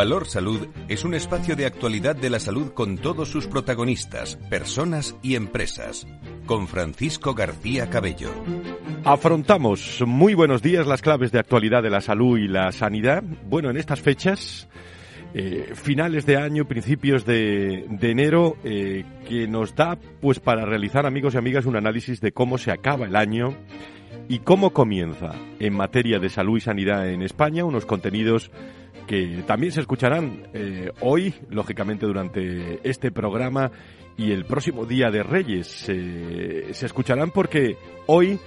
Valor 0.00 0.26
Salud 0.26 0.66
es 0.88 1.04
un 1.04 1.12
espacio 1.12 1.56
de 1.56 1.66
actualidad 1.66 2.16
de 2.16 2.30
la 2.30 2.40
salud 2.40 2.72
con 2.72 2.96
todos 2.96 3.28
sus 3.28 3.46
protagonistas, 3.46 4.36
personas 4.48 5.14
y 5.22 5.34
empresas. 5.34 6.06
Con 6.46 6.68
Francisco 6.68 7.34
García 7.34 7.90
Cabello. 7.90 8.30
Afrontamos 9.04 10.02
muy 10.06 10.32
buenos 10.32 10.62
días 10.62 10.86
las 10.86 11.02
claves 11.02 11.32
de 11.32 11.38
actualidad 11.38 11.82
de 11.82 11.90
la 11.90 12.00
salud 12.00 12.38
y 12.38 12.48
la 12.48 12.72
sanidad. 12.72 13.22
Bueno, 13.44 13.68
en 13.68 13.76
estas 13.76 14.00
fechas, 14.00 14.70
eh, 15.34 15.72
finales 15.74 16.24
de 16.24 16.38
año, 16.38 16.64
principios 16.64 17.26
de, 17.26 17.84
enero, 18.00 18.56
eh, 18.64 19.04
que 19.28 19.46
nos 19.48 19.74
da 19.74 19.98
pues 20.22 20.40
para 20.40 20.64
realizar, 20.64 21.04
amigos 21.04 21.34
y 21.34 21.36
amigas, 21.36 21.66
un 21.66 21.76
análisis 21.76 22.22
de 22.22 22.32
cómo 22.32 22.56
se 22.56 22.72
acaba 22.72 23.04
el 23.04 23.16
año 23.16 23.54
y 24.30 24.38
cómo 24.38 24.70
comienza 24.70 25.32
en 25.58 25.74
materia 25.74 26.18
de 26.18 26.30
salud 26.30 26.56
y 26.56 26.62
sanidad 26.62 27.06
en 27.06 27.20
España, 27.20 27.66
unos 27.66 27.84
contenidos 27.84 28.50
que 29.06 29.42
también 29.46 29.72
se 29.72 29.80
escucharán 29.80 30.48
eh, 30.52 30.90
hoy, 31.00 31.34
lógicamente 31.48 32.06
durante 32.06 32.80
este 32.88 33.10
programa 33.10 33.70
y 34.16 34.32
el 34.32 34.44
próximo 34.44 34.86
Día 34.86 35.10
de 35.10 35.22
Reyes. 35.22 35.66
Se 35.66 36.70
escucharán 36.70 37.30
porque 37.30 37.76
hoy 38.06 38.38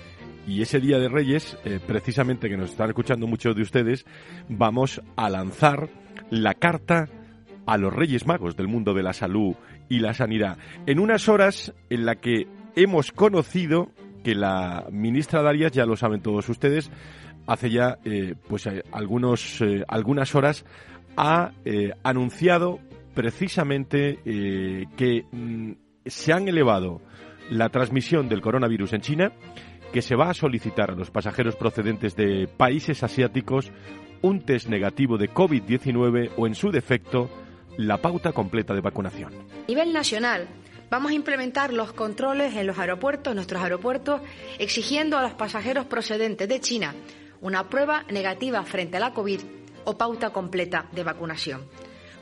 y 0.48 0.62
ese 0.62 0.80
Día 0.80 1.00
de 1.00 1.10
Reyes, 1.10 1.58
eh, 1.64 1.80
precisamente 1.86 2.50
que 2.50 2.58
nos 2.58 2.72
están 2.72 2.90
escuchando 2.90 3.28
muchos 3.28 3.56
de 3.56 3.62
ustedes, 3.62 4.06
vamos 4.50 5.02
a 5.16 5.30
lanzar 5.30 5.90
la 6.30 6.54
carta 6.54 7.08
a 7.66 7.78
los 7.78 7.94
Reyes 7.94 8.28
Magos 8.28 8.56
del 8.56 8.68
mundo 8.68 8.94
de 8.94 9.04
la 9.04 9.14
salud 9.14 9.56
y 9.90 10.00
la 10.00 10.14
sanidad. 10.14 10.58
En 10.86 11.00
unas 11.00 11.30
horas 11.30 11.74
en 11.90 12.06
la 12.06 12.16
que 12.16 12.48
hemos 12.76 13.12
conocido 13.12 13.92
que 14.24 14.36
la 14.36 14.88
ministra 14.92 15.42
Darias, 15.42 15.72
ya 15.72 15.86
lo 15.86 15.96
saben 15.96 16.22
todos 16.22 16.48
ustedes, 16.50 16.92
hace 17.48 17.70
ya 17.70 17.98
eh, 18.06 18.36
pues 18.48 18.66
eh, 18.68 18.84
algunos 18.92 19.62
eh, 19.62 19.84
algunas 19.88 20.34
horas 20.36 20.66
ha 21.16 21.52
anunciado 22.02 22.80
precisamente 23.14 24.18
que 24.24 25.26
mm, 25.32 25.74
se 26.08 26.34
han 26.34 26.48
elevado 26.48 27.02
la 27.52 27.70
transmisión 27.70 28.28
del 28.28 28.42
coronavirus 28.42 28.94
en 28.94 29.02
China, 29.02 29.32
que 29.92 30.02
se 30.02 30.16
va 30.16 30.32
a 30.32 30.34
solicitar 30.34 30.90
a 30.90 30.96
los 30.96 31.12
pasajeros 31.12 31.56
procedentes 31.56 32.16
de 32.16 32.48
países 32.48 33.04
asiáticos 33.04 33.72
un 34.24 34.44
test 34.44 34.70
negativo 34.70 35.20
de 35.20 35.30
COVID-19 35.30 36.32
o 36.36 36.48
en 36.48 36.56
su 36.56 36.72
defecto 36.72 37.30
la 37.78 38.02
pauta 38.02 38.32
completa 38.32 38.74
de 38.74 38.82
vacunación. 38.82 39.32
A 39.36 39.68
nivel 39.68 39.94
nacional, 39.94 40.48
vamos 40.90 41.12
a 41.12 41.16
implementar 41.16 41.74
los 41.74 41.94
controles 41.94 42.56
en 42.56 42.66
los 42.66 42.80
aeropuertos, 42.80 43.36
nuestros 43.36 43.62
aeropuertos, 43.62 44.20
exigiendo 44.58 45.16
a 45.16 45.22
los 45.22 45.34
pasajeros 45.34 45.86
procedentes 45.86 46.50
de 46.50 46.60
China 46.60 46.96
una 47.44 47.70
prueba 47.70 48.04
negativa 48.10 48.64
frente 48.64 48.98
a 48.98 49.00
la 49.00 49.14
COVID 49.14 49.42
o 49.86 49.98
pauta 49.98 50.32
completa 50.32 50.88
de 50.92 51.04
vacunación. 51.04 51.62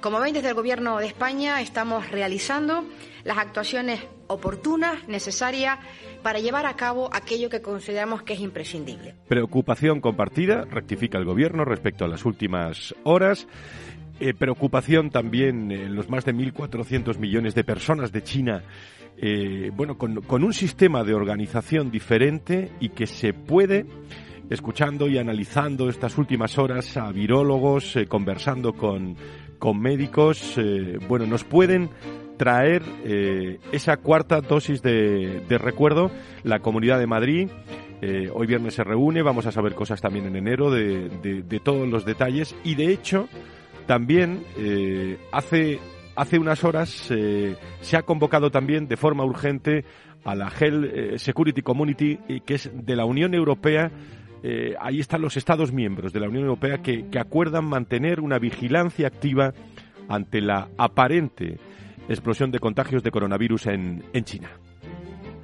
Como 0.02 0.20
ven, 0.20 0.34
desde 0.34 0.50
el 0.50 0.56
Gobierno 0.56 0.98
de 0.98 1.06
España 1.06 1.62
estamos 1.62 2.10
realizando 2.10 2.84
las 3.24 3.38
actuaciones 3.38 4.02
oportunas, 4.26 5.08
necesarias, 5.08 5.78
para 6.24 6.40
llevar 6.40 6.66
a 6.66 6.76
cabo 6.76 7.08
aquello 7.14 7.50
que 7.50 7.62
consideramos 7.62 8.24
que 8.24 8.34
es 8.34 8.40
imprescindible. 8.40 9.14
Preocupación 9.28 10.02
compartida, 10.02 10.66
rectifica 10.66 11.20
el 11.20 11.26
Gobierno 11.26 11.66
respecto 11.66 12.04
a 12.04 12.08
las 12.08 12.26
últimas 12.26 12.96
horas. 13.04 13.48
Eh, 14.20 14.34
preocupación 14.34 15.12
también 15.12 15.72
en 15.72 15.96
los 15.96 16.10
más 16.10 16.26
de 16.26 16.34
1.400 16.34 17.20
millones 17.20 17.54
de 17.54 17.64
personas 17.64 18.12
de 18.12 18.24
China, 18.24 18.64
eh, 19.18 19.70
bueno, 19.76 20.00
con, 20.00 20.22
con 20.22 20.44
un 20.44 20.54
sistema 20.54 21.04
de 21.04 21.14
organización 21.14 21.92
diferente 21.92 22.72
y 22.80 22.90
que 22.90 23.06
se 23.06 23.34
puede 23.34 23.86
escuchando 24.52 25.08
y 25.08 25.18
analizando 25.18 25.88
estas 25.88 26.18
últimas 26.18 26.58
horas 26.58 26.98
a 26.98 27.10
virólogos, 27.14 27.96
eh, 27.96 28.06
conversando 28.06 28.74
con, 28.74 29.16
con 29.58 29.80
médicos, 29.80 30.58
eh, 30.58 31.00
bueno, 31.08 31.26
nos 31.26 31.46
pueden 31.46 31.90
traer 32.36 32.84
eh, 33.06 33.60
esa 33.72 33.96
cuarta 33.98 34.42
dosis 34.42 34.82
de, 34.82 35.42
de, 35.48 35.58
recuerdo. 35.58 36.12
La 36.44 36.60
Comunidad 36.60 37.00
de 37.00 37.08
Madrid 37.08 37.50
hoy 38.34 38.48
viernes 38.48 38.74
se 38.74 38.84
reúne, 38.84 39.22
vamos 39.22 39.46
a 39.46 39.52
saber 39.52 39.76
cosas 39.76 40.02
también 40.02 40.26
en 40.26 40.36
enero 40.36 40.72
de, 40.72 41.08
de, 41.48 41.60
todos 41.60 41.88
los 41.88 42.04
detalles 42.04 42.56
y 42.64 42.74
de 42.74 42.92
hecho 42.92 43.30
también 43.86 44.44
hace, 45.32 45.80
hace 46.16 46.40
unas 46.40 46.64
horas 46.64 46.90
se 46.90 47.96
ha 47.96 48.02
convocado 48.02 48.50
también 48.50 48.88
de 48.88 48.98
forma 48.98 49.24
urgente 49.24 49.86
a 50.24 50.34
la 50.34 50.50
Health 50.50 51.20
Security 51.20 51.62
Community, 51.62 52.18
que 52.44 52.56
es 52.56 52.72
de 52.74 52.96
la 52.96 53.06
Unión 53.06 53.36
Europea, 53.36 53.92
eh, 54.44 54.76
ahí 54.80 55.00
están 55.00 55.22
los 55.22 55.38
Estados 55.38 55.72
miembros 55.72 56.14
de 56.14 56.20
la 56.20 56.28
Unión 56.28 56.44
Europea 56.44 56.82
que, 56.82 57.06
acuerdan 57.20 57.66
mantener 57.66 58.20
una 58.20 58.40
vigilancia 58.40 59.08
activa 59.08 59.54
ante 60.10 60.42
la 60.42 60.70
aparente 60.78 61.58
explosión 62.10 62.52
de 62.52 62.60
contagios 62.60 63.04
de 63.04 63.12
coronavirus 63.12 63.68
en, 63.68 64.04
en 64.14 64.24
China. 64.24 64.50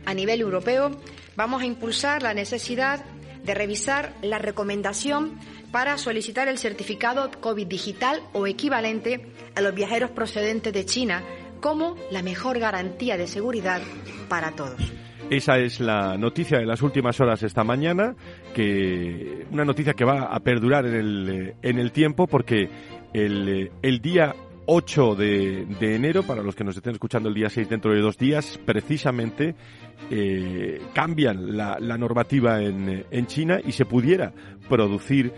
A 0.06 0.14
nivel 0.14 0.42
europeo, 0.42 0.92
vamos 1.36 1.62
a 1.62 1.66
impulsar 1.66 2.24
la 2.24 2.34
necesidad 2.34 3.06
de 3.44 3.54
revisar 3.54 4.14
la 4.22 4.40
recomendación 4.40 5.38
para 5.72 5.98
solicitar 5.98 6.48
el 6.48 6.58
certificado 6.58 7.30
COVID 7.40 7.68
digital 7.68 8.22
o 8.34 8.48
equivalente 8.48 9.28
a 9.56 9.62
los 9.62 9.76
viajeros 9.76 10.10
procedentes 10.12 10.74
de 10.74 10.86
China 10.86 11.24
como 11.60 11.96
la 12.12 12.24
mejor 12.24 12.60
garantía 12.60 13.18
de 13.18 13.28
seguridad 13.28 13.82
para 14.28 14.52
todos. 14.52 14.82
Esa 15.30 15.58
es 15.60 15.82
la 15.82 16.18
noticia 16.18 16.58
de 16.58 16.66
las 16.66 16.82
últimas 16.82 17.20
horas 17.20 17.44
esta 17.44 17.66
mañana, 17.66 18.16
que 18.56 19.46
una 19.52 19.66
noticia 19.66 19.94
que 19.94 20.06
va 20.06 20.34
a 20.34 20.40
perdurar 20.40 20.86
en 20.86 20.96
el, 20.96 21.54
en 21.62 21.80
el 21.80 21.92
tiempo 21.92 22.28
porque 22.28 22.70
el, 23.14 23.72
el 23.82 24.02
día 24.02 24.34
8 24.68 25.16
de, 25.16 25.66
de, 25.80 25.96
enero, 25.96 26.24
para 26.24 26.42
los 26.42 26.56
que 26.56 26.64
nos 26.64 26.78
estén 26.78 26.94
escuchando 26.94 27.28
el 27.28 27.36
día 27.36 27.50
6 27.50 27.68
dentro 27.68 27.94
de 27.94 28.00
dos 28.00 28.18
días, 28.18 28.58
precisamente 28.66 29.56
eh, 30.12 30.82
cambian 30.94 31.58
la, 31.58 31.78
normativa 31.98 32.62
en, 32.62 33.06
en, 33.10 33.26
China 33.28 33.60
y 33.66 33.72
se 33.72 33.86
pudiera 33.86 34.32
producir 34.70 35.34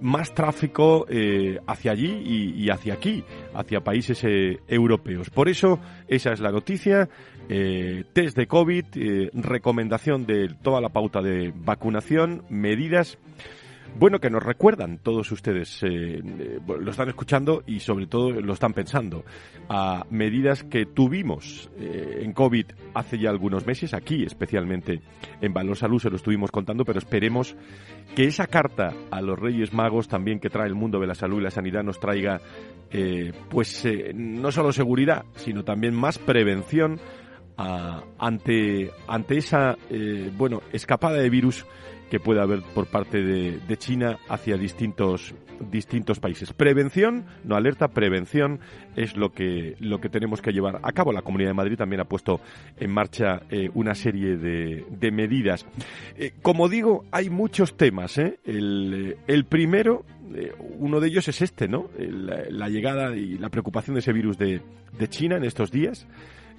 más 0.00 0.34
tráfico 0.34 1.06
eh, 1.08 1.58
hacia 1.66 1.92
allí 1.92 2.52
y, 2.56 2.70
hacia 2.70 2.94
aquí, 2.94 3.24
hacia 3.54 3.80
países 3.80 4.22
eh, 4.24 4.60
europeos. 4.68 5.30
Por 5.30 5.48
eso, 5.48 5.80
esa 6.06 6.32
es 6.32 6.40
la 6.40 6.50
noticia. 6.50 7.08
Eh, 7.48 8.04
test 8.12 8.36
de 8.36 8.46
COVID, 8.46 8.84
eh, 8.94 9.30
recomendación 9.34 10.26
de 10.26 10.48
toda 10.62 10.80
la 10.80 10.88
pauta 10.88 11.22
de 11.22 11.52
vacunación, 11.54 12.44
medidas 12.48 13.18
bueno, 13.98 14.20
que 14.20 14.28
nos 14.28 14.42
recuerdan 14.42 14.98
todos 14.98 15.32
ustedes, 15.32 15.82
eh, 15.82 16.20
eh, 16.22 16.58
lo 16.66 16.90
están 16.90 17.08
escuchando 17.08 17.62
y 17.66 17.80
sobre 17.80 18.06
todo 18.06 18.30
lo 18.30 18.52
están 18.52 18.74
pensando, 18.74 19.24
a 19.70 20.04
medidas 20.10 20.64
que 20.64 20.84
tuvimos 20.84 21.70
eh, 21.78 22.20
en 22.22 22.34
COVID 22.34 22.66
hace 22.94 23.18
ya 23.18 23.30
algunos 23.30 23.66
meses, 23.66 23.94
aquí 23.94 24.22
especialmente 24.24 25.00
en 25.40 25.54
Valor 25.54 25.76
Salud 25.76 25.98
se 25.98 26.10
lo 26.10 26.16
estuvimos 26.16 26.50
contando, 26.50 26.84
pero 26.84 26.98
esperemos 26.98 27.56
que 28.14 28.24
esa 28.24 28.46
carta 28.46 28.92
a 29.10 29.22
los 29.22 29.38
Reyes 29.38 29.72
Magos 29.72 30.08
también 30.08 30.40
que 30.40 30.50
trae 30.50 30.66
el 30.66 30.74
mundo 30.74 31.00
de 31.00 31.06
la 31.06 31.14
salud 31.14 31.40
y 31.40 31.44
la 31.44 31.50
sanidad 31.50 31.82
nos 31.82 31.98
traiga, 31.98 32.40
pues, 33.50 33.86
no 34.14 34.52
solo 34.52 34.72
seguridad, 34.72 35.24
sino 35.36 35.64
también 35.64 35.94
más 35.94 36.18
prevención 36.18 37.00
ante, 37.56 38.90
ante 39.08 39.38
esa, 39.38 39.76
bueno, 40.36 40.62
escapada 40.72 41.16
de 41.16 41.30
virus 41.30 41.64
que 42.10 42.20
pueda 42.20 42.42
haber 42.42 42.62
por 42.62 42.86
parte 42.86 43.22
de, 43.22 43.58
de, 43.58 43.76
China 43.76 44.18
hacia 44.28 44.56
distintos 44.56 45.34
distintos 45.60 46.20
países. 46.20 46.52
Prevención, 46.52 47.24
no 47.44 47.56
alerta, 47.56 47.88
prevención 47.88 48.60
es 48.94 49.16
lo 49.16 49.32
que 49.32 49.76
lo 49.80 50.00
que 50.00 50.08
tenemos 50.08 50.40
que 50.40 50.52
llevar 50.52 50.80
a 50.82 50.92
cabo. 50.92 51.12
La 51.12 51.22
Comunidad 51.22 51.50
de 51.50 51.54
Madrid 51.54 51.76
también 51.76 52.00
ha 52.00 52.04
puesto 52.04 52.40
en 52.76 52.90
marcha 52.90 53.42
eh, 53.50 53.70
una 53.74 53.94
serie 53.94 54.36
de, 54.36 54.84
de 54.90 55.10
medidas. 55.10 55.66
Eh, 56.16 56.32
como 56.42 56.68
digo, 56.68 57.04
hay 57.10 57.30
muchos 57.30 57.76
temas. 57.76 58.18
¿eh? 58.18 58.38
El, 58.44 59.44
primero, 59.48 60.04
eh, 60.34 60.52
uno 60.78 61.00
de 61.00 61.08
ellos 61.08 61.28
es 61.28 61.42
este, 61.42 61.68
¿no? 61.68 61.90
El, 61.98 62.26
la 62.26 62.68
llegada 62.68 63.16
y 63.16 63.38
la 63.38 63.48
preocupación 63.48 63.94
de 63.94 64.00
ese 64.00 64.12
virus 64.12 64.38
de, 64.38 64.60
de 64.98 65.08
China 65.08 65.36
en 65.36 65.44
estos 65.44 65.70
días. 65.70 66.06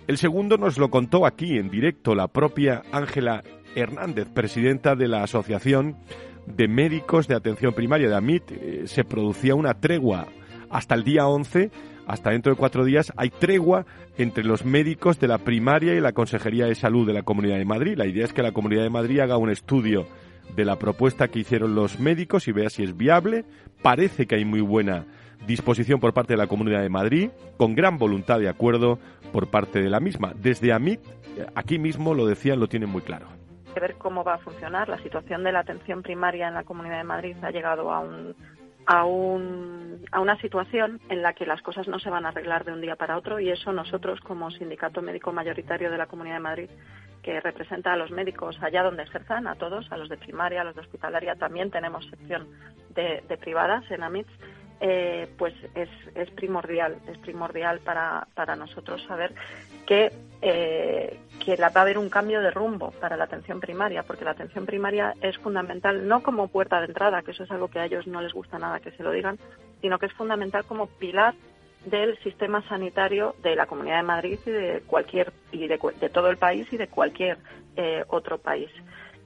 El 0.08 0.18
segundo 0.18 0.58
nos 0.58 0.78
lo 0.78 0.90
contó 0.90 1.26
aquí 1.26 1.58
en 1.58 1.70
directo 1.70 2.16
la 2.16 2.30
propia 2.30 2.82
Ángela 2.94 3.44
Hernández, 3.76 4.30
presidenta 4.30 4.96
de 4.96 5.10
la 5.10 5.22
Asociación 5.22 5.98
de 6.46 6.70
médicos 6.70 7.28
de 7.28 7.36
atención 7.36 7.74
primaria 7.74 8.08
de 8.08 8.16
AMIT. 8.16 8.52
Eh, 8.52 8.82
se 8.86 9.04
producía 9.04 9.54
una 9.54 9.82
tregua 9.82 10.28
hasta 10.70 10.96
el 10.96 11.04
día 11.04 11.28
11, 11.28 11.72
hasta 12.08 12.30
dentro 12.30 12.54
de 12.54 12.58
cuatro 12.58 12.86
días, 12.86 13.12
hay 13.18 13.30
tregua 13.30 13.86
entre 14.18 14.46
los 14.46 14.64
médicos 14.64 15.20
de 15.20 15.28
la 15.28 15.40
primaria 15.40 15.94
y 15.94 16.00
la 16.00 16.14
Consejería 16.14 16.68
de 16.68 16.76
Salud 16.76 17.06
de 17.06 17.12
la 17.12 17.24
Comunidad 17.24 17.58
de 17.58 17.66
Madrid. 17.66 17.98
La 17.98 18.08
idea 18.08 18.24
es 18.24 18.32
que 18.32 18.42
la 18.42 18.54
Comunidad 18.54 18.84
de 18.84 18.90
Madrid 18.90 19.20
haga 19.20 19.36
un 19.36 19.50
estudio 19.50 20.08
de 20.56 20.64
la 20.64 20.80
propuesta 20.80 21.28
que 21.28 21.40
hicieron 21.40 21.76
los 21.76 22.00
médicos 22.00 22.48
y 22.48 22.54
vea 22.54 22.70
si 22.70 22.84
es 22.84 22.96
viable. 22.96 23.44
Parece 23.82 24.26
que 24.26 24.36
hay 24.36 24.46
muy 24.46 24.62
buena 24.62 25.06
disposición 25.46 26.00
por 26.00 26.14
parte 26.14 26.34
de 26.34 26.38
la 26.38 26.48
Comunidad 26.48 26.82
de 26.82 26.90
Madrid, 26.90 27.30
con 27.58 27.76
gran 27.76 27.98
voluntad 27.98 28.40
de 28.40 28.50
acuerdo 28.50 29.00
por 29.32 29.48
parte 29.48 29.82
de 29.82 29.90
la 29.90 30.00
misma. 30.00 30.34
Desde 30.36 30.74
AMIT, 30.74 31.00
aquí 31.56 31.80
mismo 31.80 32.14
lo 32.14 32.26
decían, 32.26 32.60
lo 32.60 32.68
tienen 32.68 32.90
muy 32.90 33.02
claro. 33.02 33.28
ver 33.80 33.96
cómo 33.96 34.24
va 34.24 34.36
a 34.36 34.38
funcionar. 34.40 34.90
La 34.90 34.98
situación 35.00 35.44
de 35.44 35.52
la 35.52 35.60
atención 35.60 36.02
primaria 36.02 36.48
en 36.48 36.56
la 36.56 36.64
Comunidad 36.64 36.98
de 36.98 37.04
Madrid 37.04 37.36
ha 37.42 37.52
llegado 37.52 37.92
a 37.94 38.00
un 38.00 38.36
a, 38.88 39.04
un, 39.04 40.06
a 40.12 40.22
una 40.22 40.40
situación 40.40 41.02
en 41.10 41.22
la 41.22 41.34
que 41.34 41.46
las 41.46 41.62
cosas 41.62 41.90
no 41.90 42.00
se 42.00 42.10
van 42.10 42.26
a 42.26 42.30
arreglar 42.30 42.64
de 42.64 42.72
un 42.72 42.80
día 42.80 42.96
para 42.96 43.18
otro 43.18 43.38
y 43.40 43.50
eso 43.50 43.74
nosotros 43.74 44.22
como 44.22 44.50
sindicato 44.50 45.02
médico 45.02 45.34
mayoritario 45.34 45.92
de 45.92 45.98
la 45.98 46.08
Comunidad 46.08 46.36
de 46.36 46.42
Madrid 46.42 46.70
que 47.22 47.42
representa 47.42 47.92
a 47.92 47.98
los 47.98 48.12
médicos 48.12 48.58
allá 48.62 48.84
donde 48.84 49.04
ejerzan, 49.04 49.46
a 49.48 49.56
todos, 49.56 49.92
a 49.92 49.98
los 49.98 50.08
de 50.08 50.16
primaria, 50.16 50.62
a 50.62 50.64
los 50.64 50.76
de 50.76 50.82
hospitalaria, 50.82 51.36
también 51.36 51.70
tenemos 51.70 52.06
sección 52.06 52.48
de, 52.96 53.22
de 53.28 53.38
privadas 53.38 53.84
en 53.92 54.04
AMITS 54.04 54.32
eh, 54.80 55.28
pues 55.38 55.54
es, 55.76 55.90
es, 56.16 56.30
primordial, 56.32 56.98
es 57.08 57.18
primordial 57.20 57.80
para, 57.80 58.28
para 58.36 58.56
nosotros 58.56 59.04
saber 59.08 59.34
que, 59.86 60.12
eh, 60.42 61.20
que 61.44 61.56
va 61.56 61.72
a 61.74 61.82
haber 61.82 61.98
un 61.98 62.10
cambio 62.10 62.42
de 62.42 62.52
rumbo 62.52 62.92
para 62.92 63.18
la 63.18 63.24
atención 63.24 63.60
primaria, 63.60 64.04
porque 64.04 64.26
la 64.26 64.32
atención 64.32 64.66
primaria 64.66 65.14
es 65.22 65.38
fundamental 65.38 66.08
no 66.08 66.22
como 66.22 66.48
puerta 66.48 66.80
de 66.80 66.88
entrada, 66.88 67.24
que 67.24 67.32
eso 67.32 67.44
es 67.44 67.52
algo 67.52 67.70
que 67.70 67.80
a 67.80 67.86
ellos 67.86 68.06
no 68.08 68.22
les 68.22 68.34
gusta 68.34 68.60
nada 68.60 68.80
que 68.80 68.92
se 68.92 69.04
lo 69.04 69.12
digan, 69.12 69.40
sino 69.82 69.98
que 69.98 70.06
es 70.06 70.14
fundamental 70.14 70.66
como 70.66 70.88
pilar 70.88 71.34
del 71.86 72.18
sistema 72.20 72.62
sanitario 72.68 73.36
de 73.42 73.56
la 73.56 73.66
Comunidad 73.66 73.98
de 73.98 74.04
Madrid 74.04 74.40
y 74.46 74.52
de 74.52 74.84
cualquier 74.86 75.32
y 75.52 75.68
de, 75.68 75.80
todo 76.12 76.30
el 76.30 76.38
país 76.38 76.68
y 76.72 76.78
de 76.78 76.88
cualquier 76.88 77.38
eh, 77.76 78.04
otro 78.10 78.38
país. 78.38 78.70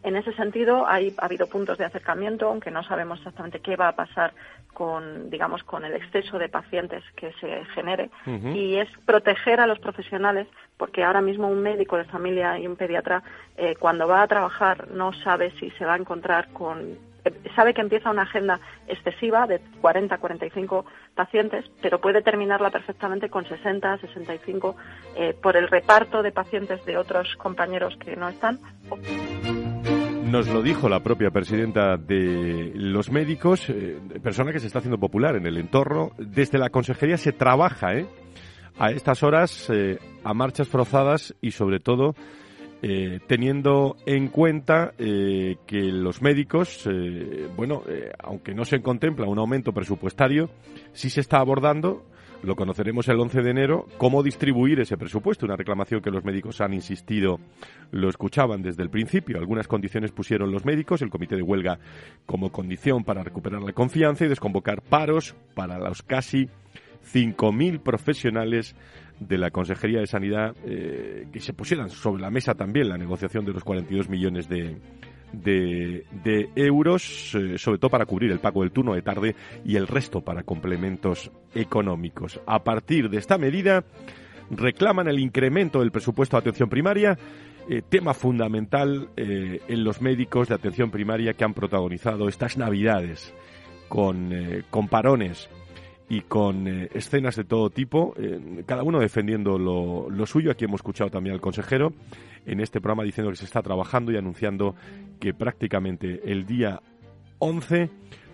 En 0.03 0.15
ese 0.15 0.33
sentido, 0.33 0.87
hay, 0.87 1.13
ha 1.17 1.25
habido 1.25 1.47
puntos 1.47 1.77
de 1.77 1.85
acercamiento, 1.85 2.47
aunque 2.47 2.71
no 2.71 2.83
sabemos 2.83 3.19
exactamente 3.19 3.59
qué 3.59 3.75
va 3.75 3.89
a 3.89 3.95
pasar 3.95 4.33
con, 4.73 5.29
digamos, 5.29 5.63
con 5.63 5.85
el 5.85 5.93
exceso 5.93 6.39
de 6.39 6.49
pacientes 6.49 7.03
que 7.15 7.31
se 7.33 7.65
genere. 7.75 8.09
Y 8.25 8.77
es 8.77 8.89
proteger 9.05 9.59
a 9.59 9.67
los 9.67 9.79
profesionales, 9.79 10.47
porque 10.77 11.03
ahora 11.03 11.21
mismo 11.21 11.47
un 11.47 11.61
médico 11.61 11.97
de 11.97 12.05
familia 12.05 12.57
y 12.57 12.65
un 12.65 12.75
pediatra, 12.75 13.21
eh, 13.57 13.75
cuando 13.75 14.07
va 14.07 14.23
a 14.23 14.27
trabajar, 14.27 14.89
no 14.89 15.13
sabe 15.13 15.51
si 15.59 15.69
se 15.71 15.85
va 15.85 15.93
a 15.93 15.97
encontrar 15.97 16.51
con 16.53 16.97
eh, 17.23 17.33
sabe 17.55 17.73
que 17.73 17.81
empieza 17.81 18.09
una 18.09 18.23
agenda 18.23 18.59
excesiva 18.87 19.45
de 19.45 19.59
40, 19.81 20.17
45 20.17 20.85
pacientes, 21.13 21.65
pero 21.81 22.01
puede 22.01 22.21
terminarla 22.21 22.71
perfectamente 22.71 23.29
con 23.29 23.45
60, 23.45 23.99
65 23.99 24.75
eh, 25.15 25.35
por 25.39 25.55
el 25.55 25.67
reparto 25.67 26.23
de 26.23 26.31
pacientes 26.31 26.83
de 26.85 26.97
otros 26.97 27.35
compañeros 27.35 27.95
que 27.97 28.15
no 28.15 28.29
están. 28.29 28.59
Nos 30.31 30.47
lo 30.47 30.61
dijo 30.61 30.87
la 30.87 31.01
propia 31.03 31.29
presidenta 31.29 31.97
de 31.97 32.71
los 32.73 33.11
médicos, 33.11 33.69
eh, 33.69 33.99
persona 34.23 34.53
que 34.53 34.61
se 34.61 34.67
está 34.67 34.79
haciendo 34.79 34.97
popular 34.97 35.35
en 35.35 35.45
el 35.45 35.57
entorno. 35.57 36.13
Desde 36.17 36.57
la 36.57 36.69
consejería 36.69 37.17
se 37.17 37.33
trabaja 37.33 37.95
¿eh? 37.95 38.07
a 38.79 38.91
estas 38.91 39.23
horas 39.23 39.69
eh, 39.69 39.99
a 40.23 40.33
marchas 40.33 40.69
forzadas 40.69 41.35
y 41.41 41.51
sobre 41.51 41.81
todo 41.81 42.15
teniendo 43.27 43.95
en 44.07 44.29
cuenta 44.29 44.95
que 44.97 45.81
los 45.91 46.23
médicos, 46.23 46.89
bueno, 47.55 47.83
aunque 48.17 48.55
no 48.55 48.65
se 48.65 48.81
contempla 48.81 49.27
un 49.27 49.37
aumento 49.37 49.71
presupuestario, 49.71 50.49
sí 50.91 51.11
se 51.11 51.21
está 51.21 51.37
abordando 51.37 52.03
lo 52.43 52.55
conoceremos 52.55 53.07
el 53.07 53.19
11 53.19 53.41
de 53.41 53.51
enero, 53.51 53.87
cómo 53.97 54.23
distribuir 54.23 54.79
ese 54.79 54.97
presupuesto, 54.97 55.45
una 55.45 55.55
reclamación 55.55 56.01
que 56.01 56.11
los 56.11 56.23
médicos 56.23 56.61
han 56.61 56.73
insistido, 56.73 57.39
lo 57.91 58.09
escuchaban 58.09 58.61
desde 58.61 58.83
el 58.83 58.89
principio. 58.89 59.37
Algunas 59.37 59.67
condiciones 59.67 60.11
pusieron 60.11 60.51
los 60.51 60.65
médicos, 60.65 61.01
el 61.01 61.09
comité 61.09 61.35
de 61.35 61.43
huelga 61.43 61.79
como 62.25 62.51
condición 62.51 63.03
para 63.03 63.23
recuperar 63.23 63.61
la 63.61 63.73
confianza 63.73 64.25
y 64.25 64.29
desconvocar 64.29 64.81
paros 64.81 65.35
para 65.53 65.77
los 65.77 66.01
casi 66.01 66.49
5.000 67.13 67.79
profesionales 67.79 68.75
de 69.19 69.37
la 69.37 69.51
Consejería 69.51 69.99
de 69.99 70.07
Sanidad 70.07 70.55
eh, 70.65 71.27
que 71.31 71.39
se 71.39 71.53
pusieran 71.53 71.89
sobre 71.89 72.21
la 72.21 72.31
mesa 72.31 72.55
también 72.55 72.89
la 72.89 72.97
negociación 72.97 73.45
de 73.45 73.53
los 73.53 73.63
42 73.63 74.09
millones 74.09 74.49
de, 74.49 74.77
de, 75.33 76.49
euros, 76.55 77.35
eh, 77.35 77.57
sobre 77.57 77.79
todo 77.79 77.89
para 77.89 78.05
cubrir 78.05 78.31
el 78.31 78.39
pago 78.39 78.61
del 78.61 78.71
turno 78.71 78.93
de 78.93 79.01
tarde 79.01 79.35
y 79.65 79.75
el 79.75 79.87
resto 79.87 80.21
para 80.21 80.43
complementos 80.43 81.31
económicos. 81.53 82.39
A 82.45 82.63
partir 82.63 83.09
de 83.09 83.17
esta 83.17 83.37
medida, 83.37 83.83
reclaman 84.49 85.07
el 85.07 85.19
incremento 85.19 85.79
del 85.79 85.91
presupuesto 85.91 86.37
de 86.37 86.41
atención 86.41 86.69
primaria, 86.69 87.17
eh, 87.69 87.81
tema 87.87 88.13
fundamental 88.13 89.09
eh, 89.15 89.61
en 89.67 89.83
los 89.83 90.01
médicos 90.01 90.49
de 90.49 90.55
atención 90.55 90.91
primaria 90.91 91.33
que 91.33 91.43
han 91.43 91.53
protagonizado 91.53 92.27
estas 92.27 92.57
navidades 92.57 93.33
con, 93.87 94.31
con 94.69 94.87
parones 94.87 95.49
y 96.07 96.21
con 96.21 96.67
escenas 96.67 97.35
de 97.35 97.43
todo 97.43 97.69
tipo, 97.69 98.15
cada 98.65 98.83
uno 98.83 98.99
defendiendo 98.99 99.57
lo, 99.57 100.09
lo, 100.09 100.25
suyo. 100.25 100.51
Aquí 100.51 100.65
hemos 100.65 100.79
escuchado 100.79 101.09
también 101.09 101.33
al 101.33 101.41
consejero 101.41 101.93
en 102.45 102.59
este 102.59 102.81
programa 102.81 103.03
diciendo 103.03 103.31
que 103.31 103.37
se 103.37 103.45
está 103.45 103.61
trabajando 103.61 104.11
y 104.11 104.17
anunciando 104.17 104.75
que 105.19 105.33
prácticamente 105.33 106.21
el 106.25 106.45
día 106.45 106.81
11 107.39 107.89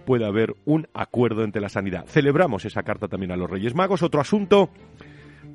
puede 0.05 0.25
haber 0.25 0.55
un 0.65 0.87
acuerdo 0.93 1.43
entre 1.43 1.61
la 1.61 1.69
sanidad. 1.69 2.05
Celebramos 2.07 2.63
esa 2.65 2.83
carta 2.83 3.07
también 3.07 3.31
a 3.31 3.35
los 3.35 3.49
Reyes 3.49 3.75
Magos. 3.75 4.03
Otro 4.03 4.21
asunto 4.21 4.69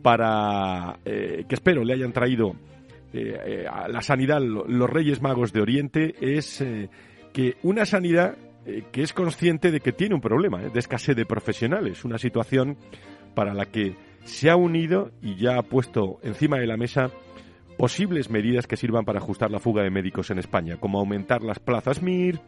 para 0.02 0.99
eh, 1.04 1.44
que 1.49 1.54
espero 1.54 1.84
le 1.84 1.94
hayan 1.94 2.12
traído 2.12 2.54
eh, 3.12 3.38
eh, 3.46 3.66
a 3.70 3.88
la 3.88 4.02
sanidad 4.02 4.40
los 4.40 4.90
Reyes 4.90 5.22
Magos 5.22 5.52
de 5.52 5.60
Oriente 5.60 6.14
es 6.20 6.64
que 7.32 7.56
una 7.62 7.87
sanidad 7.87 8.37
que 8.93 9.02
es 9.02 9.12
consciente 9.12 9.70
de 9.70 9.81
que 9.81 9.93
tiene 9.93 10.14
un 10.14 10.20
problema 10.20 10.60
de 10.60 10.78
escasez 10.78 11.16
de 11.16 11.26
profesionales, 11.26 12.05
una 12.05 12.19
situación 12.19 12.76
para 13.34 13.55
la 13.55 13.66
que 13.66 13.96
se 14.25 14.50
ha 14.50 14.56
unido 14.56 15.10
y 15.20 15.37
ya 15.37 15.58
ha 15.58 15.62
puesto 15.62 16.20
encima 16.22 16.58
de 16.58 16.66
la 16.66 16.76
mesa 16.76 17.10
posibles 17.76 18.30
medidas 18.30 18.66
que 18.66 18.76
sirvan 18.76 19.04
para 19.04 19.19
ajustar 19.19 19.50
la 19.50 19.58
fuga 19.58 19.82
de 19.82 19.90
médicos 19.90 20.30
en 20.30 20.38
España, 20.38 20.76
como 20.78 20.98
aumentar 20.98 21.42
las 21.42 21.58
plazas 21.58 22.02
MIR, 22.02 22.40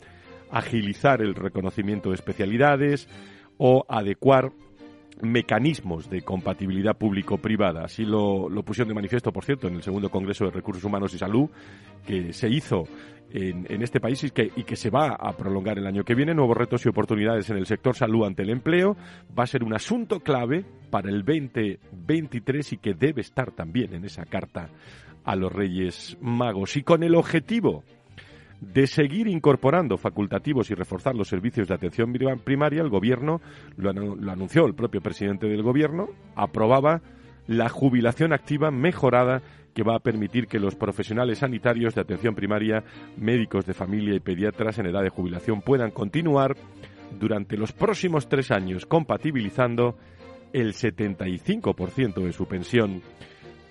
agilizar 0.51 1.23
el 1.23 1.35
reconocimiento 1.35 2.11
de 2.11 2.17
especialidades 2.17 3.09
o 3.59 3.85
adecuar 3.89 4.53
mecanismos 5.23 6.11
de 6.11 6.23
compatibilidad 6.23 6.97
público-privada. 6.97 7.85
Así 7.85 8.05
lo, 8.05 8.49
pusieron 8.65 8.89
de 8.89 8.95
manifiesto, 8.95 9.33
por 9.33 9.45
cierto, 9.45 9.69
en 9.69 9.75
el 9.75 9.83
segundo 9.83 10.11
Congreso 10.11 10.45
de 10.45 10.51
Recursos 10.51 10.85
Humanos 10.85 11.15
y 11.15 11.19
Salud, 11.19 11.49
que 12.07 12.33
se 12.33 12.49
hizo 12.49 12.85
en, 13.31 13.83
este 13.83 14.01
país 14.01 14.23
y 14.25 14.31
que, 14.31 14.51
y 14.55 14.65
que, 14.65 14.77
se 14.77 14.91
va 14.91 15.09
a 15.09 15.37
prolongar 15.37 15.79
el 15.79 15.87
año 15.87 16.05
que 16.05 16.15
viene. 16.15 16.35
Nuevos 16.35 16.57
retos 16.57 16.85
y 16.85 16.89
oportunidades 16.89 17.51
en 17.51 17.57
el 17.57 17.67
sector 17.67 17.97
salud 17.97 18.27
ante 18.27 18.43
el 18.43 18.51
empleo. 18.51 18.97
Va 19.37 19.45
a 19.45 19.49
ser 19.49 19.65
un 19.65 19.75
asunto 19.75 20.21
clave 20.21 20.65
para 20.91 21.11
el 21.11 21.25
2023 21.25 22.73
y 22.75 22.77
que 22.79 22.95
debe 22.95 23.21
estar 23.21 23.51
también 23.53 23.95
en 23.95 24.05
esa 24.05 24.25
carta 24.25 24.71
a 25.25 25.37
los 25.37 25.53
Reyes 25.53 26.17
Magos 26.21 26.77
y 26.77 26.83
con 26.83 27.03
el 27.03 27.15
objetivo 27.15 27.83
de 28.61 28.87
seguir 28.87 29.29
incorporando 29.29 29.97
facultativos 29.97 30.71
y 30.71 30.75
reforzar 30.75 31.15
los 31.15 31.29
servicios 31.29 31.69
de 31.69 31.75
atención 31.75 32.13
primaria, 32.45 32.83
el 32.83 32.89
Gobierno, 32.89 33.41
lo, 33.77 33.91
anunció 33.91 34.67
el 34.67 34.75
propio 34.75 35.01
presidente 35.01 35.47
del 35.47 35.63
Gobierno, 35.63 36.09
aprobaba 36.35 37.03
la 37.47 37.69
jubilación 37.69 38.33
activa 38.33 38.71
mejorada 38.71 39.43
que 39.75 39.83
va 39.83 39.97
a 39.97 40.01
permitir 40.01 40.47
que 40.47 40.61
los 40.61 40.77
profesionales 40.77 41.39
sanitarios 41.39 41.95
de 41.95 42.01
atención 42.01 42.35
primaria, 42.35 42.85
médicos 43.17 43.67
de 43.67 43.75
familia 43.75 44.15
y 44.15 44.21
pediatras 44.21 44.79
en 44.79 44.87
edad 44.87 45.03
de 45.03 45.11
jubilación 45.11 45.61
puedan 45.61 45.91
continuar 45.91 46.57
durante 47.19 47.57
los 47.57 47.73
próximos 47.73 48.29
tres 48.29 48.51
años, 48.51 48.87
compatibilizando 48.87 49.97
el 50.53 50.73
75% 50.73 52.23
de 52.23 52.33
su 52.33 52.47
pensión 52.47 53.03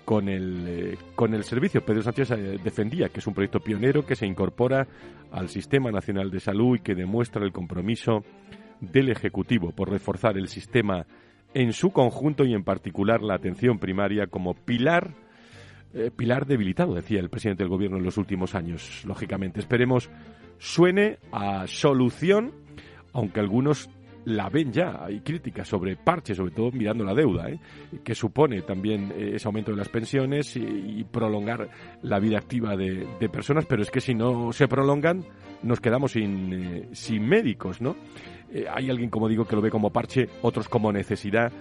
con 0.04 0.28
el, 0.28 0.64
eh, 0.68 0.98
con 1.14 1.34
el 1.34 1.44
servicio. 1.44 1.84
Pedro 1.84 2.02
Sánchez 2.02 2.30
eh, 2.32 2.58
defendía 2.62 3.08
que 3.08 3.20
es 3.20 3.26
un 3.26 3.34
proyecto 3.34 3.60
pionero 3.60 4.04
que 4.04 4.16
se 4.16 4.26
incorpora 4.26 4.86
al 5.32 5.48
Sistema 5.48 5.90
Nacional 5.90 6.30
de 6.30 6.40
Salud 6.40 6.76
y 6.76 6.80
que 6.80 6.94
demuestra 6.94 7.44
el 7.44 7.52
compromiso 7.52 8.24
del 8.80 9.10
Ejecutivo 9.10 9.72
por 9.72 9.90
reforzar 9.90 10.36
el 10.36 10.48
sistema 10.48 11.06
en 11.54 11.72
su 11.72 11.90
conjunto 11.92 12.44
y 12.44 12.52
en 12.52 12.64
particular 12.64 13.22
la 13.22 13.34
atención 13.34 13.78
primaria 13.78 14.26
como 14.26 14.54
pilar 14.54 15.14
eh, 15.94 16.10
pilar 16.10 16.44
debilitado, 16.46 16.94
decía 16.94 17.20
el 17.20 17.30
presidente 17.30 17.62
del 17.62 17.70
gobierno 17.70 17.98
en 17.98 18.02
los 18.02 18.18
últimos 18.18 18.56
años. 18.56 19.04
Lógicamente, 19.04 19.60
esperemos 19.60 20.10
suene 20.58 21.18
a 21.30 21.68
solución, 21.68 22.52
aunque 23.12 23.38
algunos 23.38 23.88
la 24.26 24.48
ven 24.48 24.72
ya. 24.72 25.04
Hay 25.04 25.20
críticas 25.20 25.68
sobre 25.68 25.96
parches, 25.96 26.36
sobre 26.36 26.52
todo 26.52 26.70
mirando 26.72 27.04
la 27.04 27.14
deuda, 27.14 27.50
¿eh? 27.50 27.58
que 28.02 28.14
supone 28.14 28.62
también 28.62 29.12
eh, 29.16 29.32
ese 29.34 29.46
aumento 29.48 29.70
de 29.70 29.76
las 29.76 29.88
pensiones 29.88 30.56
y, 30.56 31.04
prolongar 31.04 31.68
la 32.02 32.18
vida 32.18 32.38
activa 32.38 32.76
de, 32.76 33.06
personas, 33.30 33.66
pero 33.66 33.82
es 33.82 33.90
que 33.90 34.00
si 34.00 34.14
no 34.14 34.52
se 34.52 34.66
prolongan, 34.66 35.24
nos 35.62 35.80
quedamos 35.80 36.12
sin, 36.12 36.88
sin 36.92 37.26
médicos, 37.26 37.80
¿no? 37.80 37.96
hay 38.72 38.90
alguien, 38.90 39.10
como 39.10 39.28
digo, 39.28 39.44
que 39.44 39.56
lo 39.56 39.62
ve 39.62 39.70
como 39.70 39.92
parche, 39.92 40.28
otros 40.42 40.68
como 40.68 40.92
necesidad. 40.92 41.52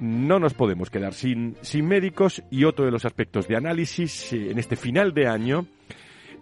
no 0.00 0.38
nos 0.38 0.54
podemos 0.54 0.90
quedar 0.90 1.12
sin, 1.14 1.56
sin 1.60 1.86
médicos 1.86 2.42
y 2.50 2.64
otro 2.64 2.84
de 2.84 2.90
los 2.90 3.04
aspectos 3.04 3.48
de 3.48 3.56
análisis 3.56 4.32
en 4.32 4.58
este 4.58 4.76
final 4.76 5.12
de 5.12 5.26
año, 5.26 5.66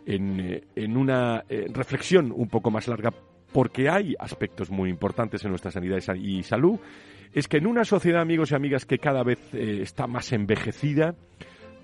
en, 0.07 0.63
en 0.75 0.97
una 0.97 1.45
reflexión 1.73 2.33
un 2.35 2.49
poco 2.49 2.71
más 2.71 2.87
larga 2.89 3.13
porque 3.55 3.89
hay 3.89 4.17
aspectos 4.19 4.69
muy 4.69 4.91
importantes 4.91 5.45
en 5.45 5.51
nuestra 5.51 5.71
sanidad 5.71 6.01
y 6.17 6.43
salud, 6.43 6.81
es 7.33 7.47
que 7.47 7.59
en 7.59 7.69
una 7.69 7.85
sociedad, 7.85 8.21
amigos 8.21 8.51
y 8.51 8.57
amigas, 8.57 8.85
que 8.85 8.99
cada 8.99 9.23
vez 9.23 9.39
eh, 9.55 9.79
está 9.81 10.09
más 10.09 10.33
envejecida, 10.33 11.15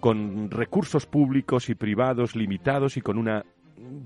con 0.00 0.50
recursos 0.50 1.06
públicos 1.06 1.70
y 1.70 1.76
privados 1.76 2.34
limitados 2.34 2.96
y 2.96 3.02
con 3.02 3.18
una 3.18 3.44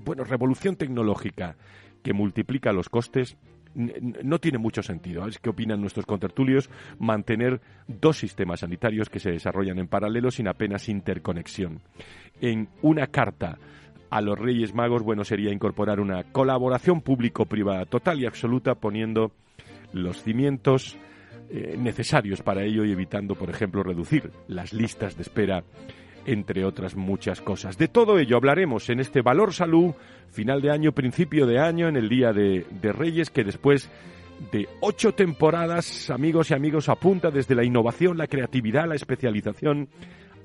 bueno, 0.05 0.23
revolución 0.23 0.75
tecnológica 0.75 1.55
que 2.03 2.13
multiplica 2.13 2.71
los 2.71 2.87
costes, 2.87 3.35
no 3.73 4.39
tiene 4.39 4.59
mucho 4.59 4.83
sentido. 4.83 5.27
Es 5.27 5.39
que 5.39 5.49
opinan 5.49 5.81
nuestros 5.81 6.05
contertulios 6.05 6.69
mantener 6.99 7.61
dos 7.87 8.19
sistemas 8.19 8.59
sanitarios 8.59 9.09
que 9.09 9.19
se 9.19 9.31
desarrollan 9.31 9.79
en 9.79 9.87
paralelo 9.87 10.29
sin 10.29 10.47
apenas 10.47 10.87
interconexión. 10.87 11.81
En 12.39 12.69
una 12.83 13.07
carta 13.07 13.57
a 14.09 14.21
los 14.21 14.37
Reyes 14.37 14.73
Magos, 14.73 15.03
bueno, 15.03 15.23
sería 15.23 15.51
incorporar 15.51 15.99
una 15.99 16.23
colaboración 16.31 17.01
público-privada 17.01 17.85
total 17.85 18.21
y 18.21 18.25
absoluta, 18.25 18.75
poniendo 18.75 19.31
los 19.93 20.21
cimientos 20.23 20.97
eh, 21.49 21.75
necesarios 21.77 22.41
para 22.41 22.63
ello 22.63 22.85
y 22.85 22.91
evitando, 22.91 23.35
por 23.35 23.49
ejemplo, 23.49 23.83
reducir 23.83 24.31
las 24.47 24.73
listas 24.73 25.15
de 25.15 25.23
espera, 25.23 25.63
entre 26.25 26.65
otras 26.65 26.95
muchas 26.95 27.41
cosas. 27.41 27.77
De 27.77 27.87
todo 27.87 28.17
ello 28.17 28.37
hablaremos 28.37 28.89
en 28.89 28.99
este 28.99 29.21
Valor 29.21 29.53
Salud, 29.53 29.93
final 30.29 30.61
de 30.61 30.71
año, 30.71 30.91
principio 30.91 31.45
de 31.45 31.59
año, 31.59 31.87
en 31.87 31.97
el 31.97 32.09
Día 32.09 32.33
de, 32.33 32.65
de 32.81 32.91
Reyes, 32.91 33.29
que 33.29 33.43
después 33.43 33.89
de 34.51 34.67
ocho 34.81 35.13
temporadas, 35.13 36.09
amigos 36.09 36.51
y 36.51 36.55
amigos, 36.55 36.89
apunta 36.89 37.31
desde 37.31 37.55
la 37.55 37.63
innovación, 37.63 38.17
la 38.17 38.27
creatividad, 38.27 38.87
la 38.87 38.95
especialización, 38.95 39.87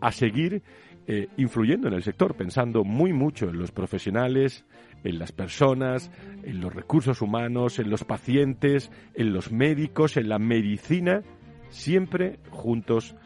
a 0.01 0.13
seguir 0.13 0.63
eh, 1.07 1.29
influyendo 1.37 1.89
en 1.89 1.95
el 1.95 2.03
sector, 2.03 2.35
pensando 2.35 2.85
muy 2.85 3.13
mucho 3.13 3.49
en 3.49 3.59
los 3.59 3.73
profesionales, 3.73 4.65
en 5.03 5.19
las 5.19 5.33
personas, 5.33 6.11
en 6.43 6.61
los 6.61 6.75
recursos 6.75 7.23
humanos, 7.23 7.79
en 7.79 7.91
los 7.91 8.05
pacientes, 8.05 8.91
en 9.15 9.33
los 9.33 9.51
médicos, 9.51 10.17
en 10.17 10.29
la 10.29 10.39
medicina, 10.39 11.23
siempre 11.69 12.39
juntos 12.51 13.17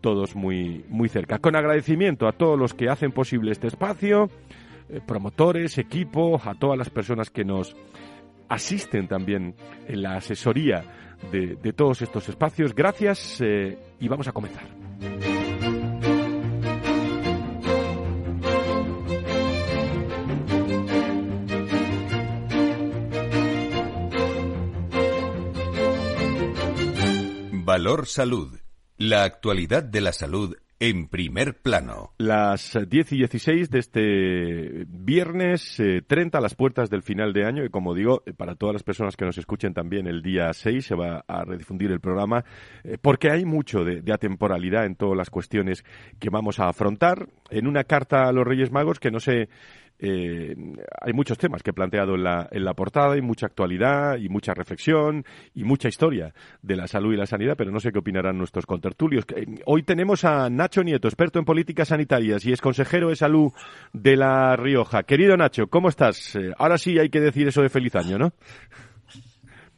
todos 0.00 0.36
muy, 0.36 0.84
muy 0.88 1.08
cerca. 1.08 1.38
Con 1.38 1.56
agradecimiento 1.56 2.28
a 2.28 2.32
todos 2.32 2.58
los 2.58 2.74
que 2.74 2.88
hacen 2.88 3.12
posible 3.12 3.52
este 3.52 3.66
espacio, 3.66 4.30
eh, 4.88 5.00
promotores, 5.04 5.78
equipo, 5.78 6.40
a 6.44 6.54
todas 6.54 6.78
las 6.78 6.90
personas 6.90 7.30
que 7.30 7.44
nos 7.44 7.74
asisten 8.48 9.08
también 9.08 9.54
en 9.88 10.02
la 10.02 10.16
asesoría 10.16 10.84
de, 11.32 11.72
todos 11.72 12.02
estos 12.02 12.28
espacios. 12.28 12.74
Gracias 12.74 13.40
eh, 13.40 13.78
y 13.98 14.06
vamos 14.06 14.28
a 14.28 14.32
comenzar. 14.32 14.64
Valor 27.76 28.06
Salud. 28.06 28.58
La 28.96 29.24
actualidad 29.24 29.82
de 29.82 30.00
la 30.00 30.14
salud 30.14 30.56
en 30.80 31.08
primer 31.08 31.60
plano. 31.60 32.14
Las 32.16 32.78
10 32.88 33.12
y 33.12 33.16
16 33.18 33.68
de 33.68 33.78
este 33.78 34.86
viernes 34.88 35.76
30 36.06 36.38
a 36.38 36.40
las 36.40 36.54
puertas 36.54 36.88
del 36.88 37.02
final 37.02 37.34
de 37.34 37.44
año 37.44 37.66
y 37.66 37.68
como 37.68 37.94
digo, 37.94 38.22
eh, 38.24 38.32
para 38.32 38.54
todas 38.54 38.72
las 38.72 38.82
personas 38.82 39.14
que 39.14 39.26
nos 39.26 39.36
escuchen 39.36 39.74
también 39.74 40.06
el 40.06 40.22
día 40.22 40.50
6 40.54 40.86
se 40.86 40.94
va 40.94 41.22
a 41.28 41.44
redifundir 41.44 41.90
el 41.90 42.00
programa 42.00 42.46
eh, 42.82 42.96
porque 42.98 43.30
hay 43.30 43.44
mucho 43.44 43.84
de, 43.84 44.00
de, 44.00 44.12
atemporalidad 44.14 44.86
en 44.86 44.96
todas 44.96 45.18
las 45.18 45.28
cuestiones 45.28 45.84
que 46.18 46.30
vamos 46.30 46.58
a 46.60 46.70
afrontar. 46.70 47.28
En 47.50 47.66
una 47.66 47.84
carta 47.84 48.26
a 48.26 48.32
los 48.32 48.46
Reyes 48.46 48.72
Magos 48.72 49.00
que 49.00 49.10
no 49.10 49.20
sé 49.20 49.50
eh, 49.98 50.54
hay 51.00 51.12
muchos 51.12 51.38
temas 51.38 51.62
que 51.62 51.70
he 51.70 51.74
planteado 51.74 52.14
en 52.14 52.24
la, 52.24 52.48
en 52.50 52.64
la 52.64 52.74
portada 52.74 53.16
y 53.16 53.22
mucha 53.22 53.46
actualidad 53.46 54.16
y 54.18 54.28
mucha 54.28 54.52
reflexión 54.54 55.24
y 55.54 55.64
mucha 55.64 55.88
historia 55.88 56.34
de 56.62 56.76
la 56.76 56.86
salud 56.86 57.14
y 57.14 57.16
la 57.16 57.26
sanidad, 57.26 57.54
pero 57.56 57.70
no 57.70 57.80
sé 57.80 57.92
qué 57.92 57.98
opinarán 57.98 58.38
nuestros 58.38 58.66
contertulios. 58.66 59.24
Eh, 59.34 59.46
hoy 59.64 59.82
tenemos 59.82 60.24
a 60.24 60.50
Nacho 60.50 60.82
Nieto, 60.82 61.08
experto 61.08 61.38
en 61.38 61.44
políticas 61.44 61.88
sanitarias 61.88 62.44
y 62.44 62.52
es 62.52 62.60
consejero 62.60 63.08
de 63.08 63.16
salud 63.16 63.52
de 63.92 64.16
La 64.16 64.56
Rioja. 64.56 65.02
Querido 65.04 65.36
Nacho, 65.36 65.68
¿cómo 65.68 65.88
estás? 65.88 66.36
Eh, 66.36 66.52
ahora 66.58 66.78
sí 66.78 66.98
hay 66.98 67.08
que 67.08 67.20
decir 67.20 67.48
eso 67.48 67.62
de 67.62 67.68
feliz 67.68 67.94
año, 67.96 68.18
¿no? 68.18 68.32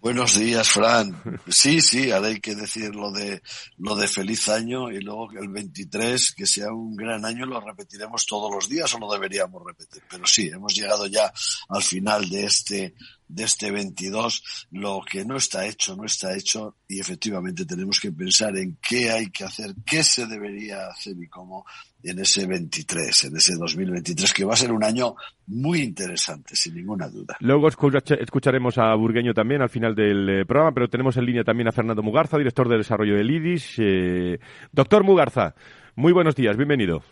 Buenos 0.01 0.39
días, 0.39 0.69
Fran. 0.69 1.41
Sí, 1.49 1.81
sí, 1.81 2.13
ahora 2.13 2.29
hay 2.29 2.39
que 2.39 2.55
decir 2.55 2.95
lo 2.95 3.11
de, 3.11 3.43
lo 3.79 3.97
de 3.97 4.07
feliz 4.07 4.49
año 4.49 4.93
y 4.93 5.01
luego 5.01 5.29
que 5.29 5.39
el 5.39 5.49
23, 5.49 6.35
que 6.37 6.47
sea 6.47 6.73
un 6.73 6.95
gran 6.95 7.25
año, 7.25 7.45
lo 7.45 7.61
repetiremos 7.61 8.25
todos 8.25 8.49
los 8.55 8.69
días 8.69 8.95
o 8.95 8.99
lo 9.01 9.13
deberíamos 9.13 9.61
repetir. 9.67 10.01
Pero 10.09 10.25
sí, 10.25 10.49
hemos 10.49 10.73
llegado 10.73 11.07
ya 11.09 11.33
al 11.69 11.83
final 11.83 12.31
de 12.31 12.45
este, 12.45 12.95
de 13.29 13.45
este 13.45 13.71
22. 13.71 14.67
Lo 14.73 15.01
que 15.09 15.25
no 15.25 15.37
está 15.37 15.67
hecho, 15.67 15.97
no 15.97 16.05
está 16.05 16.35
hecho 16.37 16.77
y 16.89 17.01
efectivamente 17.01 17.65
tenemos 17.65 18.01
que 18.01 18.13
pensar 18.13 18.57
en 18.57 18.79
qué 18.81 19.11
hay 19.11 19.31
que 19.31 19.45
hacer, 19.45 19.75
qué 19.87 20.03
se 20.03 20.27
debería 20.27 20.87
hacer 20.89 21.15
y 21.19 21.29
cómo 21.29 21.65
en 22.03 22.19
ese 22.21 22.47
23, 22.47 23.25
en 23.25 23.37
ese 23.37 23.55
2023, 23.57 24.33
que 24.33 24.45
va 24.45 24.55
a 24.55 24.57
ser 24.57 24.73
un 24.73 24.85
año 24.85 25.15
muy 25.47 25.81
interesante, 25.81 26.55
sin 26.55 26.75
ninguna 26.75 27.09
duda. 27.09 27.37
Luego 27.41 27.69
escucharemos 27.69 28.79
a 28.79 28.95
Burgueño 28.95 29.35
también 29.35 29.63
al 29.63 29.69
final 29.69 29.95
del 29.95 30.29
eh, 30.29 30.45
programa, 30.45 30.73
pero 30.73 30.89
tenemos 30.89 31.17
en 31.17 31.27
línea 31.27 31.45
también 31.45 31.69
a 31.69 31.73
Fernando 31.73 32.03
Mugarza, 32.03 32.39
director 32.39 32.69
de 32.69 32.79
desarrollo 32.79 33.17
del 33.17 33.31
IDIS. 33.31 33.75
Eh, 33.79 34.39
doctor 34.73 35.05
Mugarza, 35.05 35.55
muy 35.97 36.13
buenos 36.13 36.37
días, 36.37 36.57
bienvenido. 36.57 37.03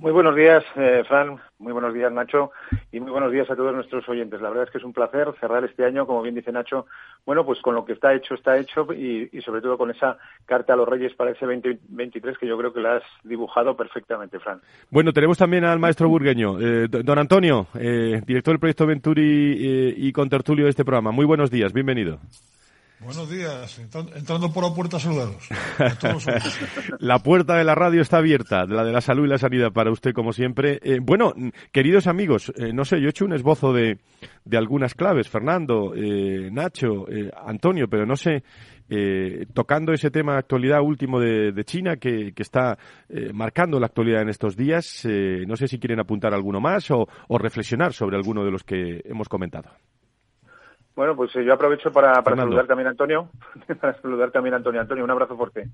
Muy 0.00 0.12
buenos 0.12 0.34
días, 0.34 0.64
eh, 0.76 1.02
Fran. 1.06 1.36
Muy 1.58 1.74
buenos 1.74 1.92
días, 1.92 2.10
Nacho. 2.10 2.52
Y 2.90 3.00
muy 3.00 3.10
buenos 3.10 3.30
días 3.32 3.50
a 3.50 3.54
todos 3.54 3.74
nuestros 3.74 4.08
oyentes. 4.08 4.40
La 4.40 4.48
verdad 4.48 4.64
es 4.64 4.70
que 4.70 4.78
es 4.78 4.84
un 4.84 4.94
placer 4.94 5.28
cerrar 5.38 5.62
este 5.62 5.84
año, 5.84 6.06
como 6.06 6.22
bien 6.22 6.34
dice 6.34 6.50
Nacho, 6.50 6.86
bueno, 7.26 7.44
pues 7.44 7.60
con 7.60 7.74
lo 7.74 7.84
que 7.84 7.92
está 7.92 8.14
hecho, 8.14 8.32
está 8.32 8.56
hecho 8.56 8.86
y, 8.94 9.28
sobre 9.44 9.60
todo 9.60 9.76
con 9.76 9.90
esa 9.90 10.16
carta 10.46 10.72
a 10.72 10.76
los 10.76 10.88
Reyes 10.88 11.14
para 11.16 11.32
ese 11.32 11.44
2023 11.44 12.38
que 12.38 12.46
yo 12.46 12.56
creo 12.56 12.72
que 12.72 12.80
la 12.80 12.96
has 12.96 13.02
dibujado 13.24 13.76
perfectamente, 13.76 14.38
Fran. 14.38 14.62
Bueno, 14.88 15.12
tenemos 15.12 15.36
también 15.36 15.64
al 15.64 15.78
maestro 15.78 16.08
burgueño, 16.08 16.58
eh, 16.58 16.88
don 16.88 17.18
Antonio, 17.18 17.66
eh, 17.74 18.22
director 18.26 18.54
del 18.54 18.60
proyecto 18.60 18.86
Venturi 18.86 19.58
eh, 19.60 19.94
y 19.98 20.12
contertulio 20.12 20.64
de 20.64 20.70
este 20.70 20.84
programa. 20.84 21.10
Muy 21.10 21.26
buenos 21.26 21.50
días, 21.50 21.74
bienvenido. 21.74 22.20
Buenos 23.02 23.30
días, 23.30 23.78
entrando 23.78 24.52
por 24.52 24.62
la 24.62 24.74
puerta 24.74 24.98
a 24.98 25.00
saludaros. 25.00 25.48
la 26.98 27.18
puerta 27.20 27.54
de 27.54 27.64
la 27.64 27.74
radio 27.74 28.02
está 28.02 28.18
abierta, 28.18 28.66
la 28.66 28.84
de 28.84 28.92
la 28.92 29.00
salud 29.00 29.24
y 29.24 29.28
la 29.28 29.38
sanidad 29.38 29.72
para 29.72 29.90
usted 29.90 30.12
como 30.12 30.34
siempre. 30.34 30.78
Eh, 30.82 30.98
bueno, 31.00 31.32
queridos 31.72 32.06
amigos, 32.06 32.52
eh, 32.56 32.74
no 32.74 32.84
sé, 32.84 33.00
yo 33.00 33.06
he 33.06 33.10
hecho 33.10 33.24
un 33.24 33.32
esbozo 33.32 33.72
de, 33.72 34.00
de 34.44 34.56
algunas 34.58 34.94
claves, 34.94 35.30
Fernando, 35.30 35.94
eh, 35.96 36.50
Nacho, 36.52 37.06
Antonio, 37.46 37.88
pero 37.88 38.04
no 38.04 38.16
sé, 38.16 38.42
tocando 39.54 39.94
ese 39.94 40.10
tema 40.10 40.32
de 40.32 40.40
actualidad 40.40 40.82
último 40.82 41.18
de, 41.20 41.64
China 41.64 41.96
que, 41.96 42.34
que 42.34 42.42
está 42.42 42.76
marcando 43.32 43.80
la 43.80 43.86
actualidad 43.86 44.20
en 44.20 44.28
estos 44.28 44.56
días, 44.56 45.06
no 45.46 45.56
sé 45.56 45.68
si 45.68 45.78
quieren 45.78 46.00
apuntar 46.00 46.34
alguno 46.34 46.60
más 46.60 46.90
o 46.90 47.06
reflexionar 47.38 47.94
sobre 47.94 48.16
alguno 48.16 48.44
de 48.44 48.50
los 48.50 48.62
que 48.62 49.00
hemos 49.06 49.28
comentado. 49.28 49.70
Bueno, 51.00 51.16
pues 51.16 51.34
eh, 51.34 51.42
yo 51.42 51.54
aprovecho 51.54 51.90
para, 51.90 52.22
para 52.22 52.36
saludar 52.36 52.66
también 52.66 52.88
a 52.88 52.90
Antonio, 52.90 53.30
para 53.80 53.98
saludar 54.02 54.30
también 54.30 54.52
a 54.52 54.58
Antonio. 54.58 54.82
Antonio, 54.82 55.02
un 55.02 55.10
abrazo 55.10 55.34
fuerte. 55.34 55.70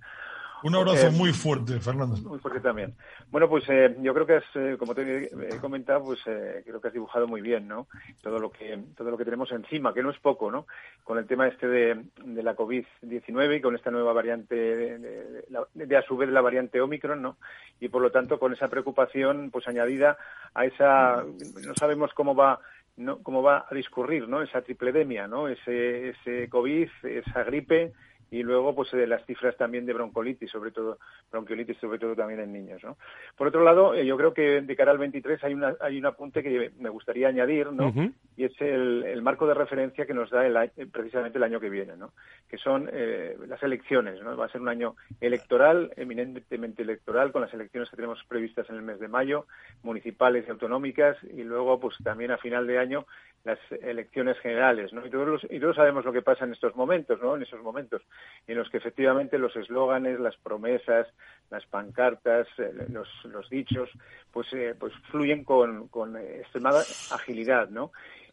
Un 0.63 0.77
abrazo 0.77 1.09
eh, 1.09 1.11
muy 1.11 1.33
fuerte, 1.33 1.81
Fernando. 1.81 2.17
Muy 2.19 2.39
fuerte 2.39 2.61
también. 2.61 2.95
Bueno, 3.33 3.49
pues 3.49 3.65
eh, 3.69 3.97
yo 4.03 4.15
creo 4.15 4.25
que 4.25 4.37
has, 4.37 4.79
como 4.79 4.95
te 4.95 5.25
he 5.25 5.59
comentado, 5.61 6.05
pues 6.05 6.21
creo 6.23 6.81
que 6.81 6.87
has 6.87 6.95
dibujado 6.95 7.27
muy 7.27 7.41
bien, 7.41 7.67
¿no? 7.67 7.89
Todo 8.23 8.39
lo 8.39 8.53
que 8.53 8.79
todo 8.97 9.11
lo 9.11 9.19
que 9.19 9.25
tenemos 9.25 9.51
encima, 9.51 9.93
que 9.93 10.05
no 10.05 10.11
es 10.11 10.19
poco, 10.21 10.49
¿no? 10.49 10.69
Con 11.03 11.19
el 11.19 11.27
tema 11.27 11.49
este 11.49 11.67
de, 11.67 12.05
de 12.25 12.43
la 12.45 12.55
COVID-19 12.55 13.57
y 13.59 13.61
con 13.61 13.75
esta 13.75 13.91
nueva 13.91 14.13
variante, 14.13 14.55
de, 14.55 15.45
de, 15.75 15.97
a 15.97 16.03
su 16.03 16.17
vez 16.17 16.31
la 16.31 16.41
variante 16.41 16.81
Omicron, 16.81 17.21
¿no? 17.21 17.37
Y 17.81 17.89
por 17.89 18.01
lo 18.01 18.13
tanto 18.13 18.39
con 18.39 18.53
esa 18.53 18.69
preocupación, 18.69 19.51
pues 19.51 19.67
añadida 19.67 20.19
a 20.55 20.67
esa, 20.67 21.25
no 21.67 21.75
sabemos 21.75 22.13
cómo 22.15 22.37
va 22.37 22.61
¿no? 22.97 23.23
cómo 23.23 23.43
va 23.43 23.67
a 23.69 23.75
discurrir 23.75 24.29
¿no? 24.29 24.43
esa 24.43 24.63
tripledemia, 24.63 25.27
¿no? 25.27 25.49
ese, 25.49 26.11
ese 26.11 26.49
COVID, 26.49 26.89
esa 27.03 27.45
gripe 27.45 27.93
y 28.31 28.43
luego 28.43 28.75
pues 28.75 28.93
eh, 28.95 29.07
las 29.07 29.25
cifras 29.25 29.57
también 29.57 29.87
de 29.87 29.93
broncolitis, 29.93 30.51
sobre 30.51 30.73
todo 30.73 30.99
bronquiolitis, 31.31 31.77
sobre 31.79 31.99
todo 31.99 32.15
también 32.15 32.41
en 32.41 32.53
niños. 32.53 32.83
¿no? 32.83 32.97
Por 33.37 33.49
otro 33.49 33.63
lado, 33.63 33.95
eh, 33.95 34.05
yo 34.05 34.17
creo 34.17 34.35
que 34.35 34.63
de 34.63 34.77
cara 34.77 34.91
al 34.91 34.99
23 34.99 35.43
hay, 35.45 35.55
una, 35.55 35.75
hay 35.81 35.99
un 35.99 36.07
apunte 36.07 36.43
que 36.43 36.73
me 36.79 36.89
gustaría 36.89 37.29
añadir, 37.29 37.73
¿no? 37.73 37.93
y 38.37 38.45
es 38.45 38.61
el, 38.61 39.05
el, 39.05 39.23
marco 39.23 39.47
de 39.47 39.55
referencia 39.55 40.07
que 40.07 40.15
nos 40.15 40.31
da 40.31 40.47
el, 40.47 40.71
precisamente 40.91 41.39
el 41.39 41.45
año 41.45 41.61
que 41.61 41.71
viene, 41.71 41.97
¿no? 41.97 42.13
que 42.49 42.59
son 42.59 42.89
eh, 42.93 43.37
las 43.47 43.63
elecciones. 43.63 44.21
¿no? 44.23 44.37
Va 44.37 44.47
a 44.47 44.51
ser 44.51 44.61
un 44.61 44.69
año 44.69 44.97
electoral, 45.21 45.93
eminentemente 45.97 46.83
electoral, 46.83 47.33
con 47.33 47.43
las 47.43 47.55
elecciones 47.55 47.89
que 47.91 47.97
tenemos 47.97 48.23
previstas 48.25 48.69
en 48.71 48.77
el 48.77 48.83
mes 48.83 48.99
de 48.99 49.09
mayo, 49.09 49.47
municipales 49.83 50.45
y 50.47 50.51
autonómicas, 50.51 51.17
y 51.23 51.45
luego 51.45 51.79
pues 51.79 51.97
también 52.03 52.33
a 52.33 52.39
final 52.39 52.67
de 52.67 52.79
año 52.79 53.07
las 53.47 53.59
elecciones 53.81 54.37
generales, 54.41 54.93
¿no? 54.93 55.07
Y 55.07 55.11
todos, 55.11 55.47
y 55.49 55.61
todos 55.61 55.77
sabemos 55.77 56.05
lo 56.05 56.13
que 56.13 56.21
pasa 56.21 56.45
en 56.45 56.53
estos 56.53 56.75
momentos, 56.75 57.23
¿no? 57.23 57.37
En 57.37 57.43
esos 57.43 57.63
momentos 57.63 58.03
en 58.47 58.57
los 58.57 58.71
que 58.71 58.77
efectivamente 58.77 59.39
los 59.39 59.55
eslóganes, 59.57 60.21
las 60.21 60.37
promesas, 60.37 61.09
las 61.51 61.65
pancartas, 61.67 62.47
eh, 62.59 62.73
los, 62.89 63.51
dichos, 63.51 63.91
pues, 64.33 64.53
eh, 64.53 64.75
pues 64.79 64.93
fluyen 65.11 65.45
con, 65.45 65.89
con 65.89 66.17
extremada 66.17 66.83
agilidad, 67.11 67.69
¿no? 67.69 67.93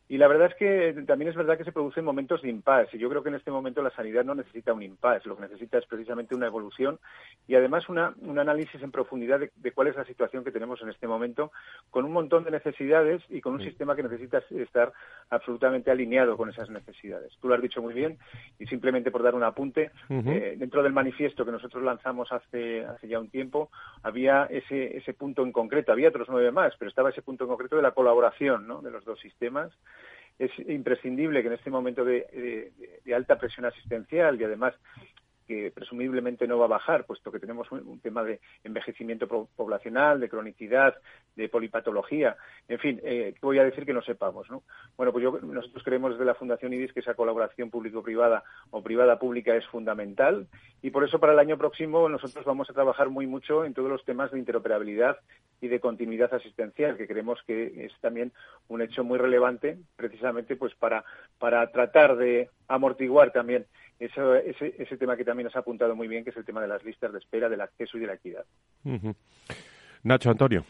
Y 0.10 0.18
la 0.18 0.28
verdad 0.28 0.52
es 0.52 0.56
que 0.56 1.04
también 1.08 1.30
es 1.30 1.36
verdad 1.36 1.58
que 1.58 1.64
se 1.64 1.72
producen 1.72 2.04
momentos 2.04 2.42
de 2.42 2.50
impasse. 2.50 2.98
Y 2.98 3.00
yo 3.00 3.10
creo 3.10 3.24
que 3.24 3.30
en 3.30 3.36
este 3.36 3.52
momento 3.52 3.82
la 3.82 3.90
sanidad 3.92 4.26
no 4.26 4.36
necesita 4.36 4.74
un 4.74 4.84
impasse, 4.84 5.30
lo 5.30 5.38
que 5.38 5.44
necesita 5.44 5.78
es 5.78 5.86
precisamente 5.86 6.36
una 6.36 6.48
evolución 6.48 7.00
y 7.48 7.56
además 7.56 7.88
una, 7.88 8.14
un 8.22 8.38
análisis 8.38 8.82
en 8.84 8.92
profundidad 8.92 9.40
de, 9.40 9.72
cuál 9.72 9.88
es 9.88 9.96
la 9.96 10.04
situación 10.06 10.44
que 10.44 10.52
tenemos 10.52 10.82
en 10.82 10.90
este 10.90 11.08
momento, 11.08 11.52
con 11.90 12.04
un 12.04 12.12
montón 12.12 12.44
de 12.44 12.52
necesidades 12.52 13.24
y 13.30 13.40
con 13.40 13.54
un 13.54 13.62
sistema 13.62 13.96
que 13.96 14.04
necesita 14.04 14.44
estar 14.52 14.92
absolutamente 15.30 15.90
alineado 15.90 16.36
con 16.36 16.50
esas 16.50 16.70
necesidades. 16.70 17.32
Tú 17.42 17.48
lo 17.48 17.56
has 17.56 17.62
dicho 17.62 17.82
muy 17.82 17.94
bien 17.94 18.18
y 18.60 18.66
simplemente 18.66 19.10
por 19.10 19.24
dar 19.24 19.36
un 19.36 19.44
apunte, 19.44 19.92
eh, 20.10 20.56
dentro 20.58 20.84
del 20.84 20.94
manifiesto 20.94 21.46
que 21.46 21.52
nosotros 21.52 21.82
lanzamos 21.82 22.32
hace, 22.32 22.86
hace 22.86 23.08
ya 23.08 23.20
un 23.20 23.30
tiempo, 23.30 23.72
había 24.04 24.46
ese, 24.46 24.98
ese 24.98 25.14
punto 25.14 25.44
en 25.44 25.54
concreto, 25.54 25.94
había 25.94 26.10
otros 26.10 26.28
nueve 26.30 26.52
más, 26.52 26.74
pero 26.78 26.90
estaba 26.90 27.10
ese 27.10 27.22
punto 27.22 27.46
en 27.46 27.50
concreto 27.50 27.78
de 27.78 27.82
la 27.82 27.92
colaboración 27.92 28.68
¿no? 28.68 28.82
de 28.82 28.92
los 28.92 29.06
dos 29.06 29.20
sistemas 29.20 29.72
es 30.40 30.52
imprescindible 30.68 31.42
que 31.42 31.48
en 31.48 31.54
este 31.54 31.70
momento 31.70 32.04
de, 32.04 32.72
alta 33.16 33.38
presión 33.38 33.66
asistencial 33.66 34.40
y 34.40 34.44
además 34.44 34.74
que 35.48 35.72
presumiblemente 35.72 36.48
no 36.48 36.58
va 36.58 36.66
a 36.66 36.70
bajar, 36.70 37.06
puesto 37.06 37.32
que 37.32 37.40
tenemos 37.40 37.72
un, 37.72 38.00
tema 38.00 38.24
de 38.24 38.40
envejecimiento 38.64 39.28
poblacional, 39.28 40.20
de 40.20 40.30
cronicidad, 40.30 40.96
de 41.36 41.50
polipatología, 41.50 42.36
en 42.68 42.80
fin, 42.80 43.02
eh, 43.04 43.34
voy 43.42 43.60
a 43.60 43.64
decir 43.64 43.86
que 43.86 43.94
no 43.94 44.02
sepamos? 44.02 44.50
¿no? 44.50 44.64
Bueno, 44.96 45.12
pues 45.12 45.24
yo, 45.24 45.40
nosotros 45.42 45.84
creemos 45.84 46.12
desde 46.12 46.26
la 46.26 46.36
Fundación 46.36 46.74
IDIS 46.74 46.94
que 46.94 47.00
esa 47.02 47.14
colaboración 47.14 47.70
público-privada 47.70 48.44
o 48.72 48.82
privada-pública 48.82 49.56
es 49.56 49.66
fundamental 49.68 50.48
y 50.82 50.92
por 50.92 51.04
eso 51.04 51.20
para 51.20 51.34
el 51.34 51.40
año 51.40 51.58
próximo 51.58 52.08
nosotros 52.10 52.46
vamos 52.46 52.70
a 52.70 52.74
trabajar 52.74 53.10
muy 53.10 53.28
mucho 53.28 53.66
en 53.66 53.74
todos 53.74 53.90
los 53.90 54.04
temas 54.06 54.32
de 54.32 54.40
interoperabilidad 54.40 55.18
y 55.62 55.68
de 55.68 55.80
continuidad 55.80 56.34
asistencial, 56.34 56.98
que 56.98 57.08
creemos 57.08 57.40
que 57.48 57.86
es 57.86 57.94
también 58.02 58.32
un 58.68 58.82
hecho 58.82 59.04
muy 59.04 59.18
relevante 59.18 59.78
precisamente 59.96 60.56
pues 60.56 60.76
para, 60.76 61.06
para 61.40 61.72
tratar 61.72 62.18
de 62.18 62.50
amortiguar 62.68 63.32
también 63.32 63.66
ese, 64.06 64.76
ese 64.78 64.98
tema 64.98 65.18
que 65.18 65.26
también 65.26 65.46
nos 65.46 65.56
ha 65.56 65.60
apuntado 65.60 65.96
muy 65.96 66.08
bien, 66.08 66.24
que 66.24 66.30
es 66.30 66.38
el 66.38 66.46
tema 66.46 66.62
de 66.62 66.68
las 66.68 66.84
listas 66.84 67.12
de 67.12 67.20
espera, 67.20 67.50
del 67.50 67.62
acceso 67.62 67.98
y 67.98 68.02
de 68.02 68.08
la 68.08 68.14
equidad. 68.14 68.46
Nacho 70.04 70.30
Antonio. 70.30 70.66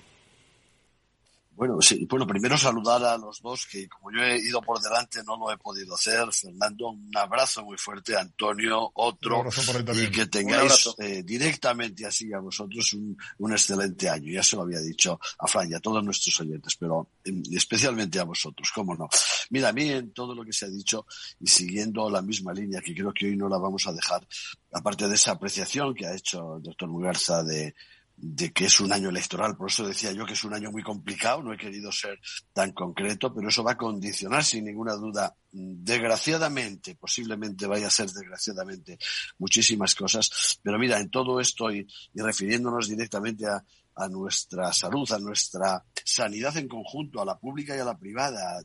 Bueno, 1.55 1.79
sí, 1.81 2.05
bueno, 2.09 2.25
primero 2.25 2.57
saludar 2.57 3.03
a 3.05 3.17
los 3.17 3.39
dos, 3.41 3.67
que 3.67 3.87
como 3.87 4.11
yo 4.11 4.23
he 4.23 4.39
ido 4.39 4.59
por 4.61 4.81
delante 4.81 5.23
no 5.23 5.37
lo 5.37 5.51
he 5.51 5.57
podido 5.57 5.93
hacer. 5.93 6.31
Fernando, 6.31 6.89
un 6.89 7.11
abrazo 7.15 7.63
muy 7.63 7.77
fuerte. 7.77 8.17
Antonio, 8.17 8.91
otro. 8.95 9.45
Y 9.93 10.09
que 10.09 10.25
tengáis 10.25 10.89
eh, 10.97 11.21
directamente 11.23 12.05
así 12.05 12.33
a 12.33 12.39
vosotros 12.39 12.93
un, 12.93 13.15
un, 13.37 13.51
excelente 13.51 14.09
año. 14.09 14.31
Ya 14.31 14.41
se 14.41 14.55
lo 14.55 14.63
había 14.63 14.79
dicho 14.79 15.19
a 15.37 15.47
Fran 15.47 15.69
y 15.69 15.75
a 15.75 15.79
todos 15.79 16.03
nuestros 16.03 16.39
oyentes, 16.41 16.75
pero 16.75 17.09
em, 17.23 17.43
especialmente 17.51 18.19
a 18.19 18.23
vosotros, 18.23 18.71
cómo 18.73 18.95
no. 18.95 19.07
Mira, 19.51 19.69
a 19.69 19.73
mí 19.73 19.89
en 19.89 20.11
todo 20.11 20.33
lo 20.33 20.43
que 20.43 20.53
se 20.53 20.65
ha 20.65 20.69
dicho 20.69 21.05
y 21.39 21.47
siguiendo 21.47 22.09
la 22.09 22.21
misma 22.23 22.51
línea, 22.53 22.81
que 22.81 22.95
creo 22.95 23.13
que 23.13 23.27
hoy 23.27 23.35
no 23.35 23.47
la 23.47 23.59
vamos 23.59 23.85
a 23.85 23.93
dejar, 23.93 24.27
aparte 24.71 25.07
de 25.07 25.15
esa 25.15 25.31
apreciación 25.31 25.93
que 25.93 26.07
ha 26.07 26.15
hecho 26.15 26.57
el 26.57 26.63
doctor 26.63 26.89
Mugarza 26.89 27.43
de 27.43 27.75
de 28.15 28.51
que 28.51 28.65
es 28.65 28.79
un 28.79 28.93
año 28.93 29.09
electoral. 29.09 29.57
Por 29.57 29.69
eso 29.69 29.87
decía 29.87 30.11
yo 30.11 30.25
que 30.25 30.33
es 30.33 30.43
un 30.43 30.53
año 30.53 30.71
muy 30.71 30.83
complicado, 30.83 31.43
no 31.43 31.53
he 31.53 31.57
querido 31.57 31.91
ser 31.91 32.19
tan 32.53 32.71
concreto, 32.71 33.33
pero 33.33 33.49
eso 33.49 33.63
va 33.63 33.71
a 33.71 33.77
condicionar 33.77 34.43
sin 34.43 34.65
ninguna 34.65 34.93
duda, 34.93 35.35
desgraciadamente, 35.51 36.95
posiblemente 36.95 37.67
vaya 37.67 37.87
a 37.87 37.91
ser 37.91 38.09
desgraciadamente 38.09 38.97
muchísimas 39.37 39.95
cosas. 39.95 40.59
Pero 40.61 40.79
mira, 40.79 40.99
en 40.99 41.09
todo 41.09 41.39
esto 41.39 41.71
y, 41.71 41.87
refiriéndonos 42.13 42.87
directamente 42.87 43.45
a, 43.45 43.63
a 43.95 44.07
nuestra 44.07 44.71
salud, 44.73 45.09
a 45.11 45.19
nuestra 45.19 45.83
sanidad 46.03 46.55
en 46.57 46.67
conjunto, 46.67 47.21
a 47.21 47.25
la 47.25 47.37
pública 47.37 47.75
y 47.75 47.79
a 47.79 47.85
la 47.85 47.97
privada. 47.97 48.59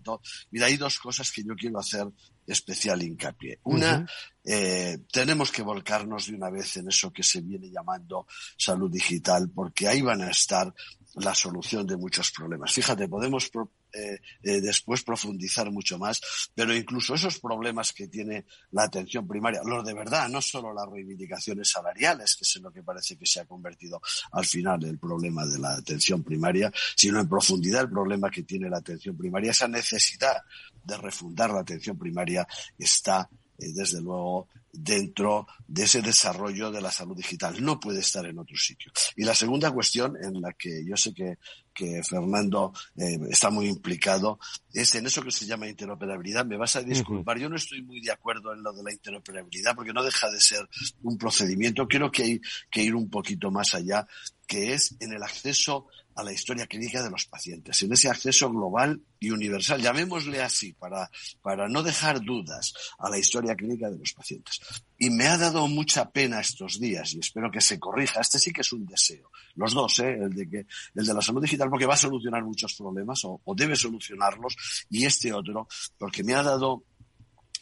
Mira, 0.50 0.66
hay 0.66 0.76
dos 0.76 0.98
cosas 0.98 1.30
que 1.30 1.42
yo 1.44 1.54
quiero 1.54 1.78
hacer 1.78 2.06
especial 2.46 3.02
hincapié. 3.02 3.60
Una, 3.64 4.06
eh, 4.44 4.98
tenemos 5.12 5.52
que 5.52 5.62
volcarnos 5.62 6.26
de 6.26 6.34
una 6.34 6.50
vez 6.50 6.76
en 6.78 6.88
eso 6.88 7.12
que 7.12 7.22
se 7.22 7.42
viene 7.42 7.70
llamando 7.70 8.26
salud 8.56 8.90
digital, 8.90 9.50
porque 9.54 9.86
ahí 9.86 10.00
van 10.00 10.22
a 10.22 10.30
estar 10.30 10.72
la 11.14 11.34
solución 11.34 11.86
de 11.86 11.96
muchos 11.96 12.30
problemas. 12.30 12.72
Fíjate, 12.72 13.08
podemos 13.08 13.50
eh, 13.92 14.18
eh, 14.42 14.61
después 14.61 15.03
profundizar 15.03 15.70
mucho 15.70 15.98
más, 15.98 16.20
pero 16.55 16.74
incluso 16.74 17.14
esos 17.14 17.38
problemas 17.38 17.92
que 17.92 18.09
tiene 18.09 18.44
la 18.72 18.85
atención 18.85 19.27
primaria, 19.27 19.62
los 19.64 19.85
de 19.85 19.94
verdad, 19.94 20.29
no 20.29 20.42
solo 20.42 20.72
las 20.72 20.88
reivindicaciones 20.88 21.70
salariales, 21.70 22.37
que 22.37 22.44
es 22.44 22.57
en 22.57 22.64
lo 22.64 22.72
que 22.72 22.83
parece 22.83 23.16
que 23.16 23.27
se 23.27 23.40
ha 23.40 23.46
convertido 23.46 24.01
al 24.33 24.44
final 24.44 24.85
el 24.85 24.98
problema 24.98 25.46
de 25.46 25.59
la 25.59 25.74
atención 25.74 26.22
primaria, 26.22 26.72
sino 26.96 27.20
en 27.20 27.29
profundidad 27.29 27.83
el 27.83 27.90
problema 27.90 28.31
que 28.31 28.42
tiene 28.42 28.68
la 28.68 28.79
atención 28.79 29.16
primaria, 29.16 29.51
esa 29.51 29.68
necesidad 29.68 30.42
de 30.85 30.96
refundar 30.96 31.51
la 31.51 31.61
atención 31.61 31.98
primaria 31.98 32.46
está 32.79 33.29
desde 33.58 34.00
luego 34.00 34.48
dentro 34.72 35.46
de 35.66 35.84
ese 35.84 36.02
desarrollo 36.02 36.70
de 36.70 36.80
la 36.80 36.90
salud 36.90 37.16
digital. 37.16 37.62
No 37.62 37.80
puede 37.80 38.00
estar 38.00 38.24
en 38.26 38.38
otro 38.38 38.56
sitio. 38.56 38.92
Y 39.16 39.24
la 39.24 39.34
segunda 39.34 39.70
cuestión 39.70 40.16
en 40.22 40.40
la 40.40 40.52
que 40.52 40.84
yo 40.84 40.96
sé 40.96 41.12
que, 41.12 41.38
que 41.74 42.02
Fernando 42.08 42.72
eh, 42.96 43.18
está 43.30 43.50
muy 43.50 43.66
implicado 43.66 44.38
es 44.72 44.94
en 44.94 45.06
eso 45.06 45.22
que 45.22 45.32
se 45.32 45.46
llama 45.46 45.68
interoperabilidad. 45.68 46.46
Me 46.46 46.56
vas 46.56 46.76
a 46.76 46.82
disculpar, 46.82 47.38
yo 47.38 47.48
no 47.48 47.56
estoy 47.56 47.82
muy 47.82 48.00
de 48.00 48.12
acuerdo 48.12 48.52
en 48.52 48.62
lo 48.62 48.72
de 48.72 48.84
la 48.84 48.92
interoperabilidad 48.92 49.74
porque 49.74 49.92
no 49.92 50.04
deja 50.04 50.30
de 50.30 50.40
ser 50.40 50.68
un 51.02 51.18
procedimiento. 51.18 51.88
Creo 51.88 52.10
que 52.10 52.22
hay 52.22 52.40
que 52.70 52.82
ir 52.82 52.94
un 52.94 53.10
poquito 53.10 53.50
más 53.50 53.74
allá, 53.74 54.06
que 54.46 54.74
es 54.74 54.96
en 55.00 55.12
el 55.12 55.22
acceso 55.22 55.86
a 56.18 56.24
la 56.24 56.33
historia 56.33 56.66
clínica 56.66 57.00
de 57.00 57.11
los 57.11 57.26
pacientes, 57.26 57.81
en 57.81 57.92
ese 57.92 58.09
acceso 58.09 58.50
global 58.50 59.00
y 59.20 59.31
universal, 59.31 59.81
llamémosle 59.81 60.42
así, 60.42 60.72
para, 60.72 61.09
para 61.42 61.68
no 61.68 61.81
dejar 61.81 62.20
dudas 62.20 62.72
a 62.98 63.09
la 63.09 63.18
historia 63.18 63.54
clínica 63.54 63.88
de 63.88 63.98
los 63.98 64.14
pacientes. 64.14 64.59
Y 64.98 65.11
me 65.11 65.28
ha 65.28 65.38
dado 65.38 65.68
mucha 65.68 66.11
pena 66.11 66.40
estos 66.40 66.81
días 66.81 67.14
y 67.14 67.20
espero 67.20 67.52
que 67.52 67.61
se 67.61 67.78
corrija. 67.78 68.20
Este 68.20 68.40
sí 68.40 68.52
que 68.52 68.62
es 68.62 68.72
un 68.72 68.85
deseo. 68.85 69.31
Los 69.54 69.74
dos, 69.74 70.00
¿eh? 70.00 70.18
el, 70.20 70.35
de 70.35 70.48
que, 70.48 70.66
el 70.96 71.07
de 71.07 71.14
la 71.14 71.22
salud 71.22 71.40
digital, 71.40 71.70
porque 71.70 71.87
va 71.87 71.94
a 71.94 71.98
solucionar 71.98 72.42
muchos 72.42 72.74
problemas 72.74 73.24
o, 73.24 73.40
o 73.44 73.54
debe 73.54 73.76
solucionarlos, 73.76 74.57
y 74.90 75.04
este 75.04 75.33
otro, 75.33 75.68
porque 75.96 76.24
me 76.24 76.35
ha 76.35 76.42
dado 76.42 76.83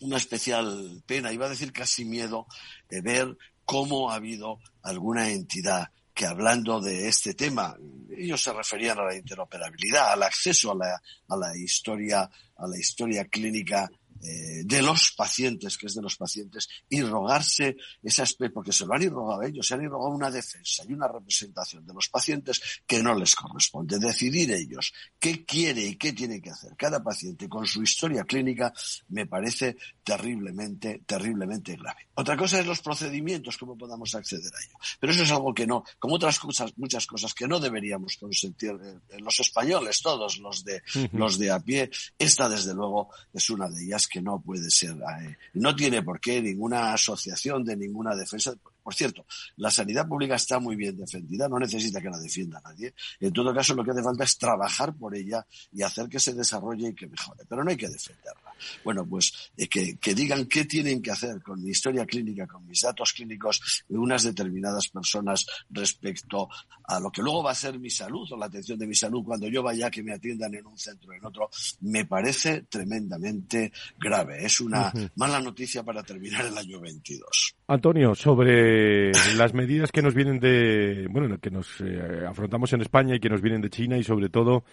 una 0.01 0.17
especial 0.17 1.03
pena, 1.05 1.31
iba 1.31 1.45
a 1.45 1.51
decir 1.51 1.75
casi 1.75 2.07
miedo, 2.07 2.47
de 2.89 3.03
ver 3.03 3.37
cómo 3.67 4.11
ha 4.11 4.15
habido 4.15 4.61
alguna 4.83 5.29
entidad 5.29 5.91
que 6.17 6.25
hablando 6.25 6.81
de 6.81 7.09
este 7.09 7.35
tema, 7.35 7.77
ellos 8.17 8.43
se 8.43 8.51
referían 8.51 8.99
a 8.99 9.05
la 9.05 9.15
interoperabilidad, 9.15 10.13
al 10.13 10.23
acceso 10.23 10.73
a 10.73 10.75
la, 10.75 11.03
a 11.29 11.37
la 11.37 11.55
historia, 11.55 12.23
a 12.57 12.67
la 12.67 12.79
historia 12.79 13.27
clínica 13.27 13.91
eh, 14.27 14.63
de 14.65 14.83
los 14.83 15.13
pacientes, 15.13 15.79
que 15.79 15.87
es 15.87 15.95
de 15.95 16.03
los 16.03 16.17
pacientes, 16.17 16.69
y 16.89 17.03
rogarse 17.03 17.77
esas, 18.03 18.35
porque 18.53 18.73
se 18.73 18.85
lo 18.85 18.95
han 18.95 19.03
irrogado 19.03 19.43
ellos, 19.43 19.67
se 19.67 19.75
han 19.75 19.83
irrogado 19.83 20.11
una 20.11 20.31
defensa 20.31 20.83
y 20.89 20.93
una 20.93 21.07
representación 21.07 21.87
de 21.87 21.95
los 21.95 22.09
pacientes 22.09 22.61
que 22.87 23.03
no 23.03 23.15
les 23.15 23.35
corresponde. 23.35 23.99
Decidir 23.99 24.51
ellos 24.53 24.93
qué 25.19 25.45
quiere 25.45 25.83
y 25.83 25.97
qué 25.97 26.13
tiene 26.13 26.41
que 26.41 26.51
hacer 26.51 26.75
cada 26.77 27.03
paciente 27.03 27.49
con 27.49 27.67
su 27.67 27.83
historia 27.83 28.25
clínica 28.25 28.73
me 29.09 29.27
parece 29.27 29.77
terriblemente, 30.03 31.03
terriblemente 31.07 31.77
grave. 31.77 32.09
Otra 32.15 32.37
cosa 32.37 32.61
es 32.61 32.67
los 32.67 32.81
procedimientos, 32.81 33.59
cómo 33.59 33.77
podamos 33.77 34.15
acceder 34.15 34.53
a 34.53 34.65
ello. 34.65 34.79
Pero 35.01 35.13
eso 35.13 35.23
es 35.23 35.31
algo 35.31 35.55
que 35.55 35.67
no, 35.67 35.85
como 35.99 36.17
otras 36.17 36.39
cosas, 36.39 36.73
muchas 36.77 37.07
cosas 37.07 37.35
que 37.35 37.47
no 37.47 37.61
deberíamos 37.61 38.17
consentir 38.17 38.71
eh, 38.83 39.19
los 39.21 39.39
españoles, 39.41 40.01
todos 40.03 40.39
los 40.39 40.65
de, 40.65 40.83
los 41.13 41.39
de 41.39 41.51
a 41.51 41.61
pie. 41.61 41.91
Esta, 42.19 42.49
desde 42.49 42.75
luego, 42.75 43.11
es 43.33 43.51
una 43.51 43.69
de 43.69 43.85
ellas 43.85 44.07
que 44.07 44.16
no 44.23 44.41
puede 44.41 44.71
ser. 44.71 44.93
Eh, 44.93 45.37
no 45.55 45.75
tiene 45.75 46.03
por 46.03 46.21
qué 46.21 46.41
ninguna 46.41 46.93
asociación 46.93 47.65
de 47.65 47.77
ninguna 47.77 48.15
defensa. 48.15 48.55
Por 48.83 48.95
cierto, 48.95 49.27
la 49.57 49.71
sanidad 49.71 50.07
pública 50.07 50.37
está 50.37 50.59
muy 50.61 50.77
bien 50.77 50.97
defendida, 50.97 51.49
no 51.49 51.59
necesita 51.59 52.01
que 52.01 52.11
la 52.11 52.19
defienda 52.19 52.61
nadie. 52.65 52.95
En 53.21 53.33
todo 53.33 53.55
caso, 53.55 53.75
lo 53.75 53.85
que 53.85 53.91
hace 53.91 54.03
falta 54.03 54.25
es 54.25 54.39
trabajar 54.39 54.95
por 54.95 55.15
ella 55.15 55.45
y 55.73 55.83
hacer 55.83 56.09
que 56.09 56.21
se 56.21 56.35
desarrolle 56.35 56.89
y 56.89 56.95
que 56.95 57.07
mejore, 57.07 57.45
pero 57.49 57.65
no 57.65 57.71
hay 57.71 57.77
que 57.77 57.89
defenderla. 57.89 58.46
Bueno, 58.85 59.07
pues 59.07 59.51
eh, 59.57 59.69
que, 59.69 59.97
que, 59.97 60.15
digan 60.15 60.47
qué 60.47 60.65
tienen 60.65 61.03
que 61.03 61.11
hacer 61.11 61.43
con 61.43 61.63
mi 61.63 61.71
historia 61.71 62.07
clínica, 62.07 62.47
con 62.47 62.67
mis 62.67 62.81
datos 62.83 63.13
clínicos 63.13 63.85
de 63.89 63.99
unas 63.99 64.23
determinadas 64.23 64.89
personas 64.89 65.47
respecto 65.71 66.49
a 66.85 67.01
lo 67.01 67.11
que 67.11 67.23
luego 67.23 67.43
va 67.43 67.51
a 67.51 67.55
ser 67.55 67.79
mi 67.79 67.91
salud 67.91 68.27
o 68.33 68.37
la 68.37 68.47
atención 68.47 68.79
de 68.79 68.87
mi 68.87 68.95
salud 68.95 69.25
cuando 69.25 69.49
yo 69.49 69.63
vaya 69.63 69.89
a 69.89 69.91
que 69.91 70.03
me 70.03 70.13
atiendan 70.13 70.55
en 70.55 70.67
un 70.67 70.79
centro 70.79 71.11
o 71.11 71.15
en 71.15 71.25
otro, 71.25 71.51
me 71.81 72.05
parece 72.05 72.63
tremendamente 72.63 73.73
grave. 73.99 74.45
Es 74.45 74.61
una 74.61 74.93
mala 75.17 75.41
noticia 75.41 75.83
para 75.83 76.03
terminar 76.03 76.47
el 76.47 76.57
año 76.57 76.81
22. 76.81 77.57
Antonio, 77.69 78.15
sobre 78.15 79.11
las 79.37 79.55
medidas 79.55 79.91
que 79.91 80.03
nos 80.03 80.15
vienen 80.15 80.39
de, 80.39 81.09
bueno, 81.11 81.39
que 81.39 81.51
nos 81.51 81.81
eh, 81.81 82.25
afrontamos 82.29 82.73
en 82.73 82.83
España 82.83 83.17
y 83.17 83.21
que 83.21 83.29
nos 83.29 83.43
vienen 83.43 83.61
de 83.61 83.71
China 83.71 83.99
y 83.99 84.05
sobre 84.05 84.29
todo 84.29 84.65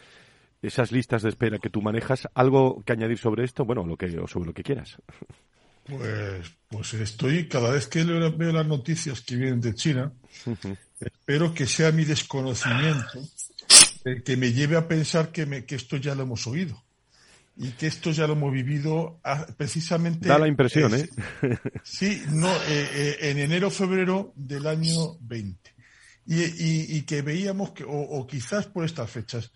esas 0.63 0.91
listas 0.91 1.21
de 1.21 1.29
espera 1.29 1.59
que 1.59 1.69
tú 1.69 1.81
manejas, 1.81 2.27
¿algo 2.33 2.81
que 2.85 2.93
añadir 2.93 3.17
sobre 3.17 3.43
esto? 3.43 3.65
Bueno, 3.65 3.85
lo 3.85 3.97
que, 3.97 4.17
o 4.17 4.27
sobre 4.27 4.47
lo 4.47 4.53
que 4.53 4.63
quieras. 4.63 4.97
Pues, 5.85 6.53
pues 6.69 6.93
estoy, 6.93 7.47
cada 7.47 7.71
vez 7.71 7.87
que 7.87 8.03
veo 8.03 8.51
las 8.51 8.67
noticias 8.67 9.21
que 9.21 9.35
vienen 9.35 9.61
de 9.61 9.75
China, 9.75 10.13
espero 10.99 11.53
que 11.53 11.67
sea 11.67 11.91
mi 11.91 12.05
desconocimiento 12.05 13.21
el 14.05 14.23
que 14.23 14.37
me 14.37 14.51
lleve 14.51 14.75
a 14.75 14.87
pensar 14.87 15.31
que, 15.31 15.45
me, 15.45 15.65
que 15.65 15.75
esto 15.75 15.97
ya 15.97 16.15
lo 16.15 16.23
hemos 16.23 16.47
oído 16.47 16.83
y 17.55 17.69
que 17.71 17.87
esto 17.87 18.11
ya 18.11 18.25
lo 18.25 18.33
hemos 18.33 18.51
vivido 18.51 19.19
ah, 19.23 19.45
precisamente. 19.55 20.27
Da 20.27 20.39
la 20.39 20.47
impresión, 20.47 20.93
¿eh? 20.95 21.07
Sí, 21.83 22.23
no, 22.29 22.51
eh, 22.51 22.89
eh, 22.93 23.17
en 23.21 23.39
enero, 23.39 23.69
febrero 23.69 24.33
del 24.35 24.65
año 24.67 25.17
20. 25.21 25.73
Y, 26.25 26.97
y, 26.97 27.01
que 27.01 27.21
veíamos 27.21 27.71
que, 27.71 27.83
o, 27.85 28.25
quizás 28.25 28.65
por 28.67 28.85
estas 28.85 29.11
fechas. 29.11 29.51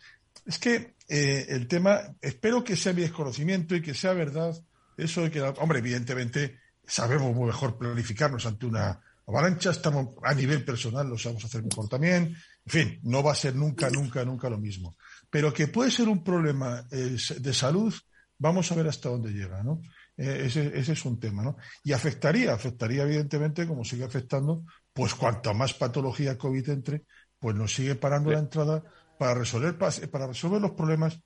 Es 0.46 0.60
que 0.60 0.96
eh, 1.08 1.46
el 1.50 1.67
tema, 1.67 2.00
espero 2.22 2.63
que 2.63 2.76
sea 2.76 2.93
mi 2.93 3.02
desconocimiento 3.02 3.76
y 3.76 3.82
que 3.82 3.93
sea 3.93 4.13
verdad 4.13 4.56
eso 4.98 5.22
de 5.22 5.32
que, 5.32 5.41
hombre, 5.41 5.80
evidentemente 5.80 6.58
sabemos 6.86 7.36
mejor 7.36 7.78
planificarnos 7.78 8.46
ante 8.46 8.65
una 8.65 9.00
avalancha, 9.28 9.72
estamos 9.72 10.15
a 10.24 10.34
nivel 10.34 10.63
personal, 10.63 11.08
lo 11.08 11.17
sabemos 11.17 11.46
hacer 11.46 11.63
mejor 11.63 11.88
también. 11.88 12.36
En 12.65 12.72
fin, 12.72 13.00
no 13.04 13.22
va 13.22 13.34
a 13.34 13.36
ser 13.36 13.56
nunca, 13.56 13.89
nunca, 13.89 14.26
nunca 14.26 14.50
lo 14.50 14.58
mismo 14.58 14.96
pero 15.30 15.54
que 15.54 15.67
puede 15.67 15.91
ser 15.91 16.08
un 16.08 16.24
problema 16.24 16.86
eh, 16.91 17.17
de 17.39 17.54
salud, 17.54 17.93
vamos 18.38 18.72
a 18.72 18.76
ver 18.76 18.88
hasta 18.88 19.10
dónde 19.10 19.32
llega, 19.32 19.63
¿no? 19.63 19.82
Eh, 20.15 20.43
ese, 20.46 20.78
ese, 20.78 20.93
es 20.93 21.06
un 21.06 21.20
tema, 21.20 21.43
¿no? 21.43 21.58
Y 21.84 21.91
afectaría, 21.91 22.54
afectaría 22.54 23.04
evidentemente, 23.04 23.67
como 23.67 23.84
sigue 23.84 24.06
afectando, 24.06 24.63
pues 24.93 25.13
cuanto 25.13 25.54
más 25.54 25.74
patología 25.74 26.38
COVID 26.38 26.70
entre, 26.70 27.04
pues 27.39 27.56
nos 27.56 27.74
sigue 27.74 27.96
parando 27.96 28.32
la 28.32 28.39
entrada 28.39 28.84
para 29.17 29.34
resolver, 29.34 29.77
para 29.77 30.27
resolver 30.27 30.62
los 30.62 30.71
problemas 30.71 31.19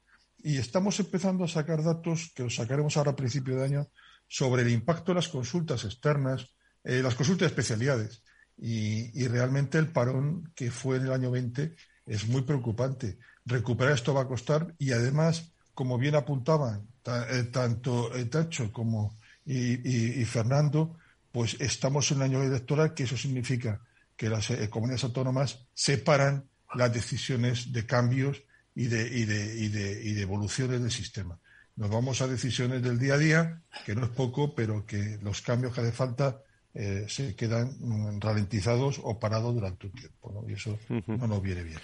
y 0.43 0.57
estamos 0.57 0.99
empezando 0.99 1.43
a 1.43 1.47
sacar 1.47 1.83
datos 1.83 2.31
que 2.35 2.43
los 2.43 2.55
sacaremos 2.55 2.97
ahora 2.97 3.11
a 3.11 3.15
principio 3.15 3.55
de 3.55 3.65
año 3.65 3.87
sobre 4.27 4.63
el 4.63 4.69
impacto 4.69 5.11
de 5.11 5.15
las 5.15 5.27
consultas 5.27 5.83
externas, 5.83 6.55
eh, 6.83 7.01
las 7.03 7.15
consultas 7.15 7.41
de 7.41 7.47
especialidades. 7.47 8.23
Y, 8.57 9.19
y, 9.19 9.27
realmente 9.27 9.77
el 9.77 9.87
parón 9.87 10.51
que 10.55 10.69
fue 10.69 10.97
en 10.97 11.03
el 11.03 11.11
año 11.11 11.31
20 11.31 11.75
es 12.05 12.27
muy 12.27 12.41
preocupante. 12.43 13.17
Recuperar 13.45 13.93
esto 13.93 14.13
va 14.13 14.21
a 14.21 14.27
costar 14.27 14.75
y 14.77 14.91
además, 14.91 15.51
como 15.73 15.97
bien 15.97 16.15
apuntaban 16.15 16.87
eh, 17.05 17.49
tanto 17.51 18.11
Tacho 18.29 18.71
como 18.71 19.17
y, 19.43 20.23
Fernando, 20.25 20.97
pues 21.31 21.57
estamos 21.59 22.11
en 22.11 22.17
un 22.17 22.23
año 22.23 22.43
electoral 22.43 22.93
que 22.93 23.03
eso 23.03 23.17
significa 23.17 23.81
que 24.15 24.29
las 24.29 24.51
eh, 24.51 24.69
comunidades 24.69 25.03
autónomas 25.03 25.67
separan 25.73 26.47
las 26.75 26.93
decisiones 26.93 27.71
de 27.71 27.85
cambios 27.85 28.43
y 28.75 28.87
de, 28.87 29.07
y 29.07 29.25
de, 29.25 29.55
y 29.57 29.67
de, 29.69 30.03
y 30.03 30.13
de 30.13 30.21
evoluciones 30.21 30.81
del 30.81 30.91
sistema. 30.91 31.39
Nos 31.75 31.89
vamos 31.89 32.21
a 32.21 32.27
decisiones 32.27 32.81
del 32.81 32.99
día 32.99 33.15
a 33.15 33.17
día, 33.17 33.61
que 33.85 33.95
no 33.95 34.05
es 34.05 34.11
poco, 34.11 34.53
pero 34.53 34.85
que 34.85 35.17
los 35.21 35.41
cambios 35.41 35.73
que 35.73 35.81
hace 35.81 35.91
falta 35.91 36.41
eh, 36.73 37.05
se 37.09 37.35
quedan 37.35 37.75
mm, 37.79 38.21
ralentizados 38.21 38.99
o 39.03 39.19
parados 39.19 39.53
durante 39.53 39.87
un 39.87 39.93
tiempo. 39.93 40.45
Y 40.47 40.53
eso 40.53 40.77
no 41.07 41.27
nos 41.27 41.41
viene 41.41 41.63
bien. 41.63 41.79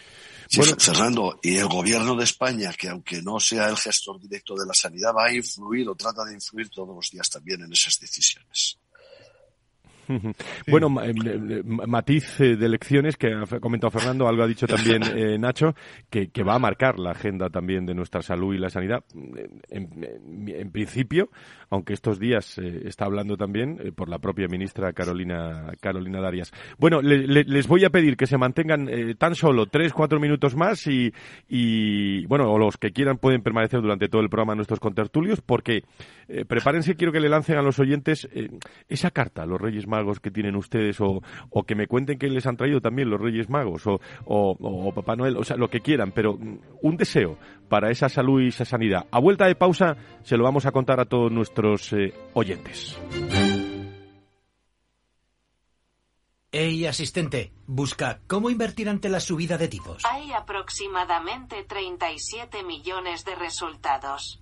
Fernando, 0.49 1.39
y 1.43 1.57
el 1.57 1.67
gobierno 1.67 2.15
de 2.15 2.23
España, 2.23 2.71
que 2.73 2.87
aunque 2.87 3.21
no 3.21 3.39
sea 3.39 3.67
el 3.67 3.75
gestor 3.75 4.19
directo 4.19 4.55
de 4.55 4.65
la 4.65 4.73
sanidad, 4.73 5.13
va 5.13 5.25
a 5.25 5.33
influir 5.33 5.89
o 5.89 5.95
trata 5.95 6.23
de 6.23 6.33
influir 6.33 6.69
todos 6.69 6.95
los 6.95 7.09
días 7.09 7.29
también 7.29 7.61
en 7.63 7.73
esas 7.73 7.99
decisiones. 7.99 8.79
Bueno, 10.67 11.01
eh, 11.01 11.13
eh, 11.15 11.63
matiz 11.63 12.39
eh, 12.39 12.55
de 12.55 12.65
elecciones 12.65 13.17
que 13.17 13.33
ha 13.33 13.59
comentado 13.59 13.91
Fernando, 13.91 14.27
algo 14.27 14.43
ha 14.43 14.47
dicho 14.47 14.67
también 14.67 15.01
Nacho, 15.41 15.75
que, 16.09 16.29
va 16.43 16.55
a 16.55 16.59
marcar 16.59 16.99
la 16.99 17.11
agenda 17.11 17.49
también 17.49 17.85
de 17.85 17.93
nuestra 17.93 18.21
salud 18.21 18.53
y 18.53 18.57
la 18.57 18.69
sanidad. 18.69 19.03
En, 19.69 20.71
principio, 20.71 21.29
aunque 21.69 21.93
estos 21.93 22.19
días 22.19 22.57
está 22.57 23.05
hablando 23.05 23.37
también 23.37 23.93
por 23.95 24.09
la 24.09 24.19
propia 24.19 24.47
ministra 24.47 24.93
Carolina, 24.93 25.73
Carolina 25.79 26.21
Darias. 26.21 26.51
Bueno, 26.77 27.01
les 27.01 27.67
voy 27.67 27.85
a 27.85 27.89
pedir 27.89 28.17
que 28.17 28.27
se 28.27 28.37
mantengan 28.37 28.89
tan 29.17 29.35
solo 29.35 29.67
tres, 29.67 29.93
cuatro 29.93 30.19
minutos 30.19 30.55
más 30.55 30.87
y, 30.87 31.13
y, 31.47 32.25
bueno, 32.25 32.51
o 32.51 32.57
los 32.57 32.77
que 32.77 32.91
quieran 32.91 33.17
pueden 33.17 33.41
permanecer 33.41 33.81
durante 33.81 34.07
todo 34.07 34.21
el 34.21 34.29
programa 34.29 34.55
nuestros 34.55 34.79
contertulios 34.79 35.41
porque 35.41 35.83
prepárense, 36.47 36.95
quiero 36.95 37.11
que 37.11 37.19
le 37.19 37.29
lancen 37.29 37.57
a 37.57 37.61
los 37.61 37.79
oyentes 37.79 38.27
esa 38.87 39.11
carta 39.11 39.45
los 39.45 39.59
Reyes 39.59 39.87
Magos 39.87 40.19
que 40.19 40.31
tienen 40.31 40.55
ustedes 40.55 40.99
o, 41.01 41.21
o 41.49 41.63
que 41.63 41.75
me 41.75 41.87
cuenten 41.87 42.17
que 42.17 42.27
les 42.29 42.45
han 42.45 42.57
traído 42.57 42.81
también 42.81 43.09
los 43.09 43.19
Reyes 43.19 43.49
Magos 43.49 43.85
o, 43.87 43.99
o, 44.25 44.91
Papá 44.93 45.15
Noel, 45.15 45.37
o 45.37 45.43
sea, 45.43 45.57
lo 45.57 45.69
que 45.69 45.81
quieran, 45.81 46.11
pero 46.11 46.37
un 46.81 46.97
deseo 46.97 47.37
para 47.69 47.91
esa 47.91 48.09
salud 48.09 48.41
y 48.41 48.47
esa 48.47 48.65
sanidad. 48.65 49.05
A 49.11 49.19
vuelta 49.19 49.45
de 49.45 49.55
pausa 49.55 49.97
se 50.23 50.37
lo 50.37 50.43
vamos 50.43 50.65
a 50.65 50.71
contar 50.71 50.99
a 50.99 51.05
todos 51.05 51.31
nuestros 51.57 51.93
eh, 51.93 52.13
oyentes. 52.33 52.97
Hey, 56.51 56.85
asistente, 56.85 57.51
busca 57.67 58.21
cómo 58.27 58.49
invertir 58.49 58.89
ante 58.89 59.09
la 59.09 59.19
subida 59.19 59.57
de 59.57 59.67
tipos. 59.67 60.03
Hay 60.05 60.31
aproximadamente 60.31 61.63
37 61.63 62.63
millones 62.63 63.25
de 63.25 63.35
resultados. 63.35 64.41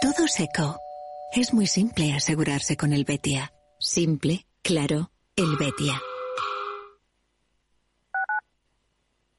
Todo 0.00 0.26
seco. 0.28 0.78
Es 1.30 1.52
muy 1.52 1.66
simple 1.66 2.14
asegurarse 2.14 2.74
con 2.74 2.94
el 2.94 3.04
Betia. 3.04 3.52
Simple, 3.78 4.46
claro, 4.62 5.10
el 5.36 5.56
Betia. 5.58 6.00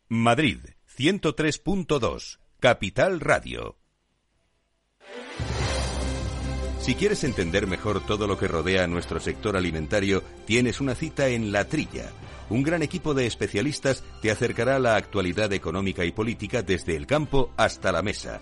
Madrid, 0.08 0.60
103.2, 0.96 2.38
Capital 2.60 3.22
Radio. 3.22 3.80
Si 6.80 6.94
quieres 6.94 7.24
entender 7.24 7.66
mejor 7.66 8.06
todo 8.06 8.28
lo 8.28 8.38
que 8.38 8.48
rodea 8.48 8.84
a 8.84 8.88
nuestro 8.88 9.20
sector 9.20 9.58
alimentario, 9.58 10.22
tienes 10.46 10.80
una 10.80 10.94
cita 10.94 11.30
en 11.30 11.52
La 11.52 11.66
Trilla. 11.66 12.12
Un 12.52 12.62
gran 12.62 12.84
equipo 12.84 13.16
de 13.16 13.26
especialistas 13.26 14.04
te 14.22 14.30
acercará 14.30 14.76
a 14.76 14.80
la 14.80 14.96
actualidad 14.96 15.52
económica 15.54 16.06
y 16.06 16.12
política 16.12 16.62
desde 16.62 16.96
el 16.96 17.08
campo 17.08 17.52
hasta 17.58 17.92
la 17.92 18.04
mesa 18.04 18.42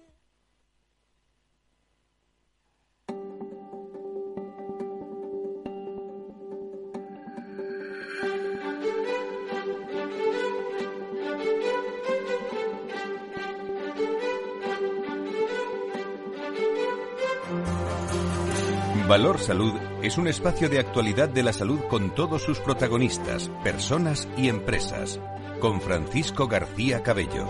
Valor 19.11 19.39
Salud 19.39 19.73
es 20.01 20.17
un 20.17 20.29
espacio 20.29 20.69
de 20.69 20.79
actualidad 20.79 21.27
de 21.27 21.43
la 21.43 21.51
salud 21.51 21.81
con 21.89 22.15
todos 22.15 22.43
sus 22.43 22.61
protagonistas, 22.61 23.51
personas 23.61 24.29
y 24.37 24.47
empresas. 24.47 25.19
Con 25.59 25.81
Francisco 25.81 26.47
García 26.47 27.03
Cabello. 27.03 27.45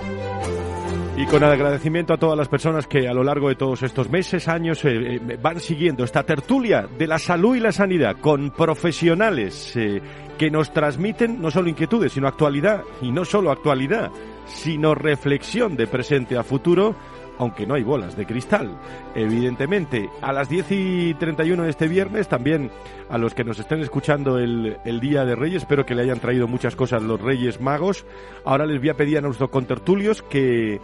Y 1.18 1.28
con 1.28 1.44
agradecimiento 1.44 2.16
a 2.16 2.18
todas 2.18 2.36
las 2.36 2.48
personas 2.48 2.88
que 2.88 3.08
a 3.08 3.14
lo 3.14 3.24
largo 3.24 3.50
de 3.50 3.58
todos 3.58 3.84
estos 3.84 4.10
meses, 4.10 4.48
años, 4.48 4.84
eh, 4.86 5.18
eh, 5.18 5.38
van 5.40 5.60
siguiendo 5.60 6.04
esta 6.04 6.24
tertulia 6.24 6.90
de 6.98 7.06
la 7.06 7.20
salud 7.20 7.56
y 7.56 7.60
la 7.60 7.72
sanidad 7.72 8.16
con 8.20 8.50
profesionales 8.50 9.76
eh, 9.76 10.02
que 10.40 10.50
nos 10.50 10.74
transmiten 10.74 11.40
no 11.40 11.52
solo 11.52 11.70
inquietudes, 11.70 12.14
sino 12.14 12.28
actualidad, 12.28 12.82
y 13.04 13.12
no 13.12 13.24
solo 13.24 13.52
actualidad, 13.52 14.10
sino 14.48 14.96
reflexión 14.96 15.78
de 15.78 15.86
presente 15.86 16.36
a 16.36 16.44
futuro 16.44 16.96
aunque 17.42 17.66
no 17.66 17.74
hay 17.74 17.84
bolas 17.84 18.16
de 18.16 18.28
cristal. 18.28 18.70
Evidentemente, 19.16 20.10
a 20.22 20.32
las 20.32 20.48
10 20.48 20.66
y 20.70 21.14
31 21.16 21.64
de 21.64 21.70
este 21.72 21.88
viernes, 21.88 22.28
también 22.28 22.70
a 23.10 23.18
los 23.18 23.34
que 23.34 23.44
nos 23.44 23.58
estén 23.58 23.82
escuchando 23.82 24.38
el, 24.38 24.78
el 24.86 25.00
Día 25.00 25.26
de 25.26 25.36
Reyes, 25.36 25.64
espero 25.64 25.84
que 25.84 25.96
le 25.96 26.04
hayan 26.04 26.20
traído 26.20 26.48
muchas 26.48 26.76
cosas 26.76 27.02
los 27.02 27.20
Reyes 27.20 27.60
Magos. 27.60 28.06
Ahora 28.46 28.68
les 28.68 28.80
voy 28.80 28.90
a 28.90 28.94
pedir 28.96 29.18
a 29.18 29.22
nuestros 29.22 29.50
contertulios 29.50 30.22
que, 30.22 30.80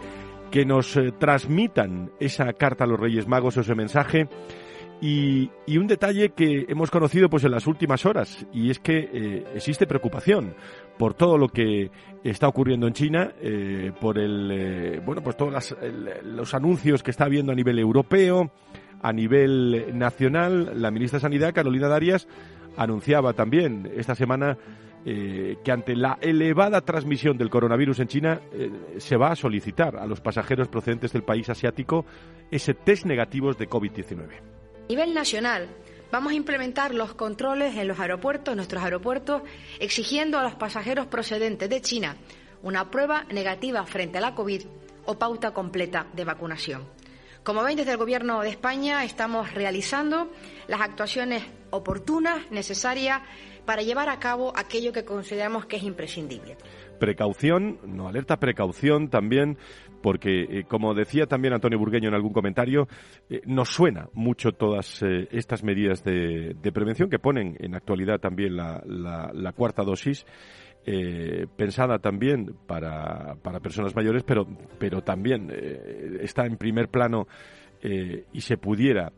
que 0.50 0.66
nos 0.66 0.98
eh, 0.98 1.14
transmitan 1.18 2.10
esa 2.20 2.52
carta 2.54 2.86
a 2.86 2.88
los 2.88 3.00
Reyes 3.00 3.28
Magos, 3.28 3.58
ese 3.58 3.76
mensaje. 3.76 4.28
Y, 5.00 5.52
un 5.78 5.86
detalle 5.86 6.30
que 6.30 6.66
hemos 6.70 6.90
conocido 6.90 7.30
pues 7.30 7.44
en 7.44 7.52
las 7.52 7.68
últimas 7.68 8.06
horas 8.06 8.48
y 8.52 8.72
es 8.72 8.80
que 8.80 9.10
eh, 9.14 9.46
existe 9.54 9.86
preocupación 9.86 10.56
por 10.98 11.14
todo 11.14 11.38
lo 11.38 11.50
que 11.50 11.92
está 12.24 12.48
ocurriendo 12.48 12.88
en 12.88 12.94
China, 12.94 13.32
eh, 13.40 13.92
por 14.02 14.18
el 14.18 14.50
eh, 14.52 15.02
bueno 15.06 15.22
pues 15.22 15.38
todos 15.38 15.54
las, 15.54 15.76
los 16.24 16.54
anuncios 16.56 17.04
que 17.04 17.12
está 17.12 17.26
habiendo 17.26 17.52
a 17.52 17.56
nivel 17.56 17.78
europeo, 17.78 18.52
a 19.04 19.14
nivel 19.14 19.96
nacional. 19.98 20.82
La 20.82 20.90
ministra 20.90 21.18
de 21.18 21.22
Sanidad 21.22 21.54
Carolina 21.54 21.88
Darias 21.88 22.28
anunciaba 22.76 23.34
también 23.34 23.92
esta 23.96 24.16
semana 24.16 24.58
que 25.06 25.72
ante 25.72 25.96
la 25.96 26.18
elevada 26.20 26.82
transmisión 26.82 27.38
del 27.38 27.50
coronavirus 27.50 28.02
en 28.02 28.08
China 28.10 28.42
se 28.98 29.16
va 29.16 29.32
a 29.32 29.36
solicitar 29.38 29.96
a 29.96 30.06
los 30.06 30.20
pasajeros 30.20 30.68
procedentes 30.68 31.14
del 31.14 31.24
país 31.24 31.50
asiático 31.50 32.06
ese 32.52 32.74
test 32.74 33.06
negativos 33.06 33.58
de 33.58 33.70
COVID-19. 33.70 34.58
A 34.88 34.90
nivel 34.90 35.14
nacional, 35.14 35.68
vamos 36.14 36.32
a 36.32 36.36
implementar 36.36 36.96
los 36.96 37.14
controles 37.14 37.76
en 37.76 37.90
los 37.90 38.00
aeropuertos, 38.00 38.56
nuestros 38.56 38.82
aeropuertos, 38.82 39.42
exigiendo 39.82 40.40
a 40.40 40.44
los 40.44 40.56
pasajeros 40.56 41.08
procedentes 41.08 41.70
de 41.70 41.82
China 41.82 42.16
una 42.64 42.90
prueba 42.90 43.26
negativa 43.26 43.86
frente 43.86 44.18
a 44.18 44.22
la 44.22 44.34
COVID 44.34 44.64
o 45.06 45.20
pauta 45.20 45.52
completa 45.52 46.08
de 46.14 46.24
vacunación. 46.24 46.86
Como 47.44 47.64
ven, 47.64 47.76
desde 47.76 47.92
el 47.92 47.98
Gobierno 47.98 48.40
de 48.40 48.50
España 48.50 49.04
estamos 49.04 49.54
realizando 49.54 50.32
las 50.70 50.80
actuaciones 50.80 51.44
oportunas, 51.70 52.50
necesarias, 52.50 53.22
para 53.66 53.82
llevar 53.82 54.08
a 54.08 54.20
cabo 54.20 54.54
aquello 54.56 54.94
que 54.94 55.04
consideramos 55.04 55.66
que 55.66 55.76
es 55.76 55.84
imprescindible. 55.84 56.56
Precaución, 56.98 57.80
no 57.84 58.08
alerta, 58.08 58.38
precaución 58.38 59.10
también 59.10 59.58
porque, 60.02 60.44
eh, 60.44 60.64
como 60.68 60.94
decía 60.94 61.26
también 61.26 61.54
Antonio 61.54 61.80
Burgueño 61.80 62.10
en 62.10 62.16
algún 62.16 62.34
comentario, 62.34 62.88
eh, 63.30 63.42
nos 63.46 63.70
suena 63.70 64.08
mucho 64.14 64.52
todas 64.52 65.02
eh, 65.04 65.28
estas 65.32 65.64
medidas 65.64 66.04
de, 66.04 66.56
de, 66.62 66.72
prevención 66.72 67.10
que 67.10 67.20
ponen 67.20 67.56
en 67.60 67.76
actualidad 67.76 68.20
también 68.20 68.56
la, 68.56 68.82
la, 68.86 69.32
la 69.34 69.52
cuarta 69.54 69.84
dosis. 69.84 70.26
Eh, 70.90 71.48
pensada 71.58 72.00
también 72.00 72.56
para, 72.66 73.36
para, 73.42 73.60
personas 73.60 73.94
mayores, 73.94 74.24
pero, 74.24 74.48
pero 74.80 75.02
también 75.02 75.52
está 76.22 76.46
en 76.46 76.56
primer 76.56 76.88
plano 76.88 77.28
y 77.82 78.40
se 78.40 78.56
pudiera 78.56 79.12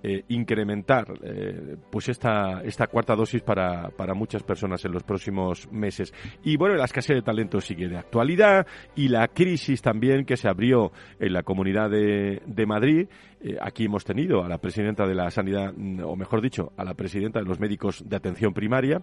eh, 0.00 0.22
incrementar 0.28 1.12
eh, 1.24 1.76
pues 1.90 2.08
esta, 2.08 2.62
esta 2.62 2.86
cuarta 2.86 3.16
dosis 3.16 3.42
para, 3.42 3.88
para 3.90 4.14
muchas 4.14 4.44
personas 4.44 4.84
en 4.84 4.92
los 4.92 5.02
próximos 5.02 5.68
meses. 5.72 6.14
Y 6.44 6.56
bueno, 6.56 6.76
la 6.76 6.84
escasez 6.84 7.16
de 7.16 7.22
talento 7.22 7.60
sigue 7.60 7.88
de 7.88 7.98
actualidad 7.98 8.64
y 8.94 9.08
la 9.08 9.26
crisis 9.26 9.82
también 9.82 10.24
que 10.24 10.36
se 10.36 10.48
abrió 10.48 10.92
en 11.18 11.32
la 11.32 11.42
Comunidad 11.42 11.90
de, 11.90 12.42
de 12.46 12.66
Madrid. 12.66 13.08
Eh, 13.40 13.56
aquí 13.60 13.86
hemos 13.86 14.04
tenido 14.04 14.44
a 14.44 14.48
la 14.48 14.58
presidenta 14.58 15.04
de 15.04 15.16
la 15.16 15.32
Sanidad, 15.32 15.74
o 16.04 16.14
mejor 16.14 16.42
dicho, 16.42 16.72
a 16.76 16.84
la 16.84 16.94
presidenta 16.94 17.40
de 17.40 17.46
los 17.46 17.58
médicos 17.58 18.08
de 18.08 18.14
atención 18.14 18.54
primaria 18.54 19.02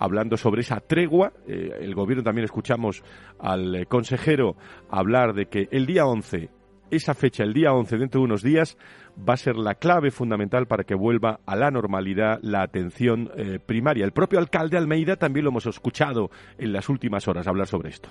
hablando 0.00 0.36
sobre 0.36 0.62
esa 0.62 0.80
tregua. 0.80 1.32
El 1.46 1.94
gobierno 1.94 2.24
también 2.24 2.44
escuchamos 2.44 3.04
al 3.38 3.86
consejero 3.86 4.56
hablar 4.90 5.32
de 5.32 5.46
que 5.46 5.68
el 5.70 5.86
día 5.86 6.06
11, 6.06 6.50
esa 6.90 7.14
fecha, 7.14 7.44
el 7.44 7.52
día 7.52 7.72
11, 7.72 7.98
dentro 7.98 8.20
de 8.20 8.24
unos 8.24 8.42
días, 8.42 8.76
va 9.16 9.34
a 9.34 9.38
ser 9.38 9.56
la 9.56 9.74
clave 9.74 10.10
fundamental 10.10 10.66
para 10.66 10.84
que 10.84 10.94
vuelva 10.94 11.40
a 11.46 11.56
la 11.56 11.70
normalidad 11.70 12.38
la 12.42 12.62
atención 12.62 13.30
eh, 13.36 13.58
primaria. 13.64 14.04
El 14.04 14.12
propio 14.12 14.38
alcalde 14.38 14.76
Almeida 14.76 15.16
también 15.16 15.44
lo 15.44 15.50
hemos 15.50 15.66
escuchado 15.66 16.30
en 16.58 16.72
las 16.72 16.88
últimas 16.88 17.28
horas 17.28 17.46
hablar 17.46 17.66
sobre 17.66 17.90
esto. 17.90 18.10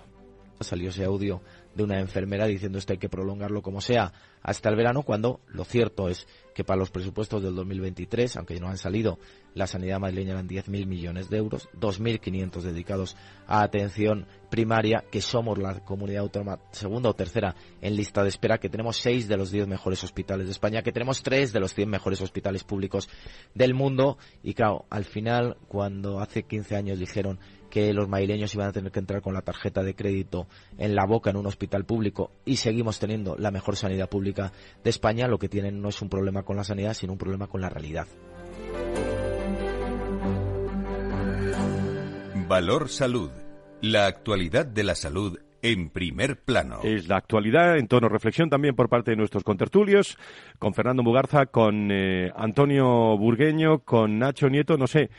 Salió 0.59 0.89
ese 0.89 1.03
audio 1.03 1.41
de 1.75 1.83
una 1.83 1.99
enfermera 1.99 2.45
diciendo 2.45 2.77
esto 2.77 2.93
hay 2.93 2.99
que 2.99 3.09
prolongarlo 3.09 3.61
como 3.61 3.81
sea 3.81 4.13
hasta 4.41 4.69
el 4.69 4.75
verano, 4.75 5.03
cuando 5.03 5.41
lo 5.47 5.65
cierto 5.65 6.09
es 6.09 6.27
que 6.53 6.63
para 6.63 6.77
los 6.77 6.91
presupuestos 6.91 7.41
del 7.41 7.55
2023, 7.55 8.37
aunque 8.37 8.59
no 8.59 8.67
han 8.67 8.77
salido, 8.77 9.19
la 9.55 9.67
sanidad 9.67 9.99
madrileña 9.99 10.33
eran 10.33 10.47
10.000 10.47 10.85
millones 10.85 11.29
de 11.29 11.37
euros, 11.37 11.69
2.500 11.79 12.61
dedicados 12.61 13.17
a 13.47 13.63
atención 13.63 14.27
primaria, 14.53 15.03
que 15.09 15.19
somos 15.19 15.57
la 15.57 15.79
comunidad 15.79 16.21
autónoma 16.21 16.59
segunda 16.69 17.09
o 17.09 17.15
tercera 17.15 17.55
en 17.81 17.95
lista 17.95 18.21
de 18.21 18.29
espera, 18.29 18.59
que 18.59 18.69
tenemos 18.69 18.97
6 18.97 19.27
de 19.27 19.35
los 19.35 19.49
10 19.49 19.67
mejores 19.67 20.03
hospitales 20.03 20.45
de 20.45 20.51
España, 20.51 20.83
que 20.83 20.91
tenemos 20.91 21.23
3 21.23 21.51
de 21.51 21.59
los 21.59 21.73
100 21.73 21.89
mejores 21.89 22.21
hospitales 22.21 22.63
públicos 22.63 23.09
del 23.55 23.73
mundo. 23.73 24.19
Y 24.43 24.53
claro, 24.53 24.85
al 24.91 25.05
final, 25.05 25.57
cuando 25.67 26.19
hace 26.19 26.43
15 26.43 26.75
años 26.75 26.99
dijeron 26.99 27.39
que 27.71 27.93
los 27.93 28.07
madrileños 28.07 28.53
iban 28.53 28.67
a 28.67 28.71
tener 28.71 28.91
que 28.91 28.99
entrar 28.99 29.23
con 29.23 29.33
la 29.33 29.41
tarjeta 29.41 29.81
de 29.81 29.95
crédito 29.95 30.45
en 30.77 30.93
la 30.93 31.07
boca 31.07 31.31
en 31.31 31.37
un 31.37 31.47
hospital 31.47 31.83
público 31.83 32.29
y 32.45 32.57
seguimos 32.57 32.99
teniendo 32.99 33.35
la 33.35 33.49
mejor 33.49 33.75
sanidad 33.75 34.07
pública 34.07 34.53
de 34.83 34.89
España, 34.91 35.27
lo 35.27 35.39
que 35.39 35.49
tienen 35.49 35.81
no 35.81 35.89
es 35.89 35.99
un 36.03 36.09
problema 36.09 36.43
con 36.43 36.57
la 36.57 36.63
sanidad, 36.63 36.93
sino 36.93 37.13
un 37.13 37.17
problema 37.17 37.47
con 37.47 37.61
la 37.61 37.69
realidad. 37.69 38.05
Valor 42.47 42.87
Salud. 42.89 43.42
La 43.83 44.05
actualidad 44.05 44.65
de 44.65 44.81
la 44.81 44.95
salud 44.95 45.37
en 45.61 45.89
primer 45.89 46.39
plano. 46.39 46.79
Es 46.83 47.09
la 47.09 47.17
actualidad 47.17 47.77
en 47.77 47.89
tono 47.89 48.07
reflexión 48.07 48.49
también 48.49 48.77
por 48.77 48.87
parte 48.87 49.11
de 49.11 49.17
nuestros 49.17 49.43
contertulios, 49.43 50.17
con 50.57 50.73
Fernando 50.73 51.03
Mugarza, 51.03 51.47
con 51.47 51.91
eh, 51.91 52.31
Antonio 52.33 53.17
Burgueño, 53.17 53.79
con 53.79 54.19
Nacho 54.19 54.47
Nieto, 54.47 54.77
no 54.77 54.87
sé. 54.87 55.09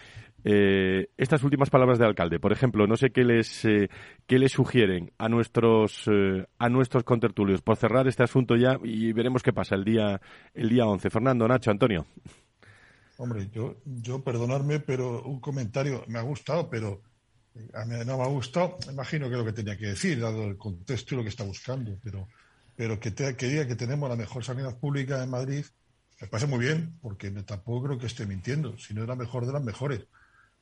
Eh, 0.44 1.08
estas 1.18 1.44
últimas 1.44 1.68
palabras 1.68 1.98
del 1.98 2.08
alcalde, 2.08 2.40
por 2.40 2.52
ejemplo, 2.52 2.86
no 2.86 2.96
sé 2.96 3.10
qué 3.10 3.22
les 3.24 3.66
eh, 3.66 3.90
qué 4.26 4.38
les 4.38 4.52
sugieren 4.52 5.12
a 5.18 5.28
nuestros 5.28 6.08
eh, 6.10 6.46
a 6.58 6.70
nuestros 6.70 7.04
contertulios 7.04 7.60
por 7.60 7.76
cerrar 7.76 8.08
este 8.08 8.22
asunto 8.22 8.56
ya 8.56 8.78
y 8.82 9.12
veremos 9.12 9.42
qué 9.42 9.52
pasa 9.52 9.74
el 9.74 9.84
día 9.84 10.22
el 10.54 10.70
día 10.70 10.86
11. 10.86 11.10
Fernando, 11.10 11.46
Nacho, 11.46 11.70
Antonio. 11.70 12.06
Hombre, 13.18 13.46
yo 13.52 13.76
yo 13.84 14.24
perdonarme, 14.24 14.80
pero 14.80 15.22
un 15.22 15.38
comentario 15.38 16.02
me 16.08 16.18
ha 16.18 16.22
gustado, 16.22 16.70
pero 16.70 17.02
A 17.74 17.84
mí 17.84 17.94
no 18.04 18.18
me 18.18 18.24
ha 18.24 18.28
gustado, 18.28 18.78
imagino 18.90 19.28
que 19.28 19.34
es 19.34 19.38
lo 19.38 19.44
que 19.44 19.52
tenía 19.52 19.76
que 19.76 19.86
decir, 19.86 20.20
dado 20.20 20.44
el 20.44 20.56
contexto 20.56 21.14
y 21.14 21.18
lo 21.18 21.22
que 21.22 21.28
está 21.28 21.44
buscando, 21.44 21.96
pero, 22.02 22.28
pero 22.74 22.98
que, 22.98 23.12
te, 23.12 23.36
que 23.36 23.46
diga 23.46 23.66
que 23.66 23.76
tenemos 23.76 24.08
la 24.08 24.16
mejor 24.16 24.44
sanidad 24.44 24.76
pública 24.76 25.22
en 25.22 25.30
Madrid, 25.30 25.64
me 26.20 26.26
parece 26.26 26.48
muy 26.48 26.58
bien, 26.58 26.98
porque 27.00 27.30
tampoco 27.30 27.86
creo 27.86 27.98
que 27.98 28.06
esté 28.06 28.26
mintiendo, 28.26 28.76
si 28.78 28.92
no 28.92 29.02
es 29.02 29.08
la 29.08 29.14
mejor 29.14 29.46
de 29.46 29.52
las 29.52 29.62
mejores. 29.62 30.00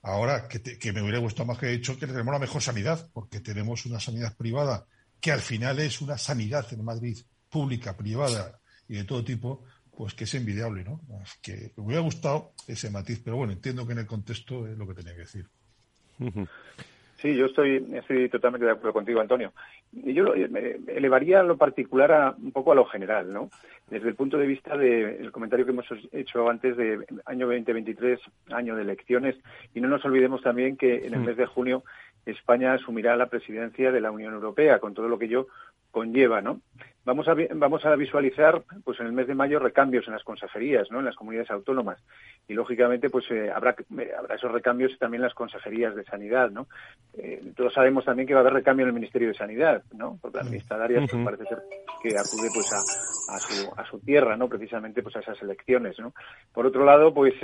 Ahora, 0.03 0.49
que, 0.49 0.61
que 0.61 0.93
me 0.93 1.01
hubiera 1.01 1.19
gustado 1.19 1.47
más 1.47 1.59
que 1.59 1.67
he 1.67 1.73
dicho 1.73 1.99
que 1.99 2.07
tenemos 2.07 2.33
la 2.33 2.39
mejor 2.39 2.61
sanidad, 2.61 3.09
porque 3.13 3.41
tenemos 3.41 3.87
una 3.87 4.01
sanidad 4.01 4.37
privada 4.37 4.87
que 5.21 5.33
al 5.33 5.41
final 5.41 5.79
es 5.79 6.01
una 6.01 6.19
sanidad 6.19 6.67
en 6.73 6.85
Madrid, 6.85 7.17
pública, 7.49 7.97
privada 7.97 8.61
y 8.89 8.97
de 8.97 9.05
todo 9.05 9.25
tipo, 9.25 9.65
pues 9.97 10.15
que 10.15 10.25
es 10.25 10.35
envidiable, 10.35 10.83
¿no? 10.83 11.01
que 11.41 11.73
me 11.77 11.85
hubiera 11.85 12.03
gustado 12.03 12.53
ese 12.67 12.91
matiz, 12.91 13.21
pero 13.25 13.37
bueno, 13.37 13.53
entiendo 13.53 13.87
que 13.87 13.93
en 13.93 14.01
el 14.01 14.07
contexto 14.07 14.67
es 14.67 14.77
lo 14.77 14.87
que 14.87 14.95
tenía 14.95 15.15
que 15.15 15.21
decir. 15.21 15.49
Sí, 17.23 17.37
yo 17.37 17.47
estoy, 17.47 17.87
estoy 17.95 18.29
totalmente 18.29 18.67
de 18.67 18.73
acuerdo 18.73 18.95
contigo, 18.95 19.21
Antonio. 19.21 19.53
Yo 19.93 20.35
elevaría 20.35 21.45
lo 21.45 21.57
particular 21.57 22.11
a, 22.11 22.35
un 22.37 22.51
poco 22.51 22.73
a 22.73 22.75
lo 22.75 22.85
general, 22.85 23.33
¿no? 23.33 23.49
Desde 23.89 24.09
el 24.09 24.17
punto 24.17 24.39
de 24.39 24.47
vista 24.49 24.77
del 24.77 25.31
comentario 25.31 25.65
que 25.65 25.71
hemos 25.71 25.87
hecho 26.11 26.51
antes 26.51 26.77
de 26.77 26.99
año 27.27 27.47
2023, 27.47 28.19
año 28.51 28.75
de 28.75 28.83
elecciones, 28.83 29.37
y 29.73 29.81
no 29.81 29.87
nos 29.87 30.05
olvidemos 30.05 30.43
también 30.43 30.77
que 30.77 31.07
en 31.07 31.15
el 31.15 31.21
mes 31.21 31.37
de 31.37 31.47
junio 31.47 31.85
España 32.27 32.73
asumirá 32.73 33.15
la 33.17 33.27
presidencia 33.27 33.93
de 33.93 34.01
la 34.01 34.11
Unión 34.11 34.35
Europea, 34.35 34.81
con 34.81 34.93
todo 34.93 35.07
lo 35.07 35.17
que 35.17 35.27
ello 35.27 35.47
conlleva, 35.93 36.41
¿no? 36.41 36.61
Vamos 37.05 37.27
a, 37.27 37.35
vamos 37.55 37.85
a 37.85 37.97
visualizar, 37.97 38.62
pues 38.85 39.01
en 39.01 39.07
el 39.07 39.12
mes 39.12 39.27
de 39.27 39.35
mayo, 39.35 39.59
recambios 39.59 40.07
en 40.07 40.12
las 40.12 40.23
consejerías, 40.23 40.88
¿no? 40.93 41.01
En 41.01 41.05
las 41.05 41.17
comunidades 41.17 41.51
autónomas. 41.51 41.99
Y, 42.47 42.55
lógicamente, 42.55 43.11
pues 43.11 43.29
eh, 43.33 43.51
habrá, 43.51 43.75
eh, 43.99 44.11
habrá 44.17 44.37
esos 44.37 44.53
recambios 44.53 44.97
también 45.01 45.21
en 45.21 45.27
las 45.27 45.35
consejerías 45.35 45.97
de 45.97 46.05
sanidad, 46.05 46.51
¿no? 46.51 46.69
Eh, 47.15 47.43
todos 47.57 47.75
sabemos 47.75 48.05
también 48.05 48.29
que 48.29 48.35
va 48.35 48.41
a 48.41 48.43
haber 48.43 48.55
recambio 48.55 48.85
en 48.85 48.91
el 48.91 48.95
Ministerio 48.95 49.29
de 49.29 49.35
Sanidad, 49.35 49.83
¿no? 49.97 50.17
Porque 50.23 50.38
la 50.38 50.45
ministra 50.45 50.79
Darias 50.79 51.11
pues, 51.11 51.25
parece 51.25 51.45
ser 51.47 51.59
que 52.01 52.11
acude, 52.11 52.49
pues, 52.55 52.73
a, 52.73 53.35
a, 53.35 53.38
su, 53.41 53.73
a 53.77 53.85
su 53.85 53.99
tierra, 53.99 54.37
¿no? 54.37 54.49
Precisamente, 54.49 55.03
pues, 55.03 55.17
a 55.17 55.21
esas 55.21 55.43
elecciones, 55.43 55.99
¿no? 55.99 56.12
Por 56.55 56.67
otro 56.67 56.85
lado, 56.85 57.12
pues, 57.12 57.35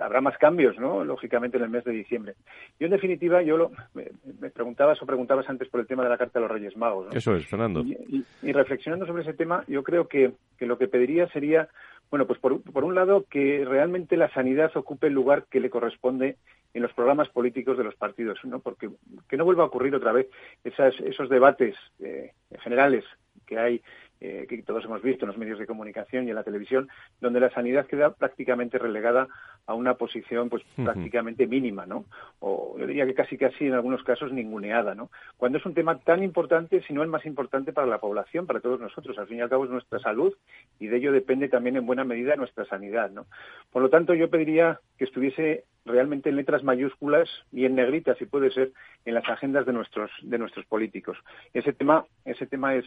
habrá 0.00 0.20
más 0.20 0.38
cambios, 0.38 0.78
¿no? 0.78 1.04
Lógicamente, 1.04 1.56
en 1.56 1.64
el 1.64 1.70
mes 1.70 1.82
de 1.82 1.92
diciembre. 1.92 2.34
Yo, 2.78 2.86
en 2.86 2.92
definitiva, 2.92 3.42
yo 3.42 3.56
lo, 3.56 3.72
me, 3.94 4.06
preguntabas 4.50 5.02
o 5.02 5.06
preguntabas 5.06 5.48
antes 5.50 5.68
por 5.68 5.80
el 5.80 5.88
tema 5.88 6.04
de 6.04 6.10
la 6.10 6.18
Carta 6.18 6.38
de 6.38 6.42
los 6.46 6.50
Reyes 6.50 6.76
Magos, 6.76 7.06
¿no? 7.06 7.12
Eso 7.12 7.34
es, 7.34 7.44
Fernando. 7.48 7.80
y, 7.80 8.24
y 8.42 8.52
reflexionando 8.52 8.99
sobre 9.06 9.22
ese 9.22 9.34
tema, 9.34 9.64
yo 9.68 9.82
creo 9.82 10.08
que, 10.08 10.32
lo 10.60 10.78
que 10.78 10.88
pediría 10.88 11.28
sería, 11.28 11.68
bueno, 12.10 12.26
pues 12.26 12.38
por, 12.38 12.62
por, 12.62 12.84
un 12.84 12.94
lado, 12.94 13.24
que 13.28 13.64
realmente 13.66 14.16
la 14.16 14.32
sanidad 14.32 14.70
ocupe 14.76 15.06
el 15.06 15.14
lugar 15.14 15.46
que 15.50 15.60
le 15.60 15.70
corresponde 15.70 16.36
en 16.74 16.82
los 16.82 16.92
programas 16.92 17.28
políticos 17.28 17.76
de 17.78 17.84
los 17.84 17.96
partidos, 17.96 18.38
¿no? 18.44 18.60
Porque 18.60 18.90
que 19.28 19.36
no 19.36 19.44
vuelva 19.44 19.64
a 19.64 19.66
ocurrir 19.66 19.94
otra 19.94 20.12
vez 20.12 20.28
esas, 20.64 20.94
esos 21.00 21.28
debates 21.28 21.74
eh, 21.98 22.32
generales 22.62 23.04
que 23.46 23.58
hay 23.58 23.82
eh, 24.20 24.46
que 24.48 24.62
todos 24.62 24.84
hemos 24.84 25.02
visto 25.02 25.24
en 25.24 25.28
los 25.28 25.38
medios 25.38 25.58
de 25.58 25.66
comunicación 25.66 26.26
y 26.26 26.30
en 26.30 26.36
la 26.36 26.44
televisión, 26.44 26.88
donde 27.20 27.40
la 27.40 27.50
sanidad 27.50 27.86
queda 27.86 28.12
prácticamente 28.12 28.78
relegada 28.78 29.28
a 29.66 29.74
una 29.74 29.94
posición 29.94 30.48
pues 30.48 30.62
prácticamente 30.76 31.46
mínima, 31.46 31.86
¿no? 31.86 32.04
O 32.40 32.76
yo 32.78 32.86
diría 32.86 33.06
que 33.06 33.14
casi 33.14 33.38
casi 33.38 33.66
en 33.66 33.74
algunos 33.74 34.02
casos 34.04 34.32
ninguneada, 34.32 34.94
¿no? 34.94 35.10
Cuando 35.36 35.58
es 35.58 35.66
un 35.66 35.74
tema 35.74 35.98
tan 36.00 36.22
importante, 36.22 36.82
si 36.82 36.92
no 36.92 37.02
el 37.02 37.08
más 37.08 37.24
importante 37.24 37.72
para 37.72 37.86
la 37.86 37.98
población, 37.98 38.46
para 38.46 38.60
todos 38.60 38.80
nosotros, 38.80 39.18
al 39.18 39.26
fin 39.26 39.38
y 39.38 39.40
al 39.40 39.48
cabo 39.48 39.64
es 39.64 39.70
nuestra 39.70 39.98
salud 40.00 40.34
y 40.78 40.88
de 40.88 40.96
ello 40.96 41.12
depende 41.12 41.48
también 41.48 41.76
en 41.76 41.86
buena 41.86 42.04
medida 42.04 42.36
nuestra 42.36 42.64
sanidad, 42.66 43.10
¿no? 43.10 43.26
Por 43.72 43.82
lo 43.82 43.90
tanto, 43.90 44.14
yo 44.14 44.28
pediría 44.28 44.80
que 44.98 45.04
estuviese 45.04 45.64
realmente 45.84 46.28
en 46.28 46.36
letras 46.36 46.62
mayúsculas 46.62 47.28
y 47.52 47.64
en 47.64 47.74
negritas, 47.74 48.18
si 48.18 48.26
puede 48.26 48.50
ser, 48.50 48.72
en 49.04 49.14
las 49.14 49.28
agendas 49.28 49.66
de 49.66 49.72
nuestros 49.72 50.10
de 50.22 50.38
nuestros 50.38 50.66
políticos. 50.66 51.16
Ese 51.54 51.72
tema 51.72 52.04
ese 52.24 52.46
tema 52.46 52.74
es 52.74 52.84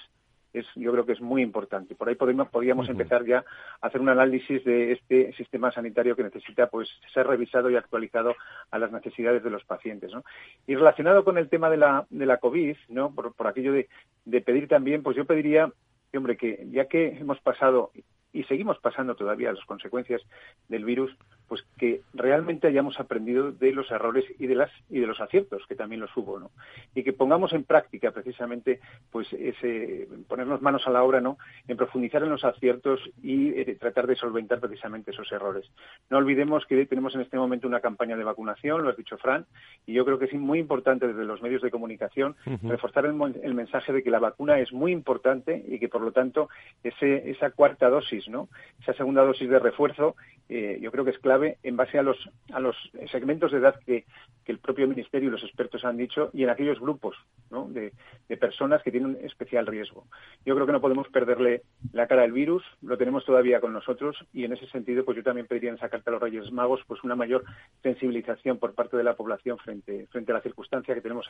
es, 0.53 0.65
yo 0.75 0.91
creo 0.91 1.05
que 1.05 1.13
es 1.13 1.21
muy 1.21 1.41
importante. 1.41 1.95
Por 1.95 2.07
ahí 2.07 2.15
podríamos, 2.15 2.49
podríamos 2.49 2.87
empezar 2.87 3.25
ya 3.25 3.43
a 3.81 3.87
hacer 3.87 3.99
un 3.99 4.09
análisis 4.09 4.63
de 4.63 4.93
este 4.93 5.33
sistema 5.33 5.71
sanitario 5.71 6.15
que 6.15 6.23
necesita 6.23 6.67
pues 6.67 6.89
ser 7.13 7.27
revisado 7.27 7.69
y 7.69 7.75
actualizado 7.75 8.35
a 8.71 8.79
las 8.79 8.91
necesidades 8.91 9.43
de 9.43 9.49
los 9.49 9.63
pacientes. 9.63 10.11
¿no? 10.13 10.23
Y 10.67 10.75
relacionado 10.75 11.23
con 11.23 11.37
el 11.37 11.49
tema 11.49 11.69
de 11.69 11.77
la, 11.77 12.05
de 12.09 12.25
la 12.25 12.37
COVID, 12.37 12.77
¿no? 12.89 13.13
por, 13.13 13.33
por 13.33 13.47
aquello 13.47 13.73
de, 13.73 13.89
de 14.25 14.41
pedir 14.41 14.67
también, 14.67 15.03
pues 15.03 15.17
yo 15.17 15.25
pediría 15.25 15.71
que, 16.11 16.17
hombre, 16.17 16.37
que 16.37 16.67
ya 16.71 16.85
que 16.85 17.17
hemos 17.17 17.39
pasado 17.41 17.91
y 18.33 18.43
seguimos 18.45 18.79
pasando 18.79 19.15
todavía 19.15 19.53
las 19.53 19.63
consecuencias 19.65 20.21
del 20.67 20.83
virus, 20.83 21.15
pues 21.53 21.63
que 21.77 22.01
realmente 22.15 22.65
hayamos 22.65 22.99
aprendido 22.99 23.51
de 23.51 23.73
los 23.73 23.91
errores 23.91 24.25
y 24.39 24.47
de 24.47 24.55
las 24.55 24.71
y 24.89 24.97
de 24.97 25.05
los 25.05 25.21
aciertos 25.21 25.61
que 25.67 25.75
también 25.75 26.01
los 26.01 26.09
hubo, 26.17 26.39
¿no? 26.39 26.49
Y 26.95 27.03
que 27.03 27.13
pongamos 27.13 27.53
en 27.53 27.63
práctica 27.63 28.09
precisamente, 28.09 28.79
pues 29.11 29.31
ese 29.33 30.07
ponernos 30.27 30.63
manos 30.63 30.87
a 30.87 30.89
la 30.89 31.03
obra, 31.03 31.21
¿no? 31.21 31.37
En 31.67 31.77
profundizar 31.77 32.23
en 32.23 32.31
los 32.31 32.43
aciertos 32.43 32.99
y 33.21 33.49
eh, 33.49 33.77
tratar 33.79 34.07
de 34.07 34.15
solventar 34.15 34.59
precisamente 34.59 35.11
esos 35.11 35.31
errores. 35.31 35.69
No 36.09 36.17
olvidemos 36.17 36.65
que 36.65 36.87
tenemos 36.87 37.13
en 37.13 37.21
este 37.21 37.37
momento 37.37 37.67
una 37.67 37.81
campaña 37.81 38.17
de 38.17 38.23
vacunación, 38.23 38.81
lo 38.81 38.89
has 38.89 38.97
dicho 38.97 39.19
Fran, 39.19 39.45
y 39.85 39.93
yo 39.93 40.05
creo 40.05 40.17
que 40.17 40.25
es 40.25 40.33
muy 40.33 40.57
importante 40.57 41.05
desde 41.05 41.23
los 41.23 41.43
medios 41.43 41.61
de 41.61 41.69
comunicación 41.69 42.35
reforzar 42.63 43.05
el, 43.05 43.13
el, 43.43 43.53
mensaje 43.53 43.93
de 43.93 44.01
que 44.01 44.09
la 44.09 44.17
vacuna 44.17 44.57
es 44.57 44.73
muy 44.73 44.91
importante 44.91 45.63
y 45.67 45.77
que 45.77 45.87
por 45.87 46.01
lo 46.01 46.11
tanto 46.11 46.49
ese, 46.83 47.29
esa 47.29 47.51
cuarta 47.51 47.91
dosis, 47.91 48.27
¿no? 48.27 48.49
Esa 48.81 48.93
segunda 48.93 49.23
dosis 49.23 49.47
de 49.47 49.59
refuerzo, 49.59 50.15
eh, 50.49 50.79
yo 50.81 50.91
creo 50.91 51.05
que 51.05 51.11
es 51.11 51.19
clave 51.19 51.42
en 51.63 51.77
base 51.77 51.97
a 51.97 52.03
los, 52.03 52.17
a 52.51 52.59
los 52.59 52.75
segmentos 53.11 53.51
de 53.51 53.57
edad 53.59 53.75
que, 53.85 54.05
el 54.45 54.59
propio 54.59 54.89
Ministerio 54.89 55.29
y 55.29 55.31
los 55.31 55.43
expertos 55.43 55.85
han 55.85 55.95
dicho 55.95 56.29
y 56.33 56.43
en 56.43 56.49
aquellos 56.49 56.77
grupos 56.77 57.15
de, 57.69 57.93
personas 58.37 58.83
que 58.83 58.91
tienen 58.91 59.17
especial 59.23 59.65
riesgo. 59.65 60.05
Yo 60.45 60.53
creo 60.53 60.65
que 60.65 60.73
no 60.73 60.81
podemos 60.81 61.07
perderle 61.07 61.61
la 61.93 62.07
cara 62.07 62.23
al 62.23 62.33
virus, 62.33 62.61
lo 62.81 62.97
tenemos 62.97 63.23
todavía 63.23 63.61
con 63.61 63.71
nosotros 63.71 64.17
y 64.33 64.43
en 64.43 64.51
ese 64.51 64.67
sentido 64.67 65.05
pues 65.05 65.15
yo 65.15 65.23
también 65.23 65.47
pediría 65.47 65.69
en 65.69 65.77
sacarte 65.77 66.09
a 66.09 66.13
los 66.13 66.21
Reyes 66.21 66.51
Magos 66.51 66.81
pues 66.85 67.01
una 67.05 67.15
mayor 67.15 67.45
sensibilización 67.81 68.57
por 68.57 68.73
parte 68.73 68.97
de 68.97 69.05
la 69.05 69.15
población 69.15 69.57
frente, 69.59 70.07
frente 70.07 70.33
a 70.33 70.35
la 70.35 70.41
circunstancia 70.41 70.93
que 70.93 71.01
tenemos. 71.01 71.25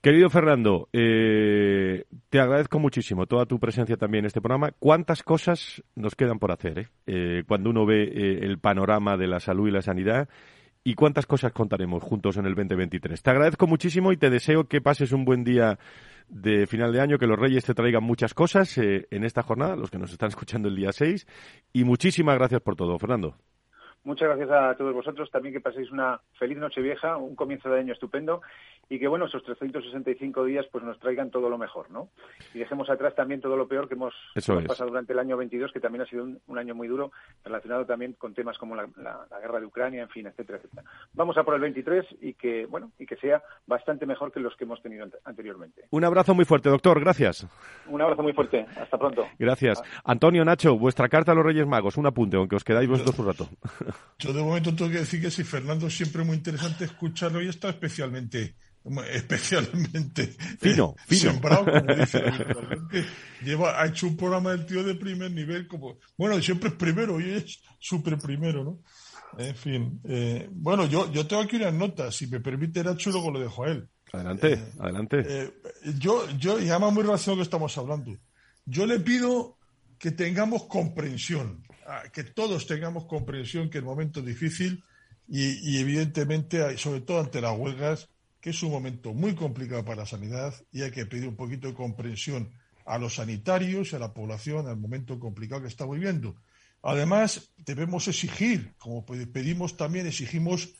Querido 0.00 0.30
Fernando, 0.30 0.88
eh, 0.92 2.04
te 2.30 2.38
agradezco 2.38 2.78
muchísimo 2.78 3.26
toda 3.26 3.46
tu 3.46 3.58
presencia 3.58 3.96
también 3.96 4.22
en 4.22 4.26
este 4.26 4.40
programa. 4.40 4.70
¿Cuántas 4.78 5.24
cosas 5.24 5.82
nos 5.96 6.14
quedan 6.14 6.38
por 6.38 6.52
hacer 6.52 6.78
eh? 6.78 6.88
Eh, 7.06 7.42
cuando 7.48 7.70
uno 7.70 7.84
ve 7.84 8.04
el 8.04 8.58
panorama 8.68 9.16
de 9.16 9.26
la 9.26 9.40
salud 9.40 9.68
y 9.68 9.70
la 9.70 9.80
sanidad? 9.80 10.28
¿Y 10.84 10.94
cuántas 10.94 11.24
cosas 11.24 11.52
contaremos 11.52 12.02
juntos 12.02 12.36
en 12.36 12.44
el 12.44 12.54
2023? 12.54 13.22
Te 13.22 13.30
agradezco 13.30 13.66
muchísimo 13.66 14.12
y 14.12 14.18
te 14.18 14.28
deseo 14.28 14.64
que 14.64 14.82
pases 14.82 15.12
un 15.12 15.24
buen 15.24 15.42
día 15.42 15.78
de 16.28 16.66
final 16.66 16.92
de 16.92 17.00
año, 17.00 17.18
que 17.18 17.26
los 17.26 17.38
Reyes 17.38 17.64
te 17.64 17.72
traigan 17.72 18.04
muchas 18.04 18.34
cosas 18.34 18.76
en 18.76 19.24
esta 19.24 19.42
jornada, 19.42 19.74
los 19.74 19.90
que 19.90 19.98
nos 19.98 20.12
están 20.12 20.28
escuchando 20.28 20.68
el 20.68 20.76
día 20.76 20.92
6. 20.92 21.26
Y 21.72 21.84
muchísimas 21.84 22.36
gracias 22.36 22.60
por 22.60 22.76
todo, 22.76 22.98
Fernando. 22.98 23.36
Muchas 24.04 24.28
gracias 24.28 24.50
a 24.50 24.74
todos 24.76 24.94
vosotros. 24.94 25.30
También 25.30 25.54
que 25.54 25.60
paséis 25.60 25.90
una 25.90 26.20
feliz 26.38 26.58
noche 26.58 26.80
vieja, 26.80 27.16
un 27.16 27.34
comienzo 27.36 27.68
de 27.68 27.80
año 27.80 27.92
estupendo 27.92 28.40
y 28.90 28.98
que, 28.98 29.08
bueno, 29.08 29.26
esos 29.26 29.44
365 29.44 30.44
días 30.44 30.66
pues 30.72 30.82
nos 30.82 30.98
traigan 30.98 31.30
todo 31.30 31.50
lo 31.50 31.58
mejor, 31.58 31.90
¿no? 31.90 32.08
Y 32.54 32.58
dejemos 32.58 32.88
atrás 32.88 33.14
también 33.14 33.40
todo 33.40 33.56
lo 33.56 33.68
peor 33.68 33.86
que 33.86 33.94
hemos, 33.94 34.14
pasado 34.66 34.88
durante 34.88 35.12
el 35.12 35.18
año 35.18 35.36
22, 35.36 35.72
que 35.72 35.80
también 35.80 36.02
ha 36.02 36.06
sido 36.06 36.26
un, 36.46 36.58
año 36.58 36.74
muy 36.74 36.88
duro, 36.88 37.12
relacionado 37.44 37.84
también 37.84 38.14
con 38.14 38.34
temas 38.34 38.56
como 38.56 38.74
la, 38.74 38.88
guerra 39.40 39.60
de 39.60 39.66
Ucrania, 39.66 40.02
en 40.02 40.08
fin, 40.08 40.26
etcétera, 40.26 40.58
etcétera. 40.58 40.84
Vamos 41.12 41.36
a 41.36 41.44
por 41.44 41.54
el 41.54 41.60
23 41.60 42.06
y 42.22 42.32
que, 42.34 42.66
bueno, 42.66 42.92
y 42.98 43.06
que 43.06 43.16
sea 43.16 43.42
bastante 43.66 44.06
mejor 44.06 44.32
que 44.32 44.40
los 44.40 44.56
que 44.56 44.64
hemos 44.64 44.80
tenido 44.80 45.06
anteriormente. 45.24 45.84
Un 45.90 46.04
abrazo 46.04 46.34
muy 46.34 46.46
fuerte, 46.46 46.70
doctor. 46.70 46.98
Gracias. 47.00 47.46
Un 47.88 48.00
abrazo 48.00 48.22
muy 48.22 48.32
fuerte. 48.32 48.66
Hasta 48.80 48.98
pronto. 48.98 49.26
Gracias. 49.38 49.82
Antonio, 50.04 50.44
Nacho, 50.44 50.78
vuestra 50.78 51.08
carta 51.08 51.32
a 51.32 51.34
los 51.34 51.44
Reyes 51.44 51.66
Magos. 51.66 51.96
Un 51.98 52.06
apunte, 52.06 52.36
aunque 52.36 52.56
os 52.56 52.64
quedáis 52.64 52.88
vosotros 52.88 53.18
un 53.18 53.26
rato. 53.26 53.48
Yo 54.18 54.32
de 54.32 54.42
momento 54.42 54.74
tengo 54.74 54.90
que 54.90 54.98
decir 54.98 55.20
que 55.20 55.30
si 55.30 55.44
Fernando 55.44 55.88
siempre 55.88 56.24
muy 56.24 56.36
interesante 56.36 56.84
escucharlo 56.84 57.42
y 57.42 57.48
está 57.48 57.68
especialmente 57.70 58.54
especialmente 59.12 60.34
fino, 60.58 60.94
fino. 61.06 61.32
sembrado, 61.32 61.64
como 61.64 61.94
dice 61.94 62.22
lleva, 63.42 63.80
ha 63.80 63.86
hecho 63.86 64.06
un 64.06 64.16
programa 64.16 64.52
del 64.52 64.66
tío 64.66 64.82
de 64.82 64.94
primer 64.94 65.30
nivel 65.30 65.66
como, 65.66 65.98
bueno, 66.16 66.40
siempre 66.40 66.70
es 66.70 66.74
primero 66.76 67.20
y 67.20 67.30
es 67.30 67.60
súper 67.78 68.18
primero, 68.18 68.64
¿no? 68.64 68.78
En 69.36 69.54
fin, 69.54 70.00
eh, 70.04 70.48
bueno, 70.50 70.86
yo, 70.86 71.12
yo 71.12 71.26
tengo 71.26 71.42
aquí 71.42 71.56
unas 71.56 71.74
notas, 71.74 72.14
si 72.14 72.26
me 72.28 72.40
permite 72.40 72.82
Nacho, 72.82 73.10
luego 73.10 73.30
lo 73.30 73.40
dejo 73.40 73.64
a 73.64 73.68
él. 73.68 73.88
Adelante, 74.12 74.54
eh, 74.54 74.72
adelante. 74.78 75.22
Eh, 75.26 75.52
yo, 75.98 76.26
yo, 76.38 76.58
y 76.58 76.70
además 76.70 76.94
muy 76.94 77.02
relacionado 77.02 77.36
que 77.36 77.42
estamos 77.42 77.76
hablando, 77.76 78.16
yo 78.64 78.86
le 78.86 79.00
pido 79.00 79.58
que 79.98 80.12
tengamos 80.12 80.64
comprensión, 80.64 81.62
que 82.12 82.24
todos 82.24 82.66
tengamos 82.66 83.04
comprensión 83.04 83.70
que 83.70 83.78
el 83.78 83.84
momento 83.84 84.20
es 84.20 84.26
difícil 84.26 84.84
y, 85.28 85.70
y 85.70 85.78
evidentemente, 85.78 86.76
sobre 86.78 87.00
todo 87.00 87.20
ante 87.20 87.40
las 87.40 87.56
huelgas, 87.56 88.08
que 88.40 88.50
es 88.50 88.62
un 88.62 88.70
momento 88.70 89.14
muy 89.14 89.34
complicado 89.34 89.84
para 89.84 90.02
la 90.02 90.06
sanidad 90.06 90.54
y 90.72 90.82
hay 90.82 90.90
que 90.90 91.06
pedir 91.06 91.28
un 91.28 91.36
poquito 91.36 91.68
de 91.68 91.74
comprensión 91.74 92.50
a 92.84 92.98
los 92.98 93.16
sanitarios 93.16 93.92
y 93.92 93.96
a 93.96 93.98
la 93.98 94.14
población 94.14 94.66
al 94.66 94.76
momento 94.76 95.18
complicado 95.18 95.62
que 95.62 95.68
está 95.68 95.86
viviendo. 95.86 96.36
Además, 96.82 97.52
debemos 97.58 98.06
exigir, 98.08 98.72
como 98.78 99.04
pedimos 99.04 99.76
también, 99.76 100.06
exigimos 100.06 100.70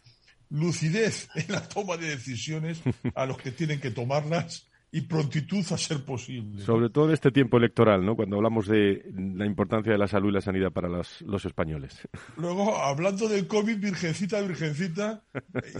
lucidez 0.48 1.28
en 1.34 1.52
la 1.52 1.68
toma 1.68 1.96
de 1.96 2.16
decisiones 2.16 2.80
a 3.14 3.26
los 3.26 3.38
que 3.38 3.50
tienen 3.50 3.80
que 3.80 3.90
tomarlas 3.90 4.67
y 4.90 5.02
prontitud 5.02 5.64
a 5.70 5.76
ser 5.76 6.02
posible. 6.04 6.62
Sobre 6.62 6.88
todo 6.88 7.06
en 7.08 7.14
este 7.14 7.30
tiempo 7.30 7.58
electoral, 7.58 8.04
¿no? 8.04 8.16
Cuando 8.16 8.36
hablamos 8.36 8.66
de 8.66 9.04
la 9.14 9.44
importancia 9.44 9.92
de 9.92 9.98
la 9.98 10.08
salud 10.08 10.30
y 10.30 10.32
la 10.32 10.40
sanidad 10.40 10.72
para 10.72 10.88
los, 10.88 11.20
los 11.22 11.44
españoles. 11.44 12.08
Luego, 12.36 12.76
hablando 12.78 13.28
del 13.28 13.46
COVID, 13.46 13.78
virgencita, 13.78 14.40
virgencita, 14.40 15.22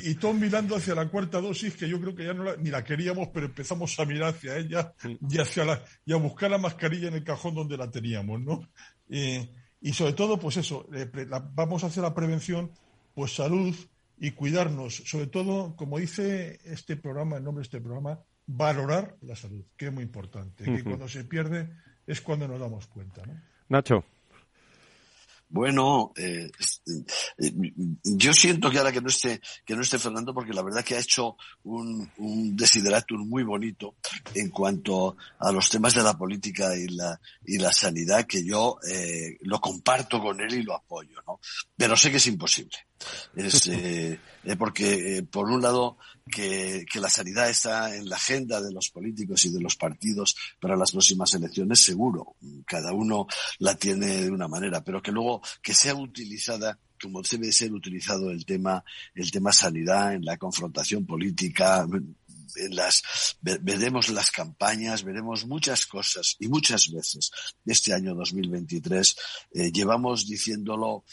y 0.02 0.16
todos 0.16 0.34
mirando 0.34 0.76
hacia 0.76 0.94
la 0.94 1.09
cuarta 1.09 1.40
dosis, 1.40 1.74
que 1.74 1.88
yo 1.88 1.98
creo 2.00 2.14
que 2.14 2.26
ya 2.26 2.34
no 2.34 2.44
la, 2.44 2.56
ni 2.56 2.70
la 2.70 2.84
queríamos, 2.84 3.28
pero 3.32 3.46
empezamos 3.46 3.98
a 3.98 4.04
mirar 4.04 4.34
hacia 4.34 4.59
ella 4.59 4.92
y, 5.30 5.38
hacia 5.38 5.64
la, 5.64 5.82
y 6.04 6.12
a 6.12 6.16
buscar 6.16 6.50
la 6.50 6.59
mascarilla 6.59 7.09
en 7.09 7.14
el 7.14 7.24
cajón 7.24 7.54
donde 7.54 7.78
la 7.78 7.90
teníamos, 7.90 8.40
¿no? 8.40 8.68
Eh, 9.09 9.48
y 9.80 9.92
sobre 9.94 10.12
todo, 10.12 10.38
pues 10.38 10.59
eso, 10.59 10.86
eh, 10.92 11.11
vamos 11.54 11.82
a 11.82 11.86
hacer 11.86 12.02
la 12.02 12.14
prevención, 12.14 12.72
pues 13.14 13.34
salud 13.34 13.74
y 14.18 14.32
cuidarnos. 14.32 14.96
Sobre 15.06 15.28
todo, 15.28 15.76
como 15.76 15.98
dice 15.98 16.59
este 16.64 16.96
programa, 16.96 17.36
el 17.36 17.44
nombre 17.44 17.62
de 17.62 17.66
este 17.66 17.80
programa, 17.80 18.20
valorar 18.49 19.16
la 19.20 19.36
salud, 19.36 19.64
que 19.76 19.86
es 19.86 19.92
muy 19.92 20.03
importante. 20.03 20.64
Que 20.64 20.82
cuando 20.82 21.07
se 21.07 21.24
pierde 21.24 21.70
es 22.07 22.20
cuando 22.20 22.49
nos 22.49 22.59
damos 22.59 22.86
cuenta. 22.88 23.24
¿no? 23.24 23.40
Nacho. 23.68 24.05
Bueno, 25.51 26.12
eh, 26.16 26.51
eh, 27.38 27.53
yo 28.05 28.34
siento 28.34 28.70
que 28.70 28.78
ahora 28.78 28.92
que 28.92 29.01
no 29.01 29.09
esté 29.09 29.40
que 29.64 29.74
no 29.74 29.80
esté 29.80 29.99
Fernando, 29.99 30.34
porque 30.34 30.53
la 30.53 30.62
verdad 30.62 30.84
que 30.84 30.94
ha 30.94 31.01
hecho 31.01 31.36
un, 31.62 32.11
un 32.18 32.55
desideratum 32.55 33.26
muy 33.26 33.44
bonito 33.44 33.96
en 34.34 34.51
cuanto 34.51 35.16
a 35.38 35.51
los 35.51 35.70
temas 35.70 35.94
de 35.94 36.03
la 36.03 36.18
política 36.18 36.76
y 36.76 36.88
la 36.88 37.18
y 37.46 37.57
la 37.57 37.72
sanidad, 37.72 38.26
que 38.26 38.44
yo 38.44 38.76
eh, 38.90 39.38
lo 39.40 39.59
comparto 39.59 40.20
con 40.20 40.38
él 40.40 40.53
y 40.53 40.62
lo 40.62 40.74
apoyo, 40.74 41.16
¿no? 41.26 41.40
Pero 41.74 41.96
sé 41.96 42.11
que 42.11 42.18
es 42.18 42.26
imposible. 42.26 42.76
Es 43.36 43.66
eh, 43.68 44.18
porque 44.59 45.24
por 45.30 45.49
un 45.51 45.62
lado 45.62 45.99
que, 46.30 46.84
que, 46.90 47.01
la 47.01 47.09
sanidad 47.09 47.49
está 47.49 47.94
en 47.94 48.09
la 48.09 48.16
agenda 48.16 48.61
de 48.61 48.72
los 48.72 48.90
políticos 48.90 49.44
y 49.44 49.51
de 49.51 49.61
los 49.61 49.76
partidos 49.76 50.36
para 50.61 50.76
las 50.76 50.92
próximas 50.92 51.32
elecciones, 51.34 51.82
seguro. 51.82 52.36
Cada 52.66 52.92
uno 52.92 53.26
la 53.59 53.76
tiene 53.76 54.22
de 54.22 54.30
una 54.30 54.49
manera, 54.49 54.82
pero 54.82 55.03
que 55.03 55.12
luego 55.12 55.42
que 55.62 55.74
sea 55.74 55.94
utilizada 55.94 56.78
como 57.01 57.22
debe 57.22 57.53
ser 57.53 57.72
utilizado 57.72 58.30
el 58.30 58.44
tema, 58.44 58.84
el 59.14 59.30
tema 59.30 59.53
sanidad 59.53 60.14
en 60.14 60.24
la 60.24 60.36
confrontación 60.36 61.07
política, 61.07 61.86
en 62.57 62.74
las, 62.74 63.03
veremos 63.40 64.09
las 64.09 64.30
campañas, 64.30 65.05
veremos 65.05 65.46
muchas 65.46 65.86
cosas 65.86 66.36
y 66.38 66.49
muchas 66.49 66.90
veces 66.90 67.30
este 67.64 67.92
año 67.92 68.14
2023 68.14 69.16
eh, 69.53 69.72
llevamos 69.72 70.26
diciéndolo 70.26 71.05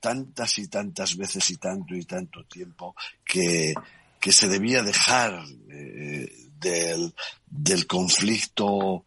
tantas 0.00 0.58
y 0.58 0.68
tantas 0.68 1.16
veces 1.16 1.50
y 1.50 1.56
tanto 1.56 1.94
y 1.94 2.04
tanto 2.04 2.44
tiempo 2.44 2.94
que, 3.24 3.74
que 4.20 4.32
se 4.32 4.48
debía 4.48 4.82
dejar 4.82 5.44
eh, 5.70 6.28
del, 6.60 7.14
del 7.46 7.86
conflicto 7.86 9.04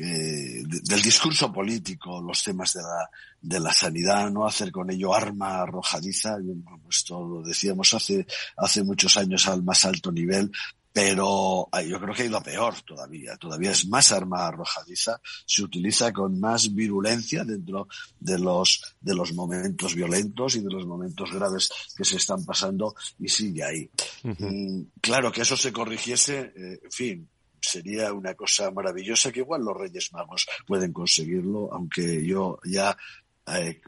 eh, 0.00 0.62
del 0.64 1.02
discurso 1.02 1.52
político, 1.52 2.20
los 2.20 2.42
temas 2.42 2.74
de 2.74 2.82
la, 2.82 3.10
de 3.40 3.60
la 3.60 3.72
sanidad, 3.72 4.30
no 4.30 4.46
hacer 4.46 4.70
con 4.72 4.90
ello 4.90 5.14
arma 5.14 5.62
arrojadiza, 5.62 6.36
esto 6.88 7.24
lo 7.24 7.42
decíamos 7.42 7.94
hace, 7.94 8.26
hace 8.56 8.82
muchos 8.82 9.16
años 9.16 9.46
al 9.46 9.62
más 9.62 9.84
alto 9.84 10.10
nivel, 10.12 10.50
pero 11.00 11.68
yo 11.86 12.00
creo 12.00 12.12
que 12.12 12.22
ha 12.22 12.26
ido 12.26 12.38
a 12.38 12.42
peor 12.42 12.74
todavía, 12.82 13.36
todavía 13.36 13.70
es 13.70 13.86
más 13.86 14.10
arma 14.10 14.48
arrojadiza, 14.48 15.20
se 15.46 15.62
utiliza 15.62 16.12
con 16.12 16.40
más 16.40 16.74
virulencia 16.74 17.44
dentro 17.44 17.86
de 18.18 18.36
los, 18.36 18.96
de 19.00 19.14
los 19.14 19.32
momentos 19.32 19.94
violentos 19.94 20.56
y 20.56 20.60
de 20.60 20.70
los 20.70 20.84
momentos 20.86 21.30
graves 21.32 21.70
que 21.96 22.04
se 22.04 22.16
están 22.16 22.44
pasando 22.44 22.96
y 23.20 23.28
sigue 23.28 23.62
ahí. 23.62 23.88
Mm, 24.24 24.80
claro 25.00 25.30
que 25.30 25.42
eso 25.42 25.56
se 25.56 25.72
corrigiese, 25.72 26.52
eh, 26.56 26.80
en 26.82 26.90
fin, 26.90 27.28
sería 27.60 28.12
una 28.12 28.34
cosa 28.34 28.72
maravillosa 28.72 29.30
que 29.30 29.40
igual 29.40 29.62
los 29.62 29.76
Reyes 29.76 30.12
Magos 30.12 30.48
pueden 30.66 30.92
conseguirlo, 30.92 31.72
aunque 31.72 32.26
yo 32.26 32.58
ya 32.64 32.96
eh, 33.56 33.80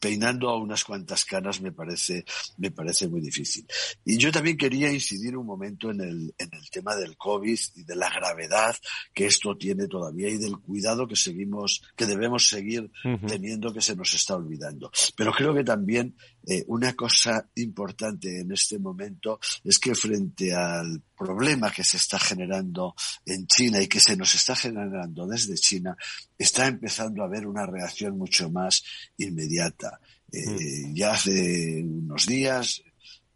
peinando 0.00 0.48
a 0.48 0.58
unas 0.58 0.84
cuantas 0.84 1.24
canas 1.24 1.60
me 1.60 1.72
parece, 1.72 2.24
me 2.58 2.70
parece 2.70 3.08
muy 3.08 3.20
difícil. 3.20 3.66
Y 4.04 4.18
yo 4.18 4.32
también 4.32 4.56
quería 4.56 4.92
incidir 4.92 5.36
un 5.36 5.46
momento 5.46 5.90
en 5.90 6.00
el, 6.00 6.34
en 6.38 6.50
el 6.52 6.70
tema 6.70 6.96
del 6.96 7.16
COVID 7.16 7.58
y 7.76 7.84
de 7.84 7.96
la 7.96 8.10
gravedad 8.10 8.76
que 9.12 9.26
esto 9.26 9.56
tiene 9.56 9.86
todavía 9.86 10.28
y 10.28 10.38
del 10.38 10.58
cuidado 10.58 11.06
que 11.06 11.16
seguimos, 11.16 11.82
que 11.96 12.06
debemos 12.06 12.48
seguir 12.48 12.90
teniendo 13.26 13.72
que 13.72 13.80
se 13.80 13.96
nos 13.96 14.12
está 14.14 14.36
olvidando. 14.36 14.90
Pero 15.16 15.32
creo 15.32 15.54
que 15.54 15.64
también 15.64 16.16
eh, 16.46 16.64
una 16.68 16.94
cosa 16.94 17.48
importante 17.56 18.40
en 18.40 18.52
este 18.52 18.78
momento 18.78 19.38
es 19.62 19.78
que 19.78 19.94
frente 19.94 20.54
al 20.54 21.02
problema 21.16 21.70
que 21.70 21.84
se 21.84 21.96
está 21.96 22.18
generando 22.18 22.94
en 23.24 23.46
China 23.46 23.80
y 23.80 23.88
que 23.88 24.00
se 24.00 24.16
nos 24.16 24.34
está 24.34 24.54
generando 24.54 25.26
desde 25.26 25.54
China, 25.54 25.96
está 26.36 26.66
empezando 26.66 27.22
a 27.22 27.26
haber 27.26 27.46
una 27.46 27.66
reacción 27.66 28.18
mucho 28.18 28.50
más 28.50 28.82
inmediata. 29.16 29.98
Eh, 30.30 30.88
mm. 30.88 30.94
Ya 30.94 31.12
hace 31.12 31.82
unos 31.82 32.26
días 32.26 32.82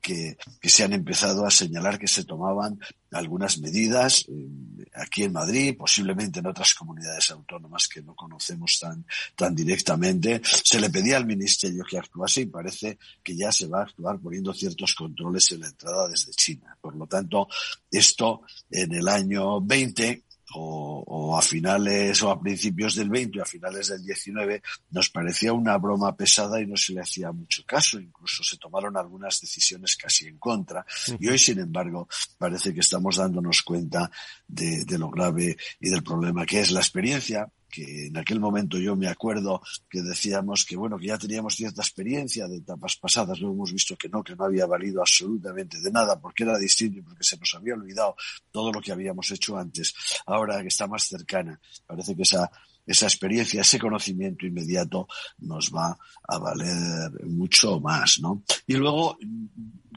que, 0.08 0.36
se 0.62 0.84
han 0.84 0.92
empezado 0.92 1.44
a 1.44 1.50
señalar 1.50 1.98
que 1.98 2.08
se 2.08 2.24
tomaban 2.24 2.78
algunas 3.10 3.58
medidas 3.58 4.24
eh, 4.28 4.88
aquí 4.94 5.24
en 5.24 5.32
Madrid, 5.32 5.76
posiblemente 5.76 6.40
en 6.40 6.46
otras 6.46 6.72
comunidades 6.74 7.30
autónomas 7.30 7.88
que 7.88 8.02
no 8.02 8.14
conocemos 8.14 8.78
tan, 8.80 9.04
tan 9.36 9.54
directamente. 9.54 10.40
Se 10.44 10.80
le 10.80 10.88
pedía 10.88 11.18
al 11.18 11.26
Ministerio 11.26 11.84
que 11.84 11.98
actuase 11.98 12.42
y 12.42 12.46
parece 12.46 12.98
que 13.22 13.36
ya 13.36 13.52
se 13.52 13.66
va 13.66 13.80
a 13.80 13.84
actuar 13.84 14.18
poniendo 14.18 14.54
ciertos 14.54 14.94
controles 14.94 15.50
en 15.52 15.60
la 15.60 15.68
entrada 15.68 16.08
desde 16.08 16.32
China. 16.32 16.76
Por 16.80 16.96
lo 16.96 17.06
tanto, 17.06 17.48
esto 17.90 18.42
en 18.70 18.94
el 18.94 19.08
año 19.08 19.60
20 19.60 20.22
o, 20.54 21.36
a 21.36 21.42
finales 21.42 22.22
o 22.22 22.30
a 22.30 22.40
principios 22.40 22.94
del 22.94 23.10
20 23.10 23.38
o 23.38 23.42
a 23.42 23.46
finales 23.46 23.88
del 23.88 24.04
19 24.04 24.62
nos 24.90 25.10
parecía 25.10 25.52
una 25.52 25.76
broma 25.76 26.16
pesada 26.16 26.60
y 26.60 26.66
no 26.66 26.76
se 26.76 26.94
le 26.94 27.00
hacía 27.00 27.32
mucho 27.32 27.62
caso. 27.66 28.00
Incluso 28.00 28.42
se 28.42 28.56
tomaron 28.56 28.96
algunas 28.96 29.40
decisiones 29.40 29.96
casi 29.96 30.26
en 30.26 30.38
contra. 30.38 30.84
Y 31.18 31.28
hoy, 31.28 31.38
sin 31.38 31.58
embargo, 31.58 32.08
parece 32.38 32.72
que 32.72 32.80
estamos 32.80 33.16
dándonos 33.16 33.62
cuenta 33.62 34.10
de, 34.46 34.84
de 34.84 34.98
lo 34.98 35.10
grave 35.10 35.56
y 35.80 35.90
del 35.90 36.02
problema 36.02 36.46
que 36.46 36.60
es 36.60 36.70
la 36.70 36.80
experiencia 36.80 37.48
que 37.70 38.06
en 38.06 38.16
aquel 38.16 38.40
momento 38.40 38.78
yo 38.78 38.96
me 38.96 39.08
acuerdo 39.08 39.60
que 39.88 40.02
decíamos 40.02 40.64
que 40.64 40.76
bueno, 40.76 40.98
que 40.98 41.06
ya 41.06 41.18
teníamos 41.18 41.54
cierta 41.54 41.82
experiencia 41.82 42.48
de 42.48 42.56
etapas 42.56 42.96
pasadas, 42.96 43.38
luego 43.40 43.54
hemos 43.54 43.72
visto 43.72 43.96
que 43.96 44.08
no, 44.08 44.22
que 44.22 44.34
no 44.34 44.44
había 44.44 44.66
valido 44.66 45.00
absolutamente 45.00 45.80
de 45.80 45.90
nada 45.90 46.18
porque 46.20 46.44
era 46.44 46.58
distinto 46.58 46.98
y 46.98 47.02
porque 47.02 47.24
se 47.24 47.36
nos 47.36 47.54
había 47.54 47.74
olvidado 47.74 48.16
todo 48.50 48.72
lo 48.72 48.80
que 48.80 48.92
habíamos 48.92 49.30
hecho 49.30 49.56
antes. 49.56 49.94
Ahora 50.26 50.62
que 50.62 50.68
está 50.68 50.86
más 50.86 51.04
cercana, 51.04 51.60
parece 51.86 52.16
que 52.16 52.22
esa 52.22 52.50
esa 52.88 53.06
experiencia, 53.06 53.60
ese 53.60 53.78
conocimiento 53.78 54.46
inmediato 54.46 55.06
nos 55.40 55.70
va 55.70 55.96
a 56.26 56.38
valer 56.38 57.22
mucho 57.26 57.78
más, 57.80 58.18
¿no? 58.20 58.42
Y 58.66 58.74
luego 58.74 59.18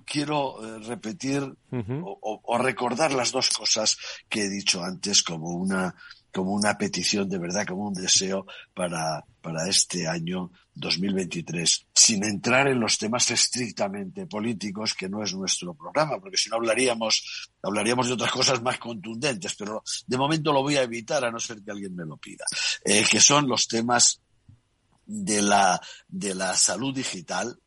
quiero 0.06 0.58
eh, 0.62 0.80
repetir 0.80 1.42
o, 1.72 2.42
o, 2.44 2.58
recordar 2.58 3.14
las 3.14 3.32
dos 3.32 3.50
cosas 3.50 3.98
que 4.28 4.44
he 4.44 4.50
dicho 4.50 4.84
antes 4.84 5.24
como 5.24 5.52
una 5.52 5.96
como 6.34 6.54
una 6.54 6.78
petición 6.78 7.30
de 7.30 7.38
verdad, 7.38 7.66
como 7.66 7.88
un 7.88 7.94
deseo 7.94 8.46
para, 8.74 9.24
para 9.42 9.68
este 9.68 10.08
año 10.08 10.52
2023, 10.74 11.88
sin 11.94 12.24
entrar 12.24 12.68
en 12.68 12.80
los 12.80 12.98
temas 12.98 13.30
estrictamente 13.32 14.26
políticos, 14.26 14.94
que 14.94 15.10
no 15.10 15.22
es 15.24 15.34
nuestro 15.34 15.74
programa, 15.74 16.20
porque 16.20 16.38
si 16.38 16.50
no 16.50 16.56
hablaríamos, 16.58 17.50
hablaríamos 17.62 18.08
de 18.08 18.14
otras 18.14 18.32
cosas 18.32 18.62
más 18.62 18.78
contundentes, 18.78 19.56
pero 19.56 19.84
de 20.08 20.18
momento 20.18 20.54
lo 20.54 20.62
voy 20.62 20.78
a 20.78 20.84
evitar 20.84 21.24
a 21.26 21.32
no 21.32 21.40
ser 21.40 21.62
que 21.62 21.72
alguien 21.72 21.96
me 21.96 22.06
lo 22.06 22.18
pida, 22.18 22.46
eh, 22.86 23.04
que 23.10 23.20
son 23.20 23.48
los 23.48 23.68
temas 23.68 24.22
de 25.06 25.42
la, 25.42 25.80
de 26.08 26.36
la 26.36 26.56
salud 26.56 26.96
digital, 26.96 27.58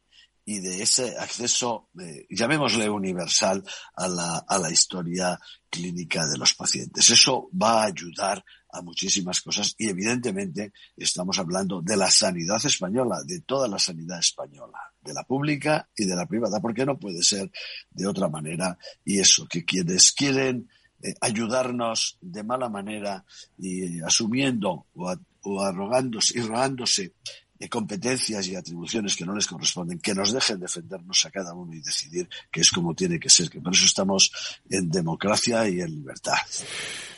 y 0.45 0.61
de 0.61 0.83
ese 0.83 1.17
acceso, 1.19 1.89
eh, 1.99 2.27
llamémosle 2.29 2.89
universal, 2.89 3.65
a 3.97 4.09
la, 4.09 4.39
a 4.47 4.59
la 4.59 4.71
historia 4.71 5.39
clínica 5.71 6.27
de 6.27 6.39
los 6.39 6.55
pacientes. 6.55 7.09
Eso 7.11 7.49
va 7.61 7.83
a 7.83 7.87
ayudar 7.87 8.45
a 8.71 8.83
muchísimas 8.83 9.41
cosas 9.41 9.75
y 9.79 9.89
evidentemente 9.89 10.73
estamos 10.97 11.39
hablando 11.39 11.81
de 11.81 11.97
la 11.97 12.11
sanidad 12.11 12.65
española, 12.65 13.19
de 13.25 13.41
toda 13.41 13.69
la 13.69 13.79
sanidad 13.79 14.19
española, 14.19 14.79
de 15.01 15.15
la 15.15 15.23
pública 15.25 15.89
y 15.97 16.05
de 16.05 16.17
la 16.17 16.27
privada, 16.27 16.61
porque 16.61 16.85
no 16.85 16.99
puede 16.99 17.23
ser 17.23 17.51
de 17.91 18.07
otra 18.07 18.29
manera. 18.29 18.77
Y 19.05 19.21
eso, 19.21 19.47
que 19.47 19.65
quienes 19.65 20.13
quieren 20.13 20.69
eh, 21.03 21.15
ayudarnos 21.21 22.19
de 22.21 22.43
mala 22.43 22.69
manera 22.69 23.25
y 23.57 24.01
asumiendo 24.01 24.87
o, 24.95 25.15
o 25.43 25.61
arrogándose 25.63 26.39
y 26.39 26.43
rogándose 26.43 27.15
competencias 27.69 28.47
y 28.49 28.57
atribuciones 28.57 29.17
que 29.17 29.25
no 29.25 29.35
les 29.35 29.47
corresponden, 29.47 29.99
que 29.99 30.15
nos 30.15 30.33
dejen 30.33 30.61
defendernos 30.61 31.25
a 31.25 31.31
cada 31.31 31.55
uno 31.55 31.75
y 31.75 31.81
decidir 31.81 32.29
que 32.51 32.61
es 32.61 32.71
como 32.71 32.95
tiene 32.95 33.19
que 33.19 33.31
ser, 33.31 33.51
que 33.51 33.61
por 33.61 33.73
eso 33.73 33.85
estamos 33.85 34.31
en 34.69 34.91
democracia 34.91 35.69
y 35.69 35.81
en 35.81 35.91
libertad. 35.95 36.37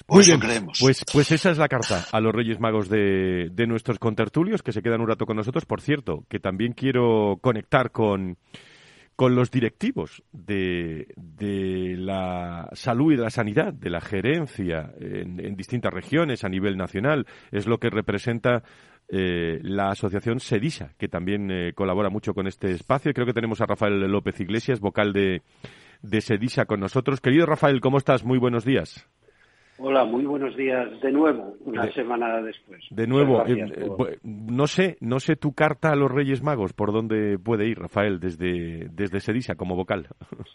Muy 0.08 0.24
bien, 0.24 0.38
creemos. 0.38 0.78
Pues, 0.80 1.04
pues 1.12 1.32
esa 1.32 1.50
es 1.50 1.58
la 1.58 1.68
carta 1.68 2.06
a 2.12 2.20
los 2.20 2.32
Reyes 2.32 2.60
Magos 2.60 2.88
de, 2.88 3.48
de 3.52 3.66
nuestros 3.66 3.98
contertulios 3.98 4.62
que 4.62 4.72
se 4.72 4.82
quedan 4.82 5.00
un 5.00 5.08
rato 5.08 5.26
con 5.26 5.36
nosotros. 5.36 5.64
Por 5.64 5.80
cierto, 5.80 6.24
que 6.28 6.38
también 6.38 6.72
quiero 6.74 7.38
conectar 7.42 7.90
con, 7.90 8.38
con 9.16 9.34
los 9.34 9.50
directivos 9.50 10.22
de, 10.30 11.06
la 11.98 12.68
salud 12.72 13.12
y 13.12 13.16
de 13.16 13.22
la 13.22 13.30
sanidad, 13.30 13.72
de 13.72 13.90
la 13.90 14.02
gerencia 14.02 14.92
en, 15.00 15.56
distintas 15.56 15.92
regiones 15.92 16.44
a 16.44 16.50
nivel 16.50 16.76
nacional. 16.76 17.26
Es 17.50 17.66
lo 17.66 17.78
que 17.78 17.88
representa 17.88 18.62
eh, 19.08 19.58
la 19.62 19.90
asociación 19.90 20.38
Sedisa, 20.38 20.92
que 20.98 21.08
también 21.08 21.50
eh, 21.50 21.72
colabora 21.74 22.10
mucho 22.10 22.34
con 22.34 22.46
este 22.46 22.70
espacio. 22.72 23.14
Creo 23.14 23.26
que 23.26 23.32
tenemos 23.32 23.60
a 23.62 23.66
Rafael 23.66 24.00
López 24.00 24.38
Iglesias, 24.38 24.80
vocal 24.80 25.14
de, 25.14 25.42
de 26.02 26.20
Sedisa, 26.20 26.66
con 26.66 26.80
nosotros. 26.80 27.22
Querido 27.22 27.46
Rafael, 27.46 27.80
¿cómo 27.80 27.96
estás? 27.96 28.22
Muy 28.22 28.38
buenos 28.38 28.66
días. 28.66 29.08
Hola, 29.78 30.04
muy 30.04 30.24
buenos 30.24 30.56
días 30.56 30.88
de 31.02 31.12
nuevo, 31.12 31.54
una 31.60 31.90
semana 31.92 32.40
después. 32.40 32.82
De 32.90 33.06
nuevo, 33.06 33.44
eh, 33.46 33.66
eh, 33.76 34.18
no 34.22 34.66
sé, 34.66 34.96
no 35.00 35.20
sé 35.20 35.36
tu 35.36 35.52
carta 35.52 35.90
a 35.92 35.96
los 35.96 36.10
Reyes 36.10 36.42
Magos 36.42 36.72
por 36.72 36.92
dónde 36.92 37.38
puede 37.38 37.66
ir, 37.66 37.78
Rafael, 37.78 38.18
desde 38.18 38.88
desde 38.90 39.20
Sedisa 39.20 39.54
como 39.54 39.76
vocal. 39.76 40.08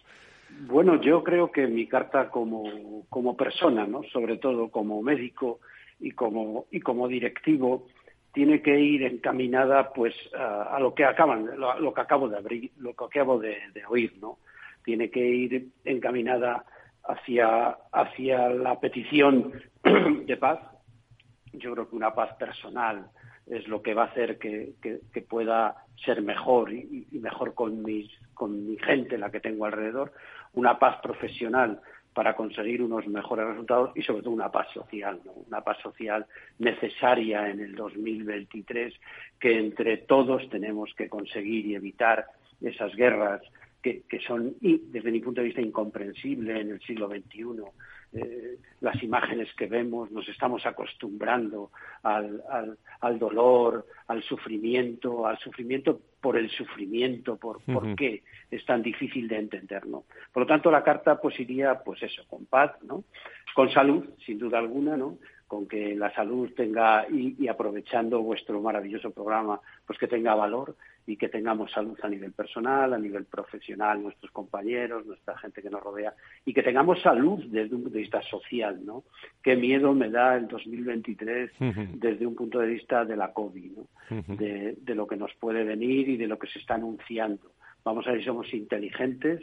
Bueno, 0.67 1.01
yo 1.01 1.23
creo 1.23 1.51
que 1.51 1.65
mi 1.65 1.87
carta 1.87 2.29
como, 2.29 3.03
como 3.09 3.35
persona, 3.35 3.87
¿no? 3.87 4.03
Sobre 4.13 4.37
todo 4.37 4.69
como 4.69 5.01
médico 5.01 5.59
y 5.99 6.11
como 6.11 6.67
y 6.69 6.81
como 6.81 7.07
directivo 7.07 7.87
tiene 8.31 8.61
que 8.61 8.79
ir 8.79 9.01
encaminada 9.03 9.91
pues 9.91 10.13
a, 10.37 10.77
lo 10.79 10.93
que 10.93 11.03
acaban 11.03 11.49
lo, 11.57 11.91
que 11.93 12.01
acabo 12.01 12.29
de 12.29 12.37
abrir, 12.37 12.71
lo 12.77 12.93
que 12.93 13.05
acabo 13.05 13.39
de, 13.39 13.57
de 13.73 13.85
oír, 13.87 14.13
¿no? 14.21 14.37
Tiene 14.85 15.09
que 15.09 15.25
ir 15.27 15.69
encaminada 15.83 16.63
hacia, 17.11 17.77
hacia 17.91 18.49
la 18.49 18.79
petición 18.79 19.53
de 20.25 20.37
paz. 20.37 20.59
Yo 21.53 21.73
creo 21.73 21.89
que 21.89 21.95
una 21.95 22.13
paz 22.13 22.33
personal 22.35 23.09
es 23.47 23.67
lo 23.67 23.81
que 23.81 23.93
va 23.93 24.03
a 24.03 24.07
hacer 24.07 24.37
que, 24.37 24.73
que, 24.81 25.21
pueda 25.21 25.75
ser 26.05 26.21
mejor 26.21 26.71
y, 26.71 27.07
mejor 27.11 27.53
con, 27.53 27.83
mis, 27.83 28.09
con 28.33 28.65
mi 28.65 28.77
gente, 28.77 29.17
la 29.17 29.29
que 29.29 29.39
tengo 29.41 29.65
alrededor. 29.65 30.13
Una 30.53 30.79
paz 30.79 30.99
profesional 31.01 31.81
para 32.13 32.35
conseguir 32.35 32.81
unos 32.81 33.07
mejores 33.07 33.47
resultados 33.47 33.91
y 33.95 34.01
sobre 34.03 34.21
todo 34.21 34.33
una 34.33 34.51
paz 34.51 34.67
social, 34.73 35.19
una 35.47 35.61
paz 35.61 35.77
social 35.81 36.25
necesaria 36.59 37.49
en 37.49 37.59
el 37.59 37.75
2023 37.75 38.93
que 39.39 39.59
entre 39.59 39.97
todos 39.97 40.49
tenemos 40.49 40.93
que 40.95 41.09
conseguir 41.09 41.65
y 41.65 41.75
evitar 41.75 42.25
esas 42.61 42.95
guerras, 42.95 43.41
que, 43.81 44.19
son, 44.25 44.55
desde 44.61 45.11
mi 45.11 45.19
punto 45.19 45.41
de 45.41 45.47
vista, 45.47 45.61
incomprensibles 45.61 46.61
en 46.61 46.71
el 46.71 46.81
siglo 46.81 47.07
XXI. 47.07 47.63
Eh, 48.13 48.57
las 48.81 49.01
imágenes 49.03 49.47
que 49.55 49.67
vemos, 49.67 50.11
nos 50.11 50.27
estamos 50.27 50.65
acostumbrando 50.65 51.71
al, 52.03 52.43
al, 52.99 53.19
dolor, 53.19 53.85
al 54.07 54.21
sufrimiento, 54.23 55.25
al 55.25 55.37
sufrimiento 55.39 55.99
por 56.19 56.37
el 56.37 56.49
sufrimiento, 56.49 57.37
por, 57.37 57.61
por 57.61 57.95
qué 57.95 58.23
es 58.49 58.65
tan 58.65 58.81
difícil 58.81 59.27
de 59.27 59.37
entender, 59.37 59.87
¿no? 59.87 60.03
Por 60.33 60.43
lo 60.43 60.47
tanto, 60.47 60.69
la 60.69 60.83
carta 60.83 61.19
pues 61.19 61.39
iría, 61.39 61.79
pues 61.83 62.03
eso, 62.03 62.23
con 62.27 62.45
paz, 62.45 62.73
¿no? 62.83 63.05
Con 63.55 63.71
salud, 63.71 64.05
sin 64.25 64.37
duda 64.37 64.59
alguna, 64.59 64.97
¿no? 64.97 65.17
Con 65.47 65.67
que 65.67 65.95
la 65.95 66.13
salud 66.13 66.51
tenga, 66.55 67.07
y, 67.09 67.35
y 67.39 67.47
aprovechando 67.47 68.21
vuestro 68.21 68.61
maravilloso 68.61 69.11
programa, 69.11 69.59
pues 69.87 69.97
que 69.97 70.07
tenga 70.07 70.35
valor, 70.35 70.75
y 71.07 71.17
que 71.17 71.29
tengamos 71.29 71.71
salud 71.71 71.97
a 72.03 72.07
nivel 72.07 72.31
personal, 72.31 72.93
a 72.93 72.97
nivel 72.97 73.25
profesional, 73.25 74.01
nuestros 74.01 74.31
compañeros, 74.31 75.05
nuestra 75.05 75.37
gente 75.37 75.61
que 75.61 75.69
nos 75.69 75.81
rodea, 75.81 76.13
y 76.45 76.53
que 76.53 76.63
tengamos 76.63 77.01
salud 77.01 77.43
desde 77.47 77.75
un 77.75 77.83
punto 77.83 77.95
de 77.95 78.01
vista 78.01 78.21
social, 78.21 78.85
¿no? 78.85 79.03
Qué 79.41 79.55
miedo 79.55 79.93
me 79.93 80.09
da 80.09 80.35
el 80.35 80.47
2023 80.47 81.51
desde 81.93 82.27
un 82.27 82.35
punto 82.35 82.59
de 82.59 82.67
vista 82.67 83.03
de 83.05 83.15
la 83.15 83.33
COVID, 83.33 83.71
¿no? 83.71 83.87
de, 84.35 84.95
lo 84.95 85.07
que 85.07 85.15
nos 85.15 85.33
puede 85.35 85.63
venir 85.63 86.09
y 86.09 86.17
de 86.17 86.27
lo 86.27 86.37
que 86.37 86.47
se 86.47 86.59
está 86.59 86.75
anunciando. 86.75 87.51
Vamos 87.83 88.05
a 88.05 88.11
ver 88.11 88.19
si 88.19 88.25
somos 88.25 88.53
inteligentes, 88.53 89.41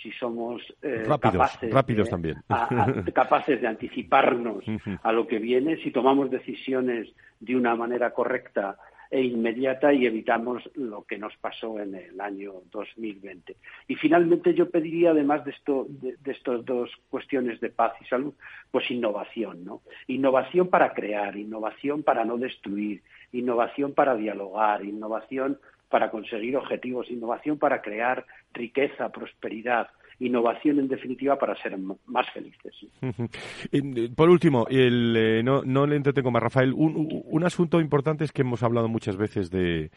si 0.00 0.12
somos 0.12 0.62
eh, 0.82 1.04
capaces, 1.06 1.72
rápidos 1.72 2.06
de, 2.06 2.10
también. 2.10 2.36
capaces 3.14 3.60
de 3.60 3.66
anticiparnos 3.66 4.64
a 5.02 5.12
lo 5.12 5.26
que 5.26 5.38
viene, 5.38 5.76
si 5.82 5.90
tomamos 5.90 6.30
decisiones 6.30 7.08
de 7.40 7.56
una 7.56 7.74
manera 7.74 8.12
correcta 8.12 8.78
e 9.10 9.22
inmediata 9.22 9.92
y 9.92 10.06
evitamos 10.06 10.70
lo 10.74 11.02
que 11.02 11.18
nos 11.18 11.36
pasó 11.36 11.80
en 11.80 11.96
el 11.96 12.20
año 12.20 12.62
2020. 12.70 13.56
Y 13.88 13.96
finalmente 13.96 14.54
yo 14.54 14.70
pediría, 14.70 15.10
además 15.10 15.44
de, 15.44 15.50
esto, 15.50 15.86
de, 15.88 16.16
estas 16.30 16.64
dos 16.64 16.90
cuestiones 17.08 17.60
de 17.60 17.70
paz 17.70 17.92
y 18.00 18.04
salud, 18.04 18.32
pues 18.70 18.88
innovación, 18.90 19.64
¿no? 19.64 19.82
Innovación 20.06 20.68
para 20.68 20.94
crear, 20.94 21.36
innovación 21.36 22.04
para 22.04 22.24
no 22.24 22.38
destruir, 22.38 23.02
innovación 23.32 23.94
para 23.94 24.14
dialogar, 24.14 24.84
innovación 24.84 25.58
para 25.88 26.12
conseguir 26.12 26.56
objetivos, 26.56 27.10
innovación 27.10 27.58
para 27.58 27.82
crear 27.82 28.24
riqueza, 28.54 29.10
prosperidad, 29.10 29.88
innovación 30.20 30.78
en 30.78 30.88
definitiva 30.88 31.36
para 31.36 31.60
ser 31.60 31.76
más 31.78 32.30
felices. 32.32 32.74
Eh, 33.72 34.10
por 34.14 34.28
último, 34.28 34.66
el, 34.68 35.16
eh, 35.16 35.42
no, 35.42 35.62
no 35.62 35.86
le 35.86 35.96
entretengo 35.96 36.30
más, 36.30 36.42
Rafael, 36.42 36.72
un, 36.74 37.22
un 37.24 37.44
asunto 37.44 37.80
importante 37.80 38.24
es 38.24 38.32
que 38.32 38.42
hemos 38.42 38.62
hablado 38.62 38.88
muchas 38.88 39.16
veces 39.16 39.50
de 39.50 39.90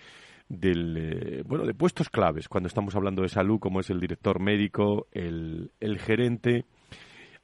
del 0.49 0.97
eh, 0.97 1.43
bueno 1.45 1.65
de 1.65 1.73
puestos 1.73 2.09
claves 2.09 2.49
cuando 2.49 2.67
estamos 2.67 2.95
hablando 2.95 3.21
de 3.21 3.29
salud 3.29 3.59
como 3.59 3.79
es 3.79 3.89
el 3.89 4.01
director 4.01 4.41
médico 4.41 5.07
el, 5.13 5.71
el 5.79 5.99
gerente 5.99 6.65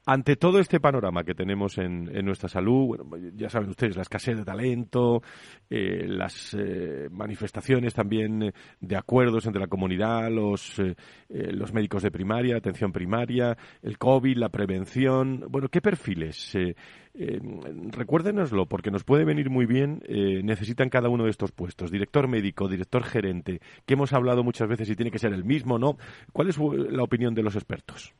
ante 0.06 0.36
todo 0.36 0.58
este 0.58 0.80
panorama 0.80 1.24
que 1.24 1.34
tenemos 1.34 1.76
en, 1.78 2.04
nuestra 2.24 2.48
salud, 2.48 2.98
ya 3.34 3.50
saben 3.50 3.68
ustedes, 3.68 3.96
la 3.96 4.02
escasez 4.02 4.36
de 4.36 4.44
talento, 4.44 5.22
eh, 5.68 6.06
las 6.06 6.54
eh, 6.58 7.08
manifestaciones 7.10 7.92
también 7.92 8.52
de 8.80 8.96
acuerdos 8.96 9.46
entre 9.46 9.60
la 9.60 9.66
comunidad, 9.66 10.30
los, 10.30 10.78
eh, 10.78 10.94
los 11.28 11.72
médicos 11.72 12.02
de 12.02 12.10
primaria, 12.10 12.56
atención 12.56 12.92
primaria, 12.92 13.56
el 13.82 13.98
COVID, 13.98 14.36
la 14.38 14.48
prevención. 14.48 15.44
Bueno, 15.48 15.68
¿qué 15.68 15.80
perfiles? 15.80 16.56
recuérdenoslo, 17.12 18.66
porque 18.66 18.92
nos 18.92 19.02
puede 19.02 19.24
venir 19.24 19.50
muy 19.50 19.66
bien, 19.66 20.00
necesitan 20.44 20.88
cada 20.88 21.08
uno 21.08 21.24
de 21.24 21.30
estos 21.30 21.50
puestos, 21.50 21.90
director 21.90 22.28
médico, 22.28 22.68
director 22.68 23.02
gerente, 23.02 23.60
que 23.84 23.94
hemos 23.94 24.12
hablado 24.12 24.44
muchas 24.44 24.68
veces 24.68 24.88
y 24.88 24.96
tiene 24.96 25.10
que 25.10 25.18
ser 25.18 25.32
el 25.32 25.44
mismo, 25.44 25.78
¿no? 25.78 25.98
¿Cuál 26.32 26.48
es 26.48 26.58
la 26.58 27.02
opinión 27.02 27.34
de 27.34 27.42
los 27.42 27.56
expertos? 27.56 28.14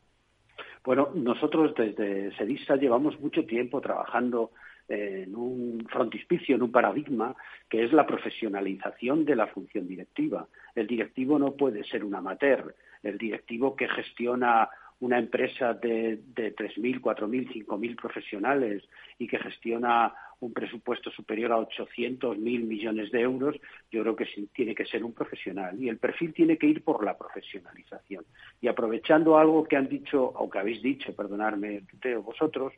Bueno, 0.85 1.11
nosotros 1.15 1.75
desde 1.77 2.35
SEDISA 2.37 2.77
llevamos 2.77 3.19
mucho 3.21 3.45
tiempo 3.45 3.81
trabajando 3.81 4.53
en 4.89 5.37
un 5.37 5.87
frontispicio, 5.89 6.57
en 6.57 6.63
un 6.63 6.73
paradigma, 6.73 7.35
que 7.69 7.85
es 7.85 7.93
la 7.93 8.07
profesionalización 8.07 9.25
de 9.25 9.37
la 9.37 9.47
función 9.47 9.87
directiva. 9.87 10.49
El 10.75 10.87
directivo 10.87 11.39
no 11.39 11.53
puede 11.53 11.85
ser 11.85 12.05
un 12.05 12.15
amateur. 12.15 12.75
El 13.03 13.17
directivo 13.17 13.77
que 13.77 13.89
gestiona 13.89 14.69
una 15.01 15.19
empresa 15.19 15.75
de, 15.75 16.21
de 16.35 16.55
3.000, 16.55 17.01
4.000, 17.01 17.67
5.000 17.67 17.97
profesionales 17.97 18.83
y 19.19 19.29
que 19.29 19.39
gestiona 19.39 20.13
un 20.41 20.53
presupuesto 20.53 21.11
superior 21.11 21.53
a 21.53 21.59
800.000 21.59 22.37
millones 22.39 23.11
de 23.11 23.21
euros, 23.21 23.57
yo 23.91 24.03
creo 24.03 24.17
que 24.17 24.27
tiene 24.53 24.75
que 24.75 24.87
ser 24.87 25.05
un 25.05 25.13
profesional. 25.13 25.81
Y 25.81 25.89
el 25.89 25.99
perfil 25.99 26.33
tiene 26.33 26.57
que 26.57 26.67
ir 26.67 26.83
por 26.83 27.05
la 27.05 27.17
profesionalización. 27.17 28.25
Y 28.61 28.69
aprovechando 28.69 29.39
algo 29.39 29.65
que 29.65 29.77
han 29.77 29.89
dicho, 29.89 30.25
o 30.25 30.49
que 30.49 30.59
habéis 30.59 30.83
dicho, 30.83 31.15
perdonadme 31.15 31.83
vosotros, 32.25 32.73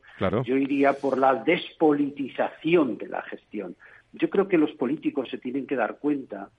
yo 0.45 0.57
iría 0.57 0.93
por 0.93 1.17
la 1.17 1.35
despolitización 1.35 2.97
de 2.97 3.07
la 3.07 3.21
gestión. 3.23 3.75
Yo 4.11 4.29
creo 4.29 4.47
que 4.47 4.57
los 4.57 4.71
políticos 4.71 5.29
se 5.29 5.37
tienen 5.37 5.65
que 5.65 5.75
dar 5.75 5.97
cuenta 5.99 6.49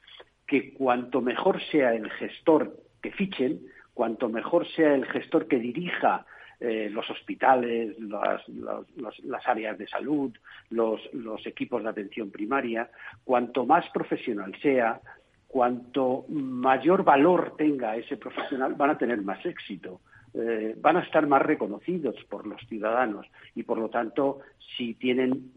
que 0.46 0.72
cuanto 0.72 1.20
mejor 1.20 1.60
sea 1.70 1.94
el 1.94 2.10
gestor 2.10 2.76
que 3.02 3.12
fichen, 3.12 3.60
cuanto 3.92 4.28
mejor 4.28 4.66
sea 4.68 4.94
el 4.94 5.06
gestor 5.06 5.46
que 5.46 5.58
dirija 5.58 6.26
eh, 6.66 6.88
los 6.88 7.10
hospitales, 7.10 7.94
las, 7.98 9.46
áreas 9.46 9.76
de 9.76 9.86
salud, 9.86 10.32
los, 10.70 10.98
equipos 11.44 11.82
de 11.82 11.90
atención 11.90 12.30
primaria, 12.30 12.88
cuanto 13.22 13.66
más 13.66 13.84
profesional 13.90 14.56
sea, 14.62 14.98
cuanto 15.46 16.24
mayor 16.30 17.04
valor 17.04 17.54
tenga 17.58 17.96
ese 17.96 18.16
profesional, 18.16 18.76
van 18.76 18.88
a 18.88 18.96
tener 18.96 19.20
más 19.20 19.44
éxito. 19.44 20.00
Eh, 20.32 20.74
van 20.78 20.96
a 20.96 21.00
estar 21.02 21.26
más 21.26 21.42
reconocidos 21.42 22.16
por 22.30 22.46
los 22.46 22.62
ciudadanos 22.66 23.26
y, 23.54 23.64
por 23.64 23.76
lo 23.76 23.90
tanto, 23.90 24.40
si 24.74 24.94
tienen 24.94 25.50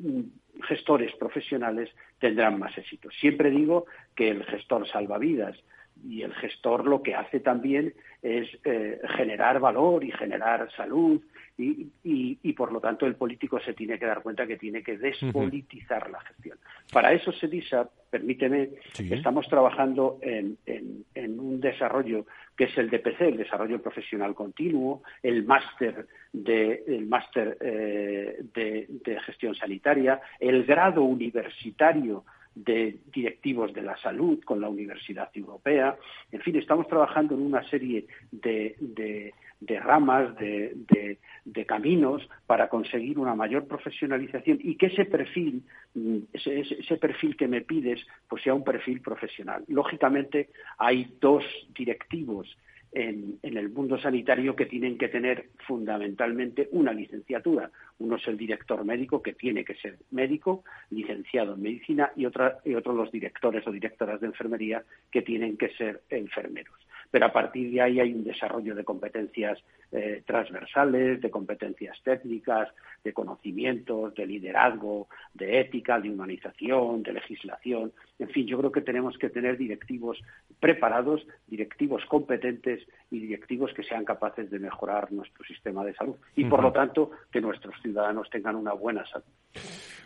gestores 0.63 1.15
profesionales, 1.15 1.89
tendrán 2.19 2.59
más 2.59 2.77
éxito. 2.77 3.09
Siempre 3.11 3.49
digo 3.49 3.85
que 4.13 4.29
el 4.29 4.43
gestor 4.43 4.85
salva 4.89 5.17
vidas 5.17 5.57
y 6.05 6.23
el 6.23 6.33
gestor 6.33 6.85
lo 6.85 7.01
que 7.01 7.15
hace 7.15 7.39
también 7.39 7.93
es 8.27 8.49
eh, 8.65 8.99
generar 9.15 9.59
valor 9.59 10.03
y 10.03 10.11
generar 10.11 10.69
salud 10.75 11.21
y, 11.57 11.89
y, 12.03 12.53
por 12.53 12.71
lo 12.71 12.79
tanto 12.79 13.07
el 13.07 13.15
político 13.15 13.59
se 13.59 13.73
tiene 13.73 13.97
que 13.97 14.05
dar 14.05 14.21
cuenta 14.21 14.45
que 14.45 14.57
tiene 14.57 14.83
que 14.83 14.95
despolitizar 14.97 16.07
la 16.11 16.19
gestión. 16.21 16.59
Para 16.93 17.13
eso, 17.13 17.31
Sedisa, 17.31 17.89
permíteme, 18.11 18.69
estamos 18.97 19.47
trabajando 19.47 20.19
en, 20.21 20.57
en, 20.67 21.39
un 21.39 21.59
desarrollo 21.59 22.27
que 22.55 22.65
es 22.65 22.77
el 22.77 22.91
DPC, 22.91 23.21
el 23.21 23.37
desarrollo 23.37 23.81
profesional 23.81 24.35
continuo, 24.35 25.01
el 25.23 25.45
máster 25.45 26.05
de, 26.31 26.83
el 26.85 27.07
máster 27.07 27.57
eh, 27.59 28.37
de, 28.53 28.85
de 28.87 29.19
gestión 29.21 29.55
sanitaria, 29.55 30.21
el 30.39 30.63
grado 30.63 31.01
universitario 31.01 32.23
de 32.63 32.97
directivos 33.13 33.73
de 33.73 33.81
la 33.81 33.97
salud 33.97 34.43
con 34.43 34.59
la 34.59 34.69
Universidad 34.69 35.29
Europea. 35.33 35.95
En 36.31 36.41
fin, 36.41 36.55
estamos 36.55 36.87
trabajando 36.87 37.35
en 37.35 37.41
una 37.41 37.63
serie 37.69 38.07
de, 38.31 38.75
de, 38.79 39.79
ramas, 39.79 40.35
de, 40.37 41.17
de, 41.45 41.65
caminos 41.65 42.27
para 42.45 42.69
conseguir 42.69 43.19
una 43.19 43.35
mayor 43.35 43.67
profesionalización 43.67 44.59
y 44.61 44.75
que 44.75 44.87
ese 44.87 45.05
perfil, 45.05 45.63
mm, 45.93 46.17
ese, 46.33 46.61
ese 46.61 46.97
perfil 46.97 47.35
que 47.35 47.47
me 47.47 47.61
pides, 47.61 48.05
pues 48.27 48.43
sea 48.43 48.53
un 48.53 48.63
perfil 48.63 49.01
profesional. 49.01 49.63
Lógicamente, 49.67 50.49
hay 50.77 51.15
dos 51.19 51.43
directivos 51.77 52.57
en, 52.97 53.37
el 53.43 53.69
mundo 53.69 53.99
sanitario 53.99 54.55
que 54.55 54.65
tienen 54.65 54.97
que 54.97 55.07
tener 55.07 55.49
fundamentalmente 55.67 56.67
una 56.71 56.93
licenciatura. 56.93 57.69
Uno 57.99 58.15
es 58.15 58.27
el 58.27 58.37
director 58.37 58.83
médico, 58.83 59.21
que 59.21 59.33
tiene 59.33 59.63
que 59.63 59.75
ser 59.75 59.97
médico, 60.09 60.63
licenciado 60.89 61.53
en 61.53 61.61
medicina, 61.61 62.11
y, 62.15 62.25
otra, 62.25 62.57
y 62.65 62.73
otros 62.73 62.95
los 62.95 63.11
directores 63.11 63.67
o 63.67 63.71
directoras 63.71 64.19
de 64.19 64.27
enfermería, 64.27 64.83
que 65.11 65.21
tienen 65.21 65.57
que 65.57 65.69
ser 65.75 66.01
enfermeros 66.09 66.86
pero 67.11 67.25
a 67.25 67.33
partir 67.33 67.71
de 67.71 67.81
ahí 67.81 67.99
hay 67.99 68.13
un 68.13 68.23
desarrollo 68.23 68.75
de 68.75 68.83
competencias 68.83 69.59
eh, 69.91 70.23
transversales, 70.25 71.21
de 71.21 71.31
competencias 71.31 71.97
técnicas, 72.03 72.69
de 73.03 73.13
conocimientos, 73.13 74.13
de 74.15 74.25
liderazgo, 74.25 75.07
de 75.33 75.61
ética, 75.61 75.99
de 75.99 76.09
humanización, 76.09 77.03
de 77.03 77.13
legislación. 77.13 77.93
En 78.19 78.29
fin, 78.29 78.45
yo 78.47 78.57
creo 78.57 78.71
que 78.71 78.81
tenemos 78.81 79.17
que 79.17 79.29
tener 79.29 79.57
directivos 79.57 80.19
preparados, 80.59 81.25
directivos 81.47 82.03
competentes 82.05 82.85
y 83.11 83.19
directivos 83.19 83.73
que 83.73 83.83
sean 83.83 84.03
capaces 84.03 84.49
de 84.49 84.59
mejorar 84.59 85.11
nuestro 85.11 85.43
sistema 85.45 85.85
de 85.85 85.93
salud 85.93 86.15
y, 86.35 86.45
por 86.45 86.61
lo 86.61 86.71
tanto, 86.71 87.11
que 87.31 87.41
nuestros 87.41 87.75
ciudadanos 87.81 88.29
tengan 88.29 88.55
una 88.55 88.73
buena 88.73 89.05
salud. 89.05 89.25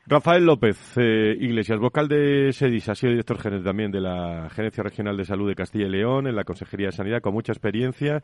Rafael 0.08 0.44
López 0.44 0.98
eh, 0.98 1.38
Iglesias, 1.40 1.80
vocal 1.80 2.08
de 2.08 2.52
SEDIS, 2.52 2.90
ha 2.90 2.96
sido 2.96 3.12
director 3.12 3.38
general 3.38 3.64
también 3.64 3.92
de 3.92 4.02
la 4.02 4.50
Gerencia 4.50 4.84
Regional 4.84 5.16
de 5.16 5.26
Salud 5.26 5.48
de 5.48 5.56
Castilla 5.56 5.86
y 5.86 5.90
León, 5.90 6.28
en 6.28 6.36
la 6.36 6.44
Consejería 6.44 6.88
de 6.88 6.92
Sanidad, 6.92 7.22
con 7.22 7.34
mucha 7.34 7.54
experiencia 7.54 8.22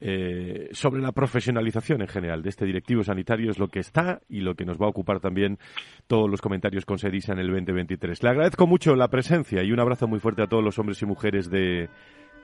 eh, 0.00 0.68
sobre 0.72 1.00
la 1.00 1.12
profesionalización 1.12 2.02
en 2.02 2.08
general 2.08 2.42
de 2.42 2.50
este 2.50 2.66
directivo 2.66 3.02
sanitario, 3.02 3.50
es 3.50 3.58
lo 3.58 3.68
que 3.68 3.80
está 3.80 4.20
y 4.28 4.40
lo 4.40 4.54
que 4.54 4.66
nos 4.66 4.78
va 4.78 4.86
a 4.86 4.90
ocupar 4.90 5.18
también 5.18 5.58
todos 6.06 6.30
los 6.30 6.42
comentarios 6.42 6.84
con 6.84 6.98
SEDIS 6.98 7.30
en 7.30 7.38
el 7.38 7.46
2023. 7.48 8.22
Le 8.22 8.28
agradezco 8.28 8.66
mucho 8.66 8.94
la 8.94 9.08
presencia 9.08 9.62
y 9.62 9.72
un 9.72 9.80
abrazo 9.80 10.06
muy 10.06 10.20
fuerte 10.20 10.42
a 10.42 10.46
todos 10.46 10.62
los 10.62 10.78
hombres 10.78 11.00
y 11.00 11.06
mujeres 11.06 11.50
de, 11.50 11.88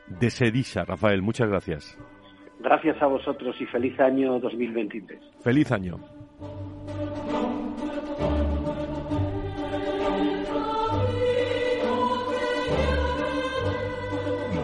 de 0.09 0.31
SEDISA. 0.31 0.85
Rafael, 0.85 1.21
muchas 1.21 1.49
gracias. 1.49 1.99
Gracias 2.61 3.01
a 3.03 3.07
vosotros 3.07 3.55
y 3.61 3.67
feliz 3.67 3.99
año 4.01 4.39
2023. 4.41 5.21
Feliz 5.43 5.71
año. 5.71 5.99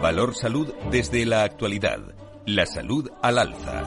Valor 0.01 0.35
Salud 0.35 0.73
desde 0.91 1.25
la 1.25 1.43
actualidad. 1.43 1.99
La 2.45 2.65
salud 2.65 3.09
al 3.21 3.39
alza. 3.39 3.83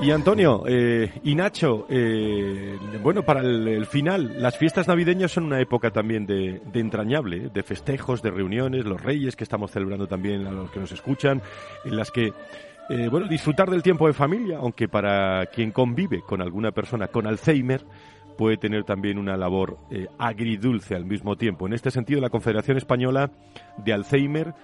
Y 0.00 0.10
Antonio, 0.12 0.62
eh, 0.68 1.10
y 1.24 1.34
Nacho, 1.34 1.86
eh, 1.88 2.78
bueno, 3.02 3.24
para 3.24 3.40
el, 3.40 3.86
final, 3.86 4.40
las 4.40 4.56
fiestas 4.56 4.86
navideñas 4.86 5.32
son 5.32 5.44
una 5.44 5.60
época 5.60 5.90
también 5.90 6.26
de, 6.26 6.60
entrañable, 6.74 7.48
de 7.48 7.62
festejos, 7.64 8.22
de 8.22 8.30
reuniones, 8.30 8.84
los 8.84 9.02
reyes 9.02 9.34
que 9.34 9.42
estamos 9.42 9.72
celebrando 9.72 10.06
también 10.06 10.46
a 10.46 10.52
los 10.52 10.70
que 10.70 10.78
nos 10.78 10.92
escuchan, 10.92 11.42
en 11.84 11.96
las 11.96 12.12
que, 12.12 12.32
eh, 12.88 13.08
bueno, 13.10 13.26
disfrutar 13.26 13.68
del 13.68 13.82
tiempo 13.82 14.06
de 14.06 14.12
familia, 14.12 14.58
aunque 14.58 14.86
para 14.86 15.46
quien 15.46 15.72
convive 15.72 16.20
con 16.20 16.40
alguna 16.40 16.70
persona 16.70 17.08
con 17.08 17.26
Alzheimer, 17.26 17.84
puede 18.36 18.56
tener 18.56 18.84
también 18.84 19.18
una 19.18 19.36
labor 19.36 19.78
eh, 19.90 20.06
agridulce 20.18 20.94
al 20.94 21.04
mismo 21.04 21.36
tiempo. 21.36 21.66
En 21.66 21.72
este 21.72 21.90
sentido, 21.90 22.20
la 22.20 22.30
Confederación 22.30 22.76
Española 22.76 23.30
de 23.78 23.92
Alzheimer 23.92 24.54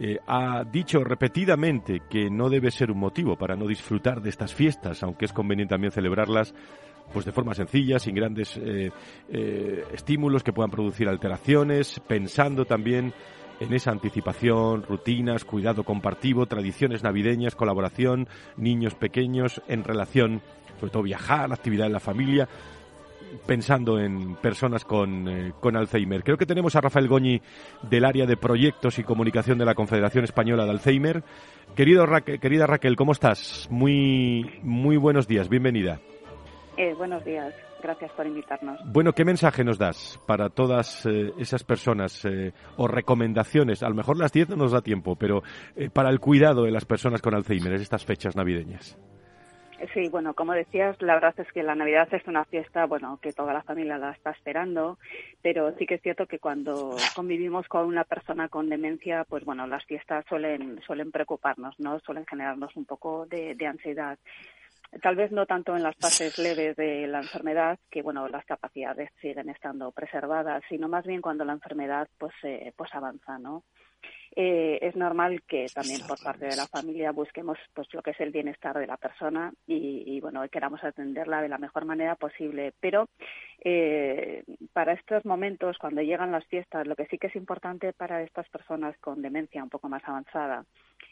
eh, 0.00 0.18
ha 0.26 0.64
dicho 0.64 1.02
repetidamente 1.02 2.02
que 2.08 2.30
no 2.30 2.48
debe 2.48 2.70
ser 2.70 2.90
un 2.90 2.98
motivo 2.98 3.36
para 3.36 3.56
no 3.56 3.66
disfrutar 3.66 4.20
de 4.22 4.30
estas 4.30 4.54
fiestas, 4.54 5.02
aunque 5.02 5.24
es 5.24 5.32
conveniente 5.32 5.74
también 5.74 5.92
celebrarlas 5.92 6.54
pues 7.12 7.24
de 7.24 7.32
forma 7.32 7.54
sencilla, 7.54 7.98
sin 7.98 8.14
grandes 8.14 8.60
eh, 8.62 8.90
estímulos 9.94 10.42
que 10.42 10.52
puedan 10.52 10.70
producir 10.70 11.08
alteraciones, 11.08 12.00
pensando 12.06 12.66
también 12.66 13.14
en 13.60 13.72
esa 13.72 13.90
anticipación, 13.90 14.82
rutinas, 14.82 15.44
cuidado 15.44 15.84
compartido, 15.84 16.46
tradiciones 16.46 17.02
navideñas, 17.02 17.54
colaboración, 17.54 18.28
niños 18.56 18.94
pequeños 18.94 19.62
en 19.68 19.84
relación, 19.84 20.42
sobre 20.78 20.92
todo 20.92 21.02
viajar, 21.02 21.50
actividad 21.50 21.86
en 21.86 21.94
la 21.94 22.00
familia 22.00 22.48
pensando 23.46 23.98
en 23.98 24.36
personas 24.36 24.84
con, 24.84 25.28
eh, 25.28 25.52
con, 25.60 25.76
Alzheimer. 25.76 26.22
Creo 26.22 26.36
que 26.36 26.46
tenemos 26.46 26.76
a 26.76 26.80
Rafael 26.80 27.08
Goñi 27.08 27.40
del 27.82 28.04
área 28.04 28.26
de 28.26 28.36
proyectos 28.36 28.98
y 28.98 29.04
comunicación 29.04 29.58
de 29.58 29.64
la 29.64 29.74
Confederación 29.74 30.24
Española 30.24 30.64
de 30.64 30.70
Alzheimer. 30.70 31.22
Querido 31.74 32.06
querida 32.40 32.66
Raquel, 32.66 32.96
¿cómo 32.96 33.12
estás? 33.12 33.68
Muy, 33.70 34.60
muy 34.62 34.96
buenos 34.96 35.28
días, 35.28 35.48
bienvenida. 35.48 36.00
Eh, 36.76 36.94
buenos 36.94 37.24
días, 37.24 37.52
gracias 37.82 38.10
por 38.12 38.26
invitarnos. 38.26 38.78
Bueno, 38.84 39.12
¿qué 39.12 39.24
mensaje 39.24 39.64
nos 39.64 39.78
das 39.78 40.20
para 40.26 40.48
todas 40.48 41.06
eh, 41.06 41.32
esas 41.38 41.64
personas 41.64 42.26
o 42.76 42.86
recomendaciones? 42.86 43.82
A 43.82 43.88
lo 43.88 43.94
mejor 43.94 44.16
las 44.16 44.32
10 44.32 44.50
no 44.50 44.56
nos 44.56 44.72
da 44.72 44.80
tiempo, 44.80 45.16
pero 45.16 45.42
para 45.92 46.10
el 46.10 46.20
cuidado 46.20 46.62
de 46.62 46.70
las 46.70 46.84
personas 46.84 47.20
con 47.20 47.34
Alzheimer 47.34 47.72
en 47.72 47.80
estas 47.80 48.04
fechas 48.04 48.36
navideñas. 48.36 48.96
Sí, 49.94 50.08
bueno, 50.08 50.34
como 50.34 50.54
decías, 50.54 51.00
la 51.00 51.14
verdad 51.14 51.34
es 51.38 51.52
que 51.52 51.62
la 51.62 51.76
Navidad 51.76 52.12
es 52.12 52.26
una 52.26 52.44
fiesta, 52.44 52.86
bueno, 52.86 53.18
que 53.22 53.32
toda 53.32 53.52
la 53.52 53.62
familia 53.62 53.96
la 53.96 54.10
está 54.10 54.30
esperando, 54.32 54.98
pero 55.40 55.72
sí 55.78 55.86
que 55.86 55.94
es 55.94 56.02
cierto 56.02 56.26
que 56.26 56.40
cuando 56.40 56.96
convivimos 57.14 57.68
con 57.68 57.86
una 57.86 58.02
persona 58.02 58.48
con 58.48 58.68
demencia, 58.68 59.24
pues 59.24 59.44
bueno, 59.44 59.68
las 59.68 59.84
fiestas 59.84 60.24
suelen 60.28 60.80
suelen 60.84 61.12
preocuparnos, 61.12 61.78
¿no? 61.78 62.00
Suelen 62.00 62.26
generarnos 62.26 62.76
un 62.76 62.86
poco 62.86 63.26
de, 63.26 63.56
ansiedad. 63.66 64.18
Tal 65.00 65.14
vez 65.14 65.30
no 65.30 65.46
tanto 65.46 65.76
en 65.76 65.84
las 65.84 65.94
fases 65.96 66.38
leves 66.38 66.74
de 66.76 67.06
la 67.06 67.20
enfermedad, 67.20 67.78
que 67.88 68.02
bueno, 68.02 68.26
las 68.28 68.44
capacidades 68.46 69.10
siguen 69.20 69.48
estando 69.48 69.92
preservadas, 69.92 70.64
sino 70.68 70.88
más 70.88 71.06
bien 71.06 71.20
cuando 71.20 71.44
la 71.44 71.52
enfermedad 71.52 72.08
pues 72.18 72.34
eh, 72.42 72.72
pues 72.76 72.92
avanza, 72.94 73.38
¿no? 73.38 73.62
Eh, 74.36 74.78
es 74.82 74.94
normal 74.94 75.42
que 75.48 75.66
también 75.74 76.00
por 76.06 76.22
parte 76.22 76.46
de 76.46 76.56
la 76.56 76.66
familia 76.66 77.10
busquemos 77.10 77.58
pues 77.74 77.92
lo 77.92 78.02
que 78.02 78.12
es 78.12 78.20
el 78.20 78.30
bienestar 78.30 78.78
de 78.78 78.86
la 78.86 78.96
persona 78.96 79.52
y, 79.66 80.04
y 80.06 80.20
bueno 80.20 80.48
queramos 80.48 80.84
atenderla 80.84 81.42
de 81.42 81.48
la 81.48 81.58
mejor 81.58 81.84
manera 81.84 82.14
posible. 82.14 82.72
Pero 82.78 83.08
eh, 83.64 84.44
para 84.72 84.92
estos 84.92 85.24
momentos 85.24 85.76
cuando 85.78 86.02
llegan 86.02 86.30
las 86.30 86.46
fiestas 86.46 86.86
lo 86.86 86.94
que 86.94 87.06
sí 87.06 87.18
que 87.18 87.26
es 87.26 87.36
importante 87.36 87.92
para 87.92 88.22
estas 88.22 88.48
personas 88.48 88.96
con 88.98 89.22
demencia 89.22 89.62
un 89.62 89.70
poco 89.70 89.88
más 89.88 90.02
avanzada 90.04 90.64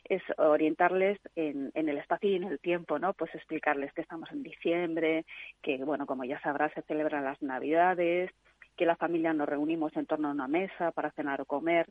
es 0.05 0.22
orientarles 0.39 1.18
en, 1.34 1.72
en, 1.74 1.89
el 1.89 1.99
espacio 1.99 2.30
y 2.30 2.37
en 2.37 2.45
el 2.45 2.61
tiempo, 2.61 2.99
¿no? 2.99 3.12
Pues 3.14 3.34
explicarles 3.34 3.93
que 3.93 4.03
estamos 4.03 4.30
en 4.30 4.43
diciembre, 4.45 5.24
que, 5.62 5.78
bueno, 5.78 6.07
como 6.07 6.24
ya 6.24 6.41
sabrás, 6.41 6.72
se 6.74 6.82
celebran 6.82 7.24
las 7.24 7.43
Navidades, 7.43 8.30
que 8.76 8.87
la 8.87 8.97
familia 8.97 9.32
nos 9.32 9.49
reunimos 9.49 9.97
en 9.97 10.07
torno 10.07 10.28
a 10.28 10.32
una 10.32 10.49
mesa 10.49 10.93
para 10.93 11.11
cenar 11.12 11.41
o 11.41 11.45
comer, 11.45 11.89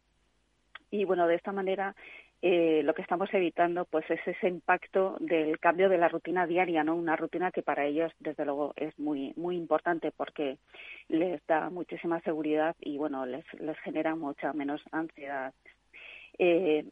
y 0.92 1.06
bueno, 1.06 1.28
de 1.28 1.36
esta 1.36 1.52
manera 1.52 1.96
eh, 2.42 2.82
lo 2.84 2.94
que 2.94 3.02
estamos 3.02 3.34
evitando 3.34 3.86
pues 3.86 4.10
es 4.10 4.20
ese 4.28 4.48
impacto 4.48 5.18
del 5.20 5.60
cambio 5.60 5.90
de 5.90 5.98
la 5.98 6.10
rutina 6.10 6.46
diaria, 6.46 6.84
¿no? 6.84 6.96
Una 6.96 7.16
rutina 7.16 7.52
que 7.52 7.64
para 7.64 7.86
ellos 7.86 8.12
desde 8.20 8.46
luego 8.46 8.74
es 8.76 8.98
muy 9.00 9.34
muy 9.36 9.56
importante 9.58 10.12
porque 10.12 10.58
les 11.08 11.46
da 11.48 11.70
muchísima 11.70 12.20
seguridad 12.22 12.76
y 12.80 12.98
bueno, 12.98 13.26
les 13.26 13.46
les 13.60 13.78
genera 13.80 14.16
mucha 14.16 14.54
menos 14.54 14.82
ansiedad. 14.92 15.54
Eh, 16.38 16.86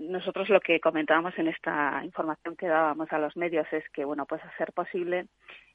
nosotros 0.00 0.48
lo 0.48 0.60
que 0.60 0.80
comentábamos 0.80 1.38
en 1.38 1.48
esta 1.48 2.02
información 2.04 2.56
que 2.56 2.66
dábamos 2.66 3.10
a 3.12 3.18
los 3.18 3.36
medios 3.36 3.66
es 3.72 3.88
que, 3.90 4.04
bueno, 4.04 4.26
pues 4.26 4.42
a 4.44 4.56
ser 4.56 4.72
posible, 4.72 5.26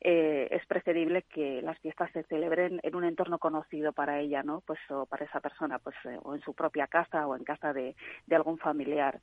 eh, 0.02 0.48
es 0.52 0.66
preferible 0.66 1.24
que 1.24 1.62
las 1.62 1.80
fiestas 1.80 2.12
se 2.12 2.24
celebren 2.24 2.80
en 2.84 2.96
un 2.96 3.04
entorno 3.04 3.40
conocido 3.40 3.94
para 3.94 4.20
ella, 4.20 4.44
¿no? 4.44 4.62
Pues 4.62 4.80
o 4.90 5.06
para 5.06 5.26
esa 5.26 5.40
persona, 5.40 5.80
pues 5.80 5.96
eh, 6.06 6.20
o 6.24 6.36
en 6.36 6.42
su 6.42 6.54
propia 6.54 6.88
casa 6.88 7.28
o 7.28 7.36
en 7.36 7.44
casa 7.44 7.74
de, 7.74 7.96
algún 8.32 8.58
familiar 8.58 9.22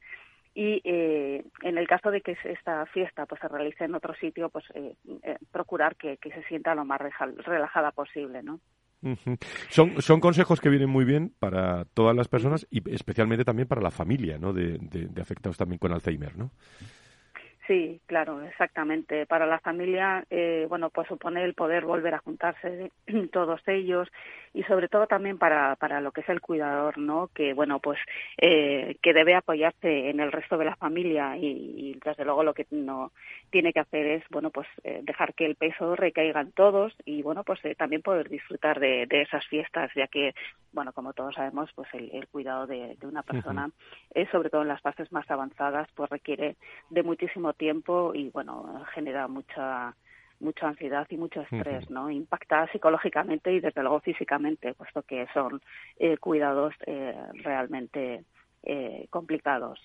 y 0.55 0.81
eh, 0.85 1.45
en 1.63 1.79
el 1.79 1.87
caso 1.87 2.11
de 2.11 2.21
que 2.21 2.37
esta 2.45 2.85
fiesta 2.87 3.27
pues 3.27 3.41
se 3.41 3.49
realice 3.49 3.85
en 3.85 3.95
otro 3.95 4.15
sitio 4.15 4.49
pues 4.51 4.65
eh, 4.75 4.97
eh, 5.23 5.37
procurar 5.51 5.97
que, 5.97 6.19
que, 6.19 6.31
se 6.31 6.43
sienta 6.45 6.75
lo 6.75 6.85
más 6.85 7.01
relajada 7.45 7.91
posible 7.93 8.43
no 8.43 8.61
son, 9.71 10.01
son 10.01 10.21
consejos 10.21 10.61
que 10.61 10.69
vienen 10.69 10.89
muy 10.89 11.05
bien 11.05 11.35
para 11.39 11.85
todas 11.87 12.15
las 12.15 12.29
personas 12.29 12.67
y 12.71 12.89
especialmente 12.91 13.45
también 13.45 13.69
para 13.69 13.81
la 13.83 13.91
familia 13.91 14.39
¿no? 14.39 14.53
de, 14.53 14.79
de, 14.79 15.21
afectados 15.21 15.57
también 15.57 15.79
con 15.79 15.93
Alzheimer, 15.93 16.37
¿no? 16.37 16.53
Sí, 17.67 18.01
claro, 18.07 18.43
exactamente. 18.43 19.25
Para 19.27 19.47
la 19.47 19.61
familia, 19.61 20.25
eh, 20.31 20.67
bueno, 20.69 20.91
pues 20.91 21.07
supone 21.07 21.45
el 21.45 21.55
poder 21.55 21.85
volver 21.85 22.15
a 22.15 22.19
juntarse 22.19 22.91
todos 23.33 23.61
ellos 23.69 24.09
y 24.53 24.65
sobre 24.65 24.89
todo 24.89 25.07
también 25.07 25.39
para, 25.39 25.77
para 25.77 26.01
lo 26.01 26.11
que 26.11 26.23
es 26.23 26.29
el 26.29 26.41
cuidador, 26.41 26.99
¿no? 26.99 27.29
Que, 27.29 27.55
bueno, 27.55 27.79
pues 27.79 28.01
eh, 28.37 28.97
que 29.01 29.15
debe 29.15 29.37
apoyarse 29.37 30.11
en 30.11 30.19
el 30.19 30.33
resto 30.33 30.59
de 30.59 30.65
la 30.65 30.77
familia 30.77 31.37
y, 31.37 31.97
desde 32.05 32.25
luego 32.25 32.43
lo 32.43 32.53
que 32.53 32.67
no 32.73 33.13
tiene 33.51 33.73
que 33.73 33.81
hacer 33.81 34.07
es, 34.07 34.25
bueno, 34.31 34.51
pues 34.51 34.67
eh, 34.83 35.01
dejar 35.05 35.33
que 35.35 35.47
el 35.47 35.55
peso 35.55 35.95
recaiga 35.95 36.41
en 36.41 36.51
todos 36.51 36.93
y, 37.05 37.23
bueno, 37.23 37.45
pues 37.45 37.61
también 37.79 38.03
poder 38.03 38.29
disfrutar 38.29 38.81
de, 38.81 39.07
esas 39.09 39.47
fiestas, 39.47 39.91
ya 39.95 40.09
que, 40.09 40.35
bueno, 40.73 40.93
como 40.93 41.13
todos 41.13 41.37
sabemos, 41.37 41.71
pues 41.75 41.89
el, 41.95 42.27
cuidado 42.27 42.67
de, 42.67 42.97
una 43.03 43.23
persona, 43.23 43.71
sobre 44.33 44.51
todo 44.51 44.63
en 44.63 44.69
las 44.69 44.81
fases 44.81 45.13
más 45.13 45.31
avanzadas, 45.31 45.89
pues 45.95 46.11
requiere 46.11 46.57
de 46.91 47.03
muchísimo 47.03 47.52
tiempo 47.53 48.15
y 48.15 48.31
bueno, 48.31 48.85
genera 48.95 49.29
mucha 49.29 49.95
mucha 50.43 50.69
ansiedad 50.69 51.07
y 51.09 51.17
mucho 51.17 51.41
estrés, 51.43 51.89
¿no? 51.89 52.11
Impacta 52.11 52.71
psicológicamente 52.73 53.53
y 53.53 53.61
desde 53.61 53.81
luego 53.81 54.01
físicamente, 54.01 54.75
puesto 54.75 55.03
que 55.03 55.27
son 55.33 55.63
eh, 55.99 56.19
cuidados 56.19 56.75
eh, 56.87 57.15
realmente 57.45 58.25
eh, 58.65 59.07
complicados. 59.09 59.81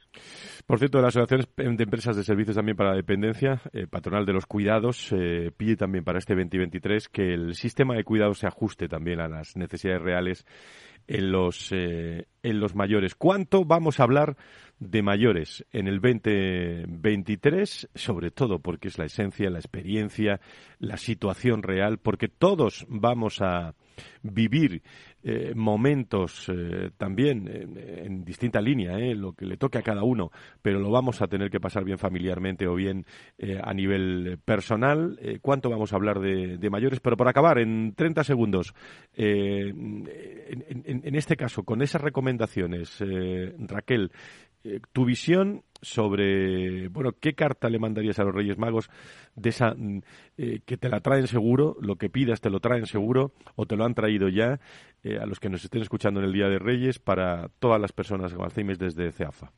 Por 0.65 0.79
cierto, 0.79 0.99
la 0.99 1.07
Asociación 1.07 1.77
de 1.77 1.83
Empresas 1.83 2.15
de 2.15 2.23
Servicios 2.23 2.55
también 2.55 2.75
para 2.75 2.91
la 2.91 2.95
Dependencia, 2.97 3.61
patronal 3.89 4.25
de 4.25 4.33
los 4.33 4.45
cuidados, 4.45 5.13
pide 5.55 5.75
también 5.77 6.03
para 6.03 6.19
este 6.19 6.35
2023 6.35 7.07
que 7.09 7.33
el 7.33 7.53
sistema 7.55 7.95
de 7.95 8.03
cuidados 8.03 8.39
se 8.39 8.47
ajuste 8.47 8.87
también 8.87 9.19
a 9.19 9.27
las 9.27 9.55
necesidades 9.55 10.01
reales 10.01 10.45
en 11.07 11.31
los, 11.31 11.71
en 11.71 12.25
los 12.43 12.75
mayores. 12.75 13.15
¿Cuánto 13.15 13.65
vamos 13.65 13.99
a 13.99 14.03
hablar 14.03 14.37
de 14.79 15.01
mayores 15.01 15.65
en 15.71 15.87
el 15.87 15.99
2023, 15.99 17.89
sobre 17.95 18.31
todo 18.31 18.59
porque 18.59 18.89
es 18.89 18.97
la 18.97 19.05
esencia, 19.05 19.49
la 19.49 19.59
experiencia, 19.59 20.39
la 20.79 20.97
situación 20.97 21.63
real, 21.63 21.97
porque 21.97 22.27
todos 22.27 22.85
vamos 22.87 23.41
a 23.41 23.73
vivir 24.21 24.83
eh, 25.29 25.51
momentos 25.53 26.47
eh, 26.47 26.91
también 26.97 27.49
en 27.49 28.23
distinta 28.23 28.61
línea, 28.61 28.97
eh, 28.97 29.13
lo 29.13 29.33
que 29.33 29.45
le 29.45 29.57
toque 29.57 29.77
a 29.77 29.81
cada 29.81 30.03
uno, 30.03 30.31
pero 30.61 30.79
lo 30.79 30.89
vamos 30.89 31.21
a 31.21 31.27
tener 31.27 31.49
que 31.49 31.59
pasar 31.59 31.83
bien 31.83 31.97
familiarmente 31.97 32.65
o 32.65 32.75
bien 32.75 33.05
a 33.61 33.73
nivel 33.73 34.39
personal. 34.45 35.19
¿Cuánto 35.41 35.69
vamos 35.69 35.91
a 35.91 35.97
hablar 35.97 36.21
de, 36.21 36.69
mayores? 36.69 37.01
Pero 37.01 37.17
por 37.17 37.27
acabar, 37.27 37.59
en 37.59 37.93
30 37.93 38.23
segundos, 38.23 38.73
en, 39.15 40.05
este 41.15 41.35
caso, 41.35 41.63
con 41.63 41.81
esas 41.81 42.01
recomendaciones, 42.01 43.03
Raquel, 43.59 44.13
tu 44.91 45.05
visión 45.05 45.63
sobre, 45.81 46.87
bueno, 46.89 47.11
¿qué 47.19 47.33
carta 47.33 47.69
le 47.69 47.79
mandarías 47.79 48.19
a 48.19 48.23
los 48.23 48.33
Reyes 48.33 48.57
Magos 48.57 48.89
de 49.35 49.49
esa 49.49 49.73
mm, 49.75 50.01
eh, 50.37 50.59
que 50.65 50.77
te 50.77 50.89
la 50.89 51.01
traen 51.01 51.27
seguro, 51.27 51.77
lo 51.81 51.95
que 51.95 52.09
pidas 52.09 52.41
te 52.41 52.49
lo 52.49 52.59
traen 52.59 52.85
seguro 52.85 53.33
o 53.55 53.65
te 53.65 53.75
lo 53.75 53.85
han 53.85 53.93
traído 53.93 54.29
ya 54.29 54.59
eh, 55.03 55.17
a 55.19 55.25
los 55.25 55.39
que 55.39 55.49
nos 55.49 55.63
estén 55.63 55.81
escuchando 55.81 56.19
en 56.19 56.27
el 56.27 56.33
Día 56.33 56.49
de 56.49 56.59
Reyes 56.59 56.99
para 56.99 57.49
todas 57.59 57.79
las 57.79 57.91
personas 57.91 58.33
Alzheimer 58.33 58.77
desde 58.77 59.11
CEAFA? 59.11 59.51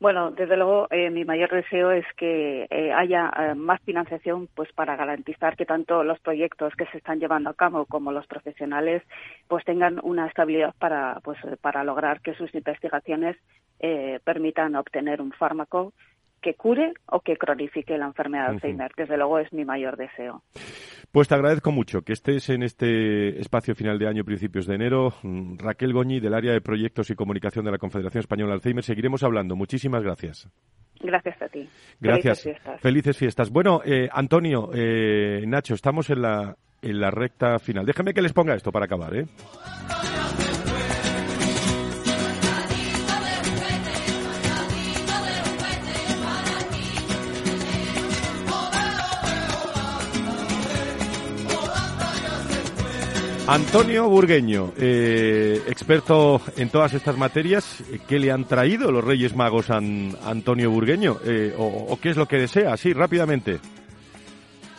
Bueno, 0.00 0.30
desde 0.30 0.56
luego 0.56 0.86
eh, 0.90 1.10
mi 1.10 1.26
mayor 1.26 1.50
deseo 1.50 1.90
es 1.90 2.06
que 2.16 2.66
haya 2.96 3.54
más 3.54 3.82
financiación 3.82 4.48
pues 4.54 4.72
para 4.72 4.96
garantizar 4.96 5.56
que 5.56 5.66
tanto 5.66 6.02
los 6.04 6.18
proyectos 6.20 6.74
que 6.74 6.86
se 6.86 6.96
están 6.96 7.20
llevando 7.20 7.50
a 7.50 7.54
cabo 7.54 7.84
como 7.84 8.10
los 8.10 8.26
profesionales 8.26 9.02
pues 9.46 9.62
tengan 9.66 10.00
una 10.02 10.26
estabilidad 10.26 10.74
para 10.78 11.20
pues 11.22 11.38
para 11.60 11.84
lograr 11.84 12.22
que 12.22 12.32
sus 12.32 12.54
investigaciones 12.54 13.36
eh, 13.78 14.20
permitan 14.24 14.74
obtener 14.74 15.20
un 15.20 15.32
fármaco 15.32 15.92
que 16.40 16.54
cure 16.54 16.92
o 17.06 17.20
que 17.20 17.36
cronifique 17.36 17.96
la 17.98 18.06
enfermedad 18.06 18.48
de 18.48 18.54
Alzheimer. 18.54 18.90
Desde 18.96 19.16
luego 19.16 19.38
es 19.38 19.52
mi 19.52 19.64
mayor 19.64 19.96
deseo. 19.96 20.42
Pues 21.12 21.28
te 21.28 21.34
agradezco 21.34 21.72
mucho 21.72 22.02
que 22.02 22.12
estés 22.12 22.48
en 22.50 22.62
este 22.62 23.40
espacio 23.40 23.74
final 23.74 23.98
de 23.98 24.08
año, 24.08 24.24
principios 24.24 24.66
de 24.66 24.74
enero. 24.76 25.12
Mm, 25.22 25.58
Raquel 25.58 25.92
Goñi, 25.92 26.20
del 26.20 26.34
área 26.34 26.52
de 26.52 26.60
proyectos 26.60 27.10
y 27.10 27.14
comunicación 27.14 27.64
de 27.64 27.72
la 27.72 27.78
Confederación 27.78 28.20
Española 28.20 28.50
de 28.50 28.54
Alzheimer. 28.54 28.84
Seguiremos 28.84 29.22
hablando. 29.22 29.56
Muchísimas 29.56 30.02
gracias. 30.02 30.48
Gracias 31.00 31.40
a 31.42 31.48
ti. 31.48 31.68
Gracias. 31.98 32.42
Felices 32.42 32.42
fiestas. 32.42 32.80
Felices 32.80 33.16
fiestas. 33.16 33.50
Bueno, 33.50 33.80
eh, 33.84 34.08
Antonio, 34.12 34.70
eh, 34.74 35.44
Nacho, 35.46 35.74
estamos 35.74 36.10
en 36.10 36.22
la, 36.22 36.56
en 36.82 37.00
la 37.00 37.10
recta 37.10 37.58
final. 37.58 37.86
Déjame 37.86 38.12
que 38.14 38.22
les 38.22 38.32
ponga 38.32 38.54
esto 38.54 38.70
para 38.70 38.84
acabar, 38.84 39.16
¿eh? 39.16 39.24
Antonio 53.50 54.08
Burgueño, 54.08 54.72
eh, 54.76 55.60
experto 55.66 56.40
en 56.56 56.68
todas 56.68 56.94
estas 56.94 57.16
materias, 57.16 57.82
¿qué 58.06 58.20
le 58.20 58.30
han 58.30 58.44
traído 58.44 58.92
los 58.92 59.02
Reyes 59.02 59.34
Magos 59.34 59.70
a 59.70 59.78
Antonio 59.78 60.70
Burgueño? 60.70 61.18
Eh, 61.24 61.52
o, 61.58 61.98
qué 62.00 62.10
es 62.10 62.16
lo 62.16 62.28
que 62.28 62.36
desea? 62.36 62.76
Sí, 62.76 62.92
rápidamente. 62.92 63.58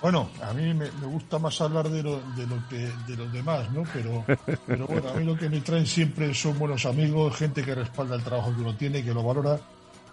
Bueno, 0.02 0.30
a 0.42 0.54
mí 0.54 0.74
me, 0.74 0.88
gusta 1.02 1.38
más 1.38 1.60
hablar 1.60 1.90
de, 1.90 2.02
lo, 2.02 2.22
de, 2.38 2.48
lo 2.48 2.66
que, 2.70 2.90
de 3.08 3.18
los 3.18 3.30
demás, 3.34 3.70
¿no? 3.74 3.84
Pero, 3.92 4.24
pero 4.66 4.88
bueno, 4.88 5.10
a 5.10 5.14
mí 5.16 5.26
lo 5.26 5.36
que 5.36 5.50
me 5.50 5.60
traen 5.60 5.86
siempre 5.86 6.34
son 6.34 6.58
buenos 6.58 6.86
amigos, 6.86 7.36
gente 7.36 7.64
que 7.64 7.76
respalda 7.76 8.16
el 8.16 8.24
trabajo 8.24 8.56
que 8.56 8.62
uno 8.62 8.78
tiene, 8.78 9.04
que 9.04 9.14
lo 9.14 9.22
valora, 9.22 9.60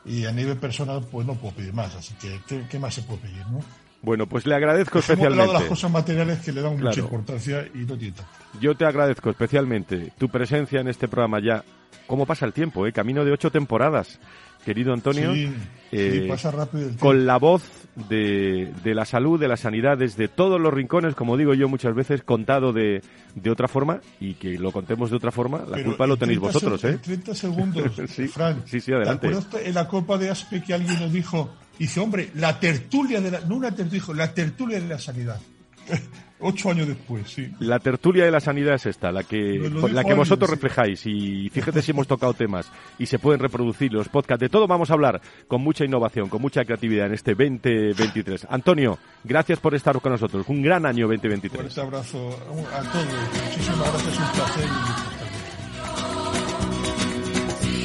y 0.05 0.25
a 0.25 0.33
nivel 0.33 0.57
personal, 0.57 1.07
pues 1.09 1.25
no 1.25 1.37
puedo 1.37 1.55
pedir 1.55 1.75
más, 1.75 1.95
así 1.95 2.13
que, 2.15 2.41
¿qué, 2.49 2.67
qué 2.69 2.79
más 2.81 2.93
se 2.93 3.03
puede 3.03 3.21
pedir, 3.21 3.47
no? 3.53 3.61
Bueno, 4.01 4.27
pues 4.27 4.47
le 4.47 4.55
agradezco 4.55 5.01
especialmente. 5.01 5.47
de 5.47 5.53
las 5.53 5.65
cosas 5.65 5.91
materiales 5.91 6.39
que 6.41 6.53
le 6.53 6.63
dan 6.63 6.81
mucha 6.81 7.01
importancia 7.01 7.69
y 7.75 7.79
no 7.79 7.97
tiene 7.97 8.15
Yo 8.61 8.77
te 8.77 8.85
agradezco 8.85 9.31
especialmente 9.31 10.13
tu 10.19 10.29
presencia 10.29 10.81
en 10.81 10.89
este 10.89 11.09
programa 11.09 11.41
ya. 11.41 11.65
¿Cómo 12.07 12.25
pasa 12.25 12.47
el 12.47 12.53
tiempo? 12.53 12.87
Eh? 12.87 12.93
Camino 12.93 13.25
de 13.25 13.33
ocho 13.33 13.51
temporadas, 13.51 14.19
querido 14.65 14.95
Antonio. 14.95 15.35
Sí, 15.35 15.53
eh, 15.93 16.27
pasa 16.29 16.51
rápido 16.51 16.91
Con 16.99 17.27
la 17.27 17.37
voz 17.37 17.63
de, 18.09 18.73
de, 18.83 18.95
la 18.95 19.05
salud, 19.05 19.39
de 19.39 19.49
la 19.49 19.57
sanidad, 19.57 19.99
desde 19.99 20.29
todos 20.29 20.59
los 20.61 20.73
rincones, 20.73 21.15
como 21.15 21.37
digo 21.37 21.53
yo 21.53 21.69
muchas 21.69 21.95
veces, 21.95 22.23
contado 22.23 22.73
de, 22.73 23.03
de 23.35 23.51
otra 23.51 23.69
forma 23.69 24.01
y 24.21 24.35
que 24.35 24.59
lo 24.59 24.73
contemos 24.73 25.11
de 25.11 25.17
otra 25.17 25.33
forma, 25.33 25.65
la 25.69 25.83
culpa 25.83 26.07
lo 26.07 26.17
tenéis 26.17 26.39
vosotros, 26.39 26.83
¿eh? 26.85 26.99
30 27.03 27.35
segundos, 27.35 27.93
sí, 28.09 28.29
Fran. 28.29 28.63
Sí, 28.65 28.81
sí, 28.81 28.93
adelante. 28.93 29.31
en 29.65 29.75
la 29.75 29.87
Copa 29.89 30.17
de 30.17 30.31
Aspe 30.31 30.63
que 30.63 30.73
alguien 30.73 30.99
nos 31.01 31.13
dijo 31.13 31.51
Dice, 31.79 32.01
hombre, 32.01 32.31
la 32.35 32.59
tertulia 32.59 33.21
de 33.21 33.31
la, 33.31 33.41
no 33.41 33.57
una 33.57 33.69
tertulia, 33.69 33.93
dijo, 33.93 34.15
la 34.15 34.35
tertulia 34.35 34.81
de 34.81 34.89
la 34.89 34.99
sanidad. 34.99 35.41
Ocho 36.41 36.71
años 36.71 36.87
después, 36.87 37.29
sí. 37.29 37.51
La 37.59 37.81
tertulia 37.81 38.25
de 38.25 38.31
la 38.31 38.39
sanidad 38.39 38.75
es 38.75 38.87
esta, 38.87 39.11
la 39.11 39.25
que, 39.25 39.59
la 39.91 40.05
que 40.05 40.15
vosotros 40.15 40.49
reflejáis. 40.49 41.05
Y 41.07 41.49
fíjate 41.51 41.83
si 41.83 41.91
hemos 41.91 42.07
tocado 42.07 42.33
temas 42.33 42.71
y 42.97 43.07
se 43.07 43.19
pueden 43.19 43.41
reproducir 43.41 43.93
los 43.93 44.09
podcasts. 44.09 44.41
De 44.41 44.49
todo 44.49 44.69
vamos 44.69 44.91
a 44.91 44.95
hablar 44.95 45.21
con 45.49 45.63
mucha 45.63 45.85
innovación, 45.85 46.29
con 46.29 46.41
mucha 46.41 46.65
creatividad 46.65 47.07
en 47.07 47.15
este 47.15 47.33
2023. 47.33 48.47
Antonio, 48.51 48.99
gracias 49.25 49.59
por 49.59 49.75
estar 49.75 50.01
con 50.01 50.13
nosotros. 50.13 50.49
Un 50.49 50.63
gran 50.63 50.87
año 50.87 51.09
2023. 51.09 51.77
Un 51.77 51.83
abrazo 51.83 52.29
a 52.29 52.83
todos. 52.93 53.07
Muchísimas 53.45 53.93
gracias, 53.93 54.19
un 54.19 54.33
placer. 54.33 55.18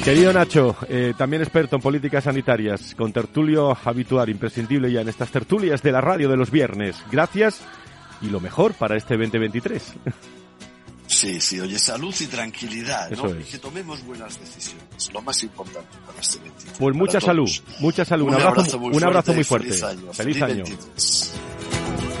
Querido 0.04 0.34
Nacho, 0.34 0.76
eh, 0.86 1.14
también 1.16 1.40
experto 1.40 1.76
en 1.76 1.82
políticas 1.82 2.24
sanitarias, 2.24 2.94
con 2.94 3.10
tertulio 3.10 3.74
habitual, 3.84 4.28
imprescindible 4.28 4.92
ya 4.92 5.00
en 5.00 5.08
estas 5.08 5.30
tertulias 5.30 5.82
de 5.82 5.92
la 5.92 6.02
radio 6.02 6.28
de 6.28 6.36
los 6.36 6.50
viernes. 6.50 6.96
Gracias 7.10 7.62
y 8.20 8.26
lo 8.26 8.38
mejor 8.38 8.74
para 8.74 8.98
este 8.98 9.16
2023. 9.16 9.94
Sí, 11.06 11.40
sí, 11.40 11.58
oye, 11.58 11.78
salud 11.78 12.14
y 12.20 12.26
tranquilidad, 12.26 13.10
¿no? 13.12 13.30
Y 13.30 13.44
que 13.44 13.56
tomemos 13.56 14.04
buenas 14.04 14.38
decisiones, 14.38 15.10
lo 15.10 15.22
más 15.22 15.42
importante 15.42 15.96
para 16.06 16.20
este 16.20 16.36
2023. 16.38 16.78
Pues 16.78 16.94
mucha 16.94 17.20
salud, 17.20 17.50
mucha 17.80 18.04
salud. 18.04 18.28
Un, 18.28 18.34
abrazo, 18.34 18.76
un 18.76 19.04
abrazo 19.04 19.32
muy 19.32 19.44
fuerte. 19.44 19.68
Feliz 19.68 19.82
año. 19.84 20.12
Feliz, 20.12 20.42
año. 20.42 20.64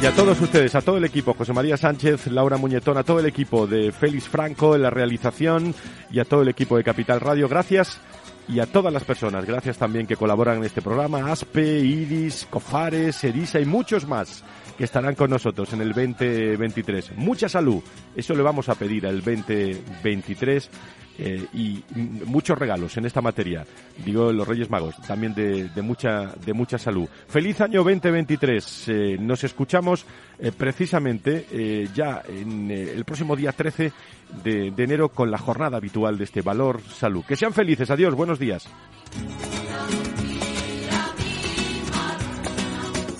Y 0.02 0.06
a 0.06 0.12
todos 0.12 0.38
ustedes, 0.40 0.74
a 0.74 0.82
todo 0.82 0.98
el 0.98 1.04
equipo, 1.04 1.32
José 1.34 1.52
María 1.52 1.76
Sánchez, 1.76 2.26
Laura 2.26 2.58
Muñetón, 2.58 2.98
a 2.98 3.04
todo 3.04 3.20
el 3.20 3.26
equipo 3.26 3.66
de 3.66 3.90
Félix 3.90 4.28
Franco 4.28 4.74
en 4.74 4.82
la 4.82 4.90
realización 4.90 5.74
y 6.10 6.18
a 6.18 6.24
todo 6.24 6.42
el 6.42 6.48
equipo 6.48 6.76
de 6.76 6.84
Capital 6.84 7.20
Radio, 7.20 7.48
gracias. 7.48 8.00
Y 8.46 8.60
a 8.60 8.66
todas 8.66 8.92
las 8.92 9.04
personas, 9.04 9.46
gracias 9.46 9.78
también 9.78 10.06
que 10.06 10.16
colaboran 10.16 10.58
en 10.58 10.64
este 10.64 10.82
programa, 10.82 11.32
Aspe, 11.32 11.78
Iris, 11.78 12.46
Cofares, 12.50 13.24
Erisa 13.24 13.58
y 13.58 13.64
muchos 13.64 14.06
más 14.06 14.44
que 14.76 14.84
estarán 14.84 15.14
con 15.14 15.30
nosotros 15.30 15.72
en 15.72 15.80
el 15.80 15.94
2023. 15.94 17.16
Mucha 17.16 17.48
salud, 17.48 17.82
eso 18.14 18.34
le 18.34 18.42
vamos 18.42 18.68
a 18.68 18.74
pedir 18.74 19.06
al 19.06 19.22
2023 19.22 20.70
eh, 21.18 21.46
y 21.52 21.82
muchos 22.26 22.58
regalos 22.58 22.96
en 22.96 23.06
esta 23.06 23.20
materia. 23.20 23.64
Digo, 24.04 24.32
los 24.32 24.46
Reyes 24.46 24.70
Magos, 24.70 24.96
también 25.06 25.34
de, 25.34 25.70
mucha, 25.82 26.32
de 26.44 26.52
mucha 26.52 26.78
salud. 26.78 27.08
Feliz 27.28 27.60
año 27.60 27.84
2023. 27.84 28.88
Eh, 28.88 29.16
nos 29.20 29.44
escuchamos 29.44 30.06
eh, 30.38 30.50
precisamente 30.56 31.46
ya 31.94 32.22
en 32.28 32.70
el 32.70 33.04
próximo 33.04 33.36
día 33.36 33.52
13 33.52 33.92
de, 34.42 34.70
de 34.70 34.84
enero 34.84 35.08
con 35.10 35.30
la 35.30 35.38
jornada 35.38 35.76
habitual 35.76 36.18
de 36.18 36.24
este 36.24 36.42
Valor 36.42 36.80
Salud. 36.82 37.24
Que 37.24 37.36
sean 37.36 37.52
felices. 37.52 37.90
Adiós. 37.90 38.14
Buenos 38.14 38.38
días. 38.38 38.68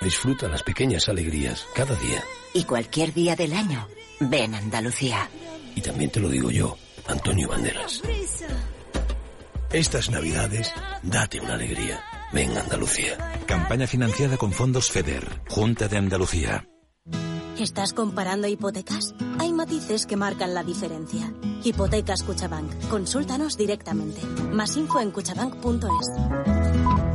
Disfruta 0.00 0.48
las 0.48 0.62
pequeñas 0.62 1.08
alegrías 1.08 1.66
cada 1.74 1.94
día. 1.96 2.22
Y 2.52 2.64
cualquier 2.64 3.12
día 3.12 3.36
del 3.36 3.52
año, 3.52 3.88
ven 4.20 4.54
Andalucía. 4.54 5.28
Y 5.74 5.80
también 5.80 6.10
te 6.10 6.20
lo 6.20 6.28
digo 6.28 6.50
yo, 6.50 6.76
Antonio 7.06 7.48
Banderas. 7.48 8.02
Estas 9.72 10.10
navidades, 10.10 10.72
date 11.02 11.40
una 11.40 11.54
alegría. 11.54 12.02
Ven 12.32 12.56
Andalucía. 12.56 13.16
Campaña 13.46 13.86
financiada 13.86 14.36
con 14.36 14.52
fondos 14.52 14.90
FEDER, 14.90 15.42
Junta 15.48 15.88
de 15.88 15.96
Andalucía. 15.96 16.66
¿Estás 17.58 17.94
comparando 17.94 18.46
hipotecas? 18.48 19.14
Hay 19.38 19.52
matices 19.52 20.04
que 20.04 20.16
marcan 20.16 20.52
la 20.52 20.62
diferencia. 20.62 21.32
Hipotecas 21.64 22.22
Cuchabank. 22.22 22.70
Consúltanos 22.90 23.56
directamente. 23.56 24.20
Más 24.52 24.76
info 24.76 25.00
en 25.00 25.10
cuchabank.es. 25.10 27.05